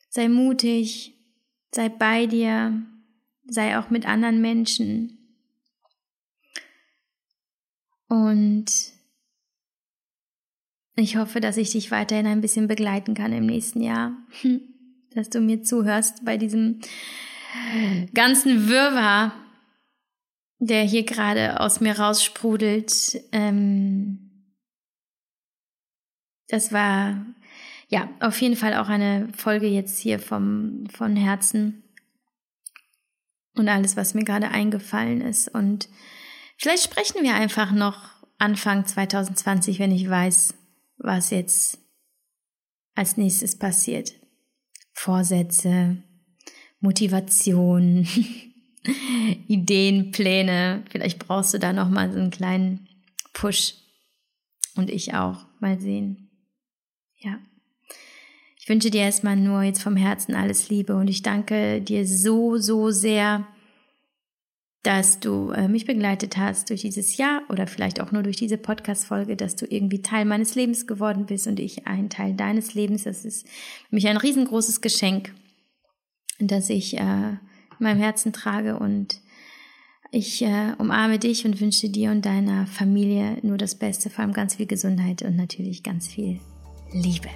sei 0.10 0.30
mutig, 0.30 1.16
sei 1.74 1.90
bei 1.90 2.28
dir, 2.28 2.82
sei 3.46 3.78
auch 3.78 3.90
mit 3.90 4.08
anderen 4.08 4.42
Menschen. 4.42 5.18
Und 8.08 8.66
ich 10.96 11.18
hoffe, 11.18 11.42
dass 11.42 11.58
ich 11.58 11.72
dich 11.72 11.90
weiterhin 11.90 12.28
ein 12.28 12.42
bisschen 12.42 12.68
begleiten 12.68 13.16
kann 13.16 13.34
im 13.34 13.48
nächsten 13.48 13.82
Jahr, 13.82 14.16
dass 15.16 15.30
du 15.30 15.40
mir 15.40 15.64
zuhörst 15.64 16.26
bei 16.26 16.38
diesem 16.38 16.80
ganzen 18.14 18.68
Wirrwarr 18.68 19.34
der 20.68 20.84
hier 20.84 21.04
gerade 21.04 21.60
aus 21.60 21.82
mir 21.82 22.00
raussprudelt. 22.00 23.22
Ähm, 23.32 24.30
das 26.48 26.72
war 26.72 27.26
ja 27.90 28.10
auf 28.20 28.40
jeden 28.42 28.56
Fall 28.56 28.76
auch 28.76 28.88
eine 28.88 29.30
Folge 29.36 29.68
jetzt 29.68 30.00
hier 30.00 30.20
vom 30.20 30.86
von 30.90 31.16
Herzen 31.16 31.84
und 33.56 33.68
alles, 33.70 33.98
was 33.98 34.14
mir 34.14 34.24
gerade 34.24 34.50
eingefallen 34.50 35.22
ist. 35.22 35.48
Und 35.50 35.90
vielleicht 36.58 36.84
sprechen 36.84 37.24
wir 37.24 37.36
einfach 37.36 37.72
noch 37.72 38.10
Anfang 38.38 38.86
2020, 38.86 39.80
wenn 39.80 39.92
ich 39.92 40.10
weiß, 40.10 40.54
was 40.98 41.30
jetzt 41.30 41.80
als 42.96 43.18
nächstes 43.18 43.58
passiert. 43.58 44.14
Vorsätze, 44.94 45.98
Motivation, 46.80 48.08
Ideen, 49.48 50.12
Pläne. 50.12 50.84
Vielleicht 50.90 51.20
brauchst 51.20 51.54
du 51.54 51.60
da 51.60 51.74
noch 51.74 51.90
mal 51.90 52.12
so 52.12 52.20
einen 52.20 52.32
kleinen 52.32 52.88
Push 53.34 53.76
und 54.76 54.90
ich 54.90 55.14
auch. 55.14 55.46
Mal 55.60 55.80
sehen. 55.80 56.30
Ja. 57.20 57.40
Ich 58.60 58.70
wünsche 58.70 58.92
dir 58.92 59.02
erstmal 59.02 59.36
nur 59.36 59.64
jetzt 59.64 59.82
vom 59.82 59.96
Herzen 59.96 60.36
alles 60.36 60.70
Liebe 60.70 60.96
und 60.96 61.10
ich 61.10 61.22
danke 61.22 61.82
dir 61.82 62.08
so, 62.08 62.58
so 62.58 62.92
sehr, 62.92 63.48
dass 64.84 65.22
du 65.22 65.52
äh, 65.52 65.70
mich 65.70 65.86
begleitet 65.86 66.38
hast 66.38 66.70
durch 66.70 66.82
dieses 66.82 67.16
Jahr 67.16 67.42
oder 67.50 67.68
vielleicht 67.68 68.02
auch 68.02 68.12
nur 68.12 68.22
durch 68.22 68.36
diese 68.36 68.58
Podcast-Folge, 68.58 69.38
dass 69.38 69.56
du 69.56 69.66
irgendwie 69.66 70.02
Teil 70.02 70.26
meines 70.26 70.56
Lebens 70.56 70.88
geworden 70.88 71.26
bist 71.26 71.48
und 71.48 71.60
ich 71.60 71.88
ein 71.88 72.10
Teil 72.10 72.34
deines 72.34 72.74
Lebens. 72.74 73.04
Das 73.04 73.24
ist 73.24 73.48
für 73.48 73.96
mich 73.96 74.08
ein 74.08 74.18
riesengroßes 74.18 74.82
Geschenk, 74.82 75.34
das 76.40 76.70
ich 76.70 76.98
äh, 76.98 77.00
in 77.00 77.40
meinem 77.80 78.00
Herzen 78.00 78.34
trage 78.34 78.78
und 78.78 79.22
ich 80.12 80.44
äh, 80.44 80.74
umarme 80.78 81.18
dich 81.18 81.46
und 81.46 81.60
wünsche 81.62 81.90
dir 81.90 82.12
und 82.12 82.26
deiner 82.26 82.68
Familie 82.68 83.38
nur 83.42 83.58
das 83.58 83.76
Beste, 83.76 84.10
vor 84.10 84.24
allem 84.24 84.34
ganz 84.34 84.56
viel 84.56 84.68
Gesundheit 84.68 85.24
und 85.24 85.38
natürlich 85.38 85.82
ganz 85.82 86.08
viel 86.08 86.40
Liebe. 86.92 87.30